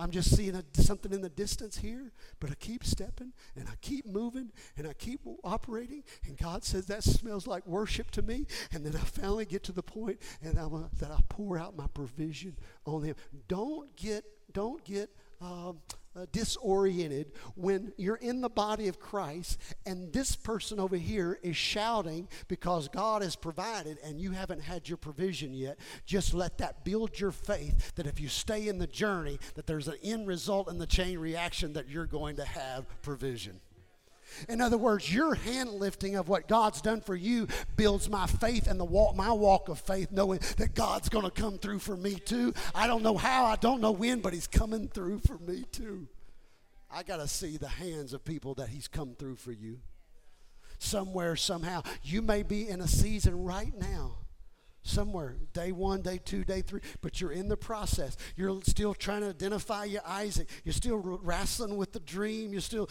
I'm 0.00 0.10
just 0.10 0.34
seeing 0.34 0.54
a, 0.54 0.64
something 0.80 1.12
in 1.12 1.20
the 1.20 1.28
distance 1.28 1.76
here, 1.76 2.12
but 2.40 2.50
I 2.50 2.54
keep 2.54 2.84
stepping 2.84 3.32
and 3.54 3.68
I 3.68 3.74
keep 3.82 4.06
moving 4.06 4.50
and 4.76 4.86
I 4.86 4.94
keep 4.94 5.20
operating. 5.44 6.04
And 6.26 6.38
God 6.38 6.64
says 6.64 6.86
that 6.86 7.04
smells 7.04 7.46
like 7.46 7.66
worship 7.66 8.10
to 8.12 8.22
me. 8.22 8.46
And 8.72 8.84
then 8.84 8.96
I 8.96 9.04
finally 9.04 9.44
get 9.44 9.62
to 9.64 9.72
the 9.72 9.82
point 9.82 10.18
and 10.42 10.58
I'm, 10.58 10.88
that 11.00 11.10
I 11.10 11.18
pour 11.28 11.58
out 11.58 11.76
my 11.76 11.86
provision 11.92 12.56
on 12.86 13.02
them. 13.02 13.14
Don't 13.46 13.94
get, 13.96 14.24
don't 14.52 14.82
get 14.84 15.10
um, 15.40 15.78
uh, 16.16 16.26
disoriented 16.32 17.32
when 17.54 17.92
you're 17.96 18.16
in 18.16 18.40
the 18.40 18.48
body 18.48 18.88
of 18.88 18.98
Christ 18.98 19.58
and 19.86 20.12
this 20.12 20.34
person 20.34 20.80
over 20.80 20.96
here 20.96 21.38
is 21.42 21.56
shouting 21.56 22.28
because 22.48 22.88
God 22.88 23.22
has 23.22 23.36
provided 23.36 23.98
and 24.04 24.20
you 24.20 24.32
haven't 24.32 24.60
had 24.60 24.88
your 24.88 24.98
provision 24.98 25.54
yet. 25.54 25.78
Just 26.06 26.34
let 26.34 26.58
that 26.58 26.84
build 26.84 27.18
your 27.20 27.30
faith 27.30 27.94
that 27.94 28.06
if 28.06 28.20
you 28.20 28.28
stay 28.28 28.68
in 28.68 28.78
the 28.78 28.86
journey, 28.86 29.38
that 29.54 29.66
there's 29.66 29.88
an 29.88 29.96
end 30.02 30.26
result 30.26 30.68
in 30.68 30.78
the 30.78 30.86
chain 30.86 31.18
reaction 31.18 31.72
that 31.74 31.88
you're 31.88 32.06
going 32.06 32.36
to 32.36 32.44
have 32.44 32.86
provision. 33.02 33.60
In 34.48 34.60
other 34.60 34.78
words, 34.78 35.12
your 35.12 35.34
hand 35.34 35.70
lifting 35.70 36.16
of 36.16 36.28
what 36.28 36.48
God's 36.48 36.80
done 36.80 37.00
for 37.00 37.16
you 37.16 37.48
builds 37.76 38.08
my 38.08 38.26
faith 38.26 38.66
and 38.66 38.78
the 38.78 38.84
walk, 38.84 39.16
my 39.16 39.32
walk 39.32 39.68
of 39.68 39.78
faith, 39.78 40.10
knowing 40.10 40.40
that 40.56 40.74
God's 40.74 41.08
going 41.08 41.24
to 41.24 41.30
come 41.30 41.58
through 41.58 41.80
for 41.80 41.96
me 41.96 42.14
too. 42.14 42.54
I 42.74 42.86
don't 42.86 43.02
know 43.02 43.16
how, 43.16 43.44
I 43.44 43.56
don't 43.56 43.80
know 43.80 43.92
when, 43.92 44.20
but 44.20 44.32
He's 44.32 44.46
coming 44.46 44.88
through 44.88 45.20
for 45.20 45.38
me 45.38 45.64
too. 45.72 46.08
I 46.90 47.02
got 47.02 47.18
to 47.18 47.28
see 47.28 47.56
the 47.56 47.68
hands 47.68 48.12
of 48.12 48.24
people 48.24 48.54
that 48.54 48.68
He's 48.68 48.88
come 48.88 49.14
through 49.18 49.36
for 49.36 49.52
you. 49.52 49.78
Somewhere, 50.78 51.36
somehow. 51.36 51.82
You 52.02 52.22
may 52.22 52.42
be 52.42 52.68
in 52.68 52.80
a 52.80 52.88
season 52.88 53.44
right 53.44 53.72
now 53.76 54.16
somewhere 54.82 55.36
day 55.52 55.72
one 55.72 56.00
day 56.00 56.18
two 56.24 56.42
day 56.42 56.62
three 56.62 56.80
but 57.02 57.20
you're 57.20 57.32
in 57.32 57.48
the 57.48 57.56
process 57.56 58.16
you're 58.34 58.60
still 58.62 58.94
trying 58.94 59.20
to 59.20 59.28
identify 59.28 59.84
your 59.84 60.00
isaac 60.06 60.48
you're 60.64 60.72
still 60.72 60.96
wrestling 60.96 61.76
with 61.76 61.92
the 61.92 62.00
dream 62.00 62.50
you're 62.52 62.62
still 62.62 62.88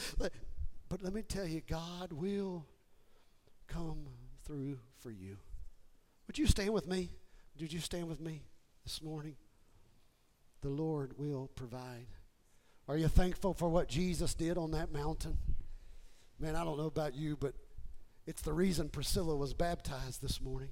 but 0.89 1.03
let 1.03 1.13
me 1.13 1.21
tell 1.21 1.45
you, 1.45 1.61
God 1.67 2.11
will 2.11 2.65
come 3.67 4.07
through 4.43 4.79
for 4.97 5.11
you. 5.11 5.37
Would 6.27 6.37
you 6.37 6.47
stand 6.47 6.73
with 6.73 6.87
me? 6.87 7.09
Did 7.57 7.71
you 7.71 7.79
stand 7.79 8.07
with 8.07 8.19
me 8.19 8.43
this 8.83 9.01
morning? 9.01 9.35
The 10.61 10.69
Lord 10.69 11.13
will 11.17 11.49
provide. 11.55 12.07
Are 12.87 12.97
you 12.97 13.07
thankful 13.07 13.53
for 13.53 13.69
what 13.69 13.87
Jesus 13.87 14.33
did 14.33 14.57
on 14.57 14.71
that 14.71 14.91
mountain? 14.91 15.37
Man, 16.39 16.55
I 16.55 16.63
don't 16.63 16.77
know 16.77 16.87
about 16.87 17.15
you, 17.15 17.37
but 17.37 17.53
it's 18.25 18.41
the 18.41 18.53
reason 18.53 18.89
Priscilla 18.89 19.35
was 19.35 19.53
baptized 19.53 20.21
this 20.21 20.41
morning. 20.41 20.69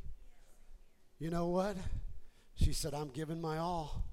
You 1.20 1.30
know 1.30 1.48
what? 1.48 1.76
She 2.56 2.74
said, 2.74 2.94
I'm 2.94 3.10
giving 3.10 3.40
my 3.40 3.58
all. 3.58 4.04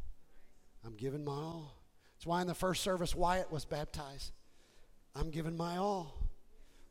I'm 0.84 0.96
giving 0.96 1.24
my 1.24 1.32
all. 1.32 1.74
That's 2.14 2.26
why 2.26 2.42
in 2.42 2.46
the 2.46 2.54
first 2.54 2.82
service, 2.82 3.14
Wyatt 3.14 3.50
was 3.50 3.64
baptized. 3.64 4.32
I'm 5.14 5.30
giving 5.30 5.56
my 5.56 5.76
all. 5.76 6.24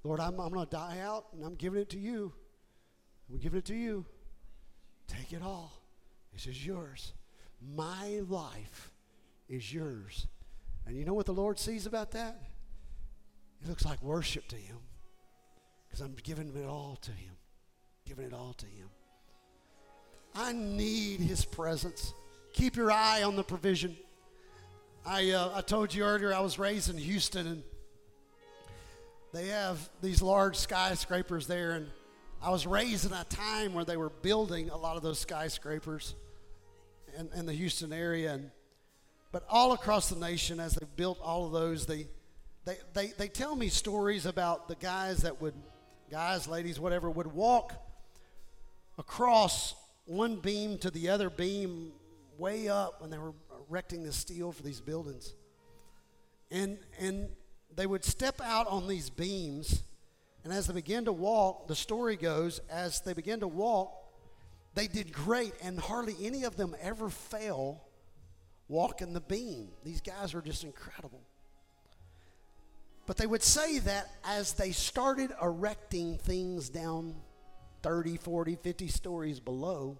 Lord, 0.03 0.19
I'm, 0.19 0.39
I'm 0.39 0.51
going 0.51 0.65
to 0.65 0.71
die 0.71 0.99
out 1.01 1.25
and 1.33 1.45
I'm 1.45 1.55
giving 1.55 1.81
it 1.81 1.89
to 1.91 1.99
you. 1.99 2.33
I'm 3.29 3.37
giving 3.37 3.59
it 3.59 3.65
to 3.65 3.75
you. 3.75 4.05
Take 5.07 5.33
it 5.33 5.41
all. 5.41 5.71
This 6.33 6.47
is 6.47 6.65
yours. 6.65 7.13
My 7.75 8.21
life 8.27 8.91
is 9.47 9.73
yours. 9.73 10.27
And 10.85 10.97
you 10.97 11.05
know 11.05 11.13
what 11.13 11.25
the 11.25 11.33
Lord 11.33 11.59
sees 11.59 11.85
about 11.85 12.11
that? 12.11 12.41
It 13.63 13.69
looks 13.69 13.85
like 13.85 14.01
worship 14.03 14.47
to 14.49 14.55
Him 14.55 14.77
because 15.87 16.01
I'm 16.01 16.15
giving 16.23 16.53
it 16.55 16.67
all 16.67 16.97
to 17.01 17.11
Him. 17.11 17.35
Giving 18.05 18.25
it 18.25 18.33
all 18.33 18.53
to 18.53 18.65
Him. 18.65 18.89
I 20.35 20.51
need 20.51 21.21
His 21.21 21.45
presence. 21.45 22.13
Keep 22.53 22.75
your 22.75 22.91
eye 22.91 23.23
on 23.23 23.35
the 23.35 23.43
provision. 23.43 23.95
I, 25.05 25.31
uh, 25.31 25.51
I 25.55 25.61
told 25.61 25.93
you 25.93 26.03
earlier 26.03 26.33
I 26.33 26.39
was 26.39 26.59
raised 26.59 26.89
in 26.89 26.97
Houston 26.97 27.47
and 27.47 27.63
they 29.33 29.47
have 29.47 29.89
these 30.01 30.21
large 30.21 30.55
skyscrapers 30.57 31.47
there, 31.47 31.71
and 31.71 31.87
I 32.41 32.51
was 32.51 32.67
raised 32.67 33.05
in 33.05 33.13
a 33.13 33.23
time 33.23 33.73
where 33.73 33.83
they 33.83 33.97
were 33.97 34.11
building 34.11 34.69
a 34.69 34.77
lot 34.77 34.95
of 34.95 35.01
those 35.01 35.17
skyscrapers 35.17 36.13
in, 37.17 37.29
in 37.35 37.47
the 37.47 37.53
Houston 37.53 37.91
area. 37.91 38.33
And, 38.33 38.51
but 39.31 39.43
all 39.49 39.73
across 39.73 40.09
the 40.09 40.19
nation, 40.19 40.59
as 40.59 40.75
they 40.75 40.85
built 40.95 41.19
all 41.19 41.47
of 41.47 41.51
those, 41.51 41.87
they, 41.87 42.07
they, 42.65 42.77
they, 42.93 43.07
they 43.17 43.27
tell 43.27 43.55
me 43.55 43.69
stories 43.69 44.27
about 44.27 44.67
the 44.67 44.75
guys 44.75 45.23
that 45.23 45.41
would, 45.41 45.55
guys, 46.11 46.47
ladies, 46.47 46.79
whatever, 46.79 47.09
would 47.09 47.27
walk 47.27 47.73
across 48.99 49.73
one 50.05 50.35
beam 50.35 50.77
to 50.77 50.91
the 50.91 51.09
other 51.09 51.31
beam 51.31 51.91
way 52.37 52.69
up 52.69 53.01
when 53.01 53.09
they 53.09 53.17
were 53.17 53.33
erecting 53.67 54.03
the 54.03 54.13
steel 54.13 54.51
for 54.51 54.61
these 54.61 54.79
buildings. 54.79 55.33
And, 56.51 56.77
and 56.99 57.29
they 57.75 57.85
would 57.85 58.03
step 58.03 58.41
out 58.41 58.67
on 58.67 58.87
these 58.87 59.09
beams, 59.09 59.83
and 60.43 60.51
as 60.51 60.67
they 60.67 60.73
began 60.73 61.05
to 61.05 61.13
walk, 61.13 61.67
the 61.67 61.75
story 61.75 62.15
goes, 62.15 62.59
as 62.69 63.01
they 63.01 63.13
began 63.13 63.39
to 63.39 63.47
walk, 63.47 63.93
they 64.75 64.87
did 64.87 65.13
great, 65.13 65.53
and 65.61 65.79
hardly 65.79 66.15
any 66.21 66.43
of 66.43 66.57
them 66.57 66.75
ever 66.81 67.09
fell 67.09 67.83
walking 68.67 69.13
the 69.13 69.21
beam. 69.21 69.69
These 69.83 70.01
guys 70.01 70.33
are 70.33 70.41
just 70.41 70.63
incredible. 70.63 71.21
But 73.05 73.17
they 73.17 73.27
would 73.27 73.43
say 73.43 73.79
that 73.79 74.09
as 74.23 74.53
they 74.53 74.71
started 74.71 75.31
erecting 75.41 76.17
things 76.17 76.69
down 76.69 77.15
30, 77.81 78.17
40, 78.17 78.55
50 78.55 78.87
stories 78.87 79.39
below, 79.39 79.97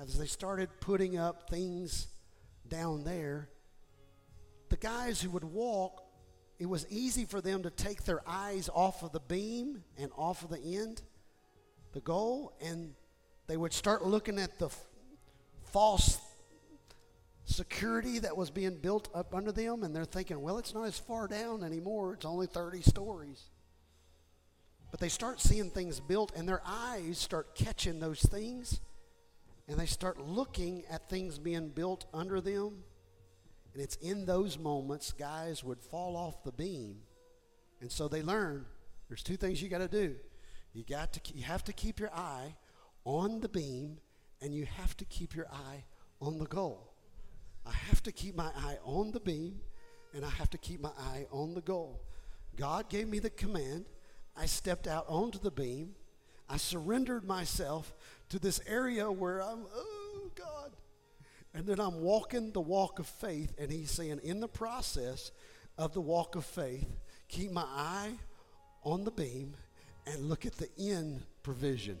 as 0.00 0.16
they 0.18 0.26
started 0.26 0.68
putting 0.80 1.18
up 1.18 1.50
things 1.50 2.06
down 2.68 3.04
there, 3.04 3.48
the 4.70 4.76
guys 4.76 5.20
who 5.20 5.30
would 5.30 5.44
walk 5.44 6.03
it 6.58 6.66
was 6.66 6.86
easy 6.88 7.24
for 7.24 7.40
them 7.40 7.62
to 7.64 7.70
take 7.70 8.04
their 8.04 8.22
eyes 8.26 8.70
off 8.72 9.02
of 9.02 9.12
the 9.12 9.20
beam 9.20 9.82
and 9.98 10.10
off 10.16 10.44
of 10.44 10.50
the 10.50 10.76
end, 10.76 11.02
the 11.92 12.00
goal, 12.00 12.52
and 12.60 12.94
they 13.46 13.56
would 13.56 13.72
start 13.72 14.04
looking 14.04 14.38
at 14.38 14.58
the 14.58 14.70
false 15.72 16.18
security 17.44 18.20
that 18.20 18.36
was 18.36 18.50
being 18.50 18.76
built 18.76 19.08
up 19.14 19.34
under 19.34 19.52
them, 19.52 19.82
and 19.82 19.94
they're 19.94 20.04
thinking, 20.04 20.40
well, 20.40 20.58
it's 20.58 20.74
not 20.74 20.84
as 20.84 20.98
far 20.98 21.28
down 21.28 21.62
anymore. 21.62 22.14
It's 22.14 22.24
only 22.24 22.46
30 22.46 22.82
stories. 22.82 23.42
But 24.90 25.00
they 25.00 25.08
start 25.08 25.40
seeing 25.40 25.70
things 25.70 26.00
built, 26.00 26.32
and 26.36 26.48
their 26.48 26.62
eyes 26.64 27.18
start 27.18 27.54
catching 27.54 27.98
those 27.98 28.22
things, 28.22 28.80
and 29.68 29.78
they 29.78 29.86
start 29.86 30.20
looking 30.20 30.84
at 30.88 31.10
things 31.10 31.38
being 31.38 31.68
built 31.68 32.06
under 32.14 32.40
them. 32.40 32.84
And 33.74 33.82
it's 33.82 33.96
in 33.96 34.24
those 34.24 34.56
moments 34.56 35.12
guys 35.12 35.64
would 35.64 35.80
fall 35.80 36.16
off 36.16 36.44
the 36.44 36.52
beam. 36.52 36.98
And 37.80 37.90
so 37.90 38.08
they 38.08 38.22
learn 38.22 38.64
there's 39.08 39.22
two 39.22 39.36
things 39.36 39.60
you 39.60 39.68
got 39.68 39.78
to 39.78 39.88
do. 39.88 40.14
You 40.72 40.84
got 40.84 41.12
to 41.14 41.20
you 41.34 41.42
have 41.42 41.64
to 41.64 41.72
keep 41.72 42.00
your 42.00 42.12
eye 42.14 42.54
on 43.04 43.40
the 43.40 43.48
beam 43.48 43.98
and 44.40 44.54
you 44.54 44.64
have 44.64 44.96
to 44.98 45.04
keep 45.04 45.34
your 45.34 45.48
eye 45.48 45.84
on 46.20 46.38
the 46.38 46.46
goal. 46.46 46.94
I 47.66 47.72
have 47.72 48.02
to 48.04 48.12
keep 48.12 48.36
my 48.36 48.50
eye 48.56 48.78
on 48.84 49.10
the 49.10 49.20
beam 49.20 49.60
and 50.14 50.24
I 50.24 50.30
have 50.30 50.50
to 50.50 50.58
keep 50.58 50.80
my 50.80 50.92
eye 50.98 51.26
on 51.32 51.54
the 51.54 51.60
goal. 51.60 52.00
God 52.56 52.88
gave 52.88 53.08
me 53.08 53.18
the 53.18 53.30
command. 53.30 53.86
I 54.36 54.46
stepped 54.46 54.86
out 54.86 55.06
onto 55.08 55.38
the 55.38 55.50
beam. 55.50 55.94
I 56.48 56.58
surrendered 56.58 57.24
myself 57.24 57.92
to 58.28 58.38
this 58.38 58.60
area 58.66 59.10
where 59.10 59.40
I'm, 59.40 59.66
oh 59.74 60.30
God. 60.34 60.72
And 61.54 61.66
then 61.66 61.78
I'm 61.78 62.00
walking 62.00 62.50
the 62.50 62.60
walk 62.60 62.98
of 62.98 63.06
faith, 63.06 63.52
and 63.58 63.70
He's 63.70 63.90
saying, 63.90 64.20
in 64.24 64.40
the 64.40 64.48
process 64.48 65.30
of 65.78 65.94
the 65.94 66.00
walk 66.00 66.34
of 66.34 66.44
faith, 66.44 66.86
keep 67.28 67.52
my 67.52 67.64
eye 67.64 68.12
on 68.82 69.04
the 69.04 69.10
beam 69.10 69.54
and 70.06 70.28
look 70.28 70.46
at 70.46 70.56
the 70.56 70.68
end 70.78 71.22
provision 71.42 71.98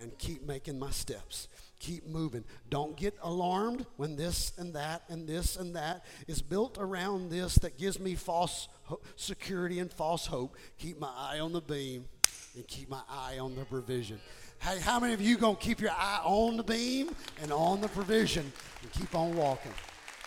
and 0.00 0.16
keep 0.18 0.46
making 0.46 0.78
my 0.78 0.90
steps. 0.90 1.48
Keep 1.78 2.06
moving. 2.06 2.44
Don't 2.70 2.96
get 2.96 3.14
alarmed 3.22 3.86
when 3.96 4.16
this 4.16 4.52
and 4.58 4.74
that 4.74 5.02
and 5.08 5.28
this 5.28 5.56
and 5.56 5.74
that 5.76 6.04
is 6.26 6.42
built 6.42 6.78
around 6.78 7.30
this 7.30 7.56
that 7.56 7.78
gives 7.78 7.98
me 7.98 8.14
false 8.14 8.68
ho- 8.84 9.00
security 9.16 9.78
and 9.78 9.92
false 9.92 10.26
hope. 10.26 10.56
Keep 10.78 10.98
my 10.98 11.12
eye 11.14 11.38
on 11.38 11.52
the 11.52 11.60
beam 11.60 12.06
and 12.54 12.66
keep 12.66 12.88
my 12.88 13.02
eye 13.08 13.38
on 13.38 13.54
the 13.54 13.64
provision. 13.64 14.18
Hey, 14.66 14.80
how 14.80 14.98
many 14.98 15.14
of 15.14 15.20
you 15.20 15.36
going 15.38 15.54
to 15.54 15.62
keep 15.62 15.80
your 15.80 15.92
eye 15.92 16.20
on 16.24 16.56
the 16.56 16.64
beam 16.64 17.14
and 17.40 17.52
on 17.52 17.80
the 17.80 17.86
provision 17.86 18.52
and 18.82 18.90
keep 18.90 19.14
on 19.14 19.36
walking 19.36 19.70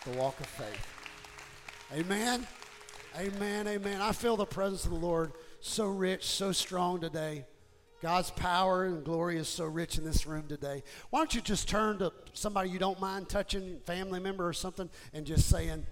the 0.05 0.11
walk 0.11 0.39
of 0.39 0.45
faith? 0.45 0.87
Amen. 1.93 2.47
Amen. 3.17 3.67
Amen. 3.67 3.99
I 3.99 4.13
feel 4.13 4.37
the 4.37 4.45
presence 4.45 4.85
of 4.85 4.91
the 4.91 4.97
Lord 4.97 5.33
so 5.59 5.87
rich, 5.87 6.25
so 6.25 6.53
strong 6.53 7.01
today. 7.01 7.47
God's 8.01 8.31
power 8.31 8.85
and 8.85 9.03
glory 9.03 9.35
is 9.35 9.49
so 9.49 9.65
rich 9.65 9.97
in 9.97 10.05
this 10.05 10.25
room 10.25 10.47
today. 10.47 10.83
Why 11.09 11.19
don't 11.19 11.35
you 11.35 11.41
just 11.41 11.67
turn 11.67 11.99
to 11.99 12.13
somebody 12.31 12.69
you 12.69 12.79
don't 12.79 13.01
mind 13.01 13.27
touching, 13.27 13.81
family 13.85 14.21
member 14.21 14.47
or 14.47 14.53
something, 14.53 14.89
and 15.13 15.25
just 15.25 15.49
saying, 15.49 15.85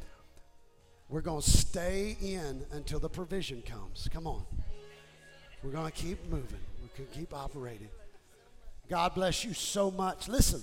We're 1.09 1.19
going 1.19 1.41
to 1.41 1.49
stay 1.49 2.15
in 2.21 2.65
until 2.71 2.99
the 2.99 3.09
provision 3.09 3.61
comes. 3.61 4.07
Come 4.13 4.25
on. 4.25 4.45
We're 5.61 5.71
going 5.71 5.91
to 5.91 5.97
keep 5.97 6.23
moving, 6.29 6.61
we 6.81 6.87
can 6.95 7.07
keep 7.07 7.33
operating. 7.33 7.89
God 8.89 9.15
bless 9.15 9.43
you 9.43 9.53
so 9.53 9.91
much. 9.91 10.29
Listen, 10.29 10.61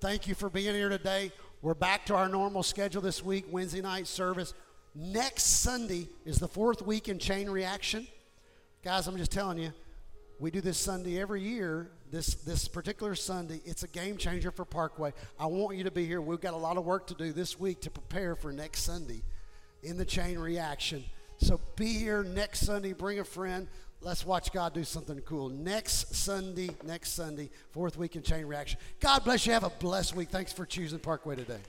thank 0.00 0.26
you 0.26 0.34
for 0.34 0.50
being 0.50 0.74
here 0.74 0.88
today. 0.88 1.30
We're 1.62 1.74
back 1.74 2.04
to 2.06 2.14
our 2.16 2.28
normal 2.28 2.64
schedule 2.64 3.00
this 3.00 3.22
week, 3.22 3.44
Wednesday 3.50 3.80
night 3.80 4.08
service. 4.08 4.52
Next 4.96 5.44
Sunday 5.44 6.08
is 6.24 6.38
the 6.38 6.48
fourth 6.48 6.82
week 6.82 7.08
in 7.08 7.20
chain 7.20 7.48
reaction. 7.48 8.08
Guys, 8.82 9.06
I'm 9.06 9.16
just 9.16 9.30
telling 9.30 9.58
you, 9.58 9.72
we 10.40 10.50
do 10.50 10.60
this 10.60 10.76
Sunday 10.76 11.20
every 11.20 11.40
year. 11.40 11.92
This 12.10 12.34
this 12.34 12.66
particular 12.66 13.14
Sunday, 13.14 13.60
it's 13.64 13.84
a 13.84 13.88
game 13.88 14.16
changer 14.16 14.50
for 14.50 14.64
Parkway. 14.64 15.12
I 15.38 15.46
want 15.46 15.76
you 15.76 15.84
to 15.84 15.90
be 15.92 16.04
here. 16.04 16.20
We've 16.20 16.40
got 16.40 16.54
a 16.54 16.58
lot 16.58 16.76
of 16.76 16.84
work 16.84 17.06
to 17.08 17.14
do 17.14 17.32
this 17.32 17.60
week 17.60 17.80
to 17.82 17.90
prepare 17.90 18.34
for 18.34 18.50
next 18.50 18.82
Sunday 18.82 19.22
in 19.84 19.96
the 19.96 20.04
chain 20.04 20.38
reaction. 20.38 21.04
So 21.38 21.60
be 21.76 21.92
here 21.92 22.24
next 22.24 22.60
Sunday. 22.60 22.92
Bring 22.92 23.20
a 23.20 23.24
friend. 23.24 23.68
Let's 24.00 24.24
watch 24.24 24.52
God 24.52 24.74
do 24.74 24.84
something 24.84 25.18
cool. 25.20 25.48
Next 25.48 26.14
Sunday, 26.14 26.70
next 26.84 27.12
Sunday, 27.12 27.50
fourth 27.70 27.96
week 27.96 28.14
in 28.14 28.22
chain 28.22 28.44
reaction. 28.44 28.78
God 29.00 29.24
bless 29.24 29.46
you. 29.46 29.52
Have 29.52 29.64
a 29.64 29.70
blessed 29.70 30.14
week. 30.14 30.30
Thanks 30.30 30.52
for 30.52 30.66
choosing 30.66 30.98
Parkway 30.98 31.36
today. 31.36 31.60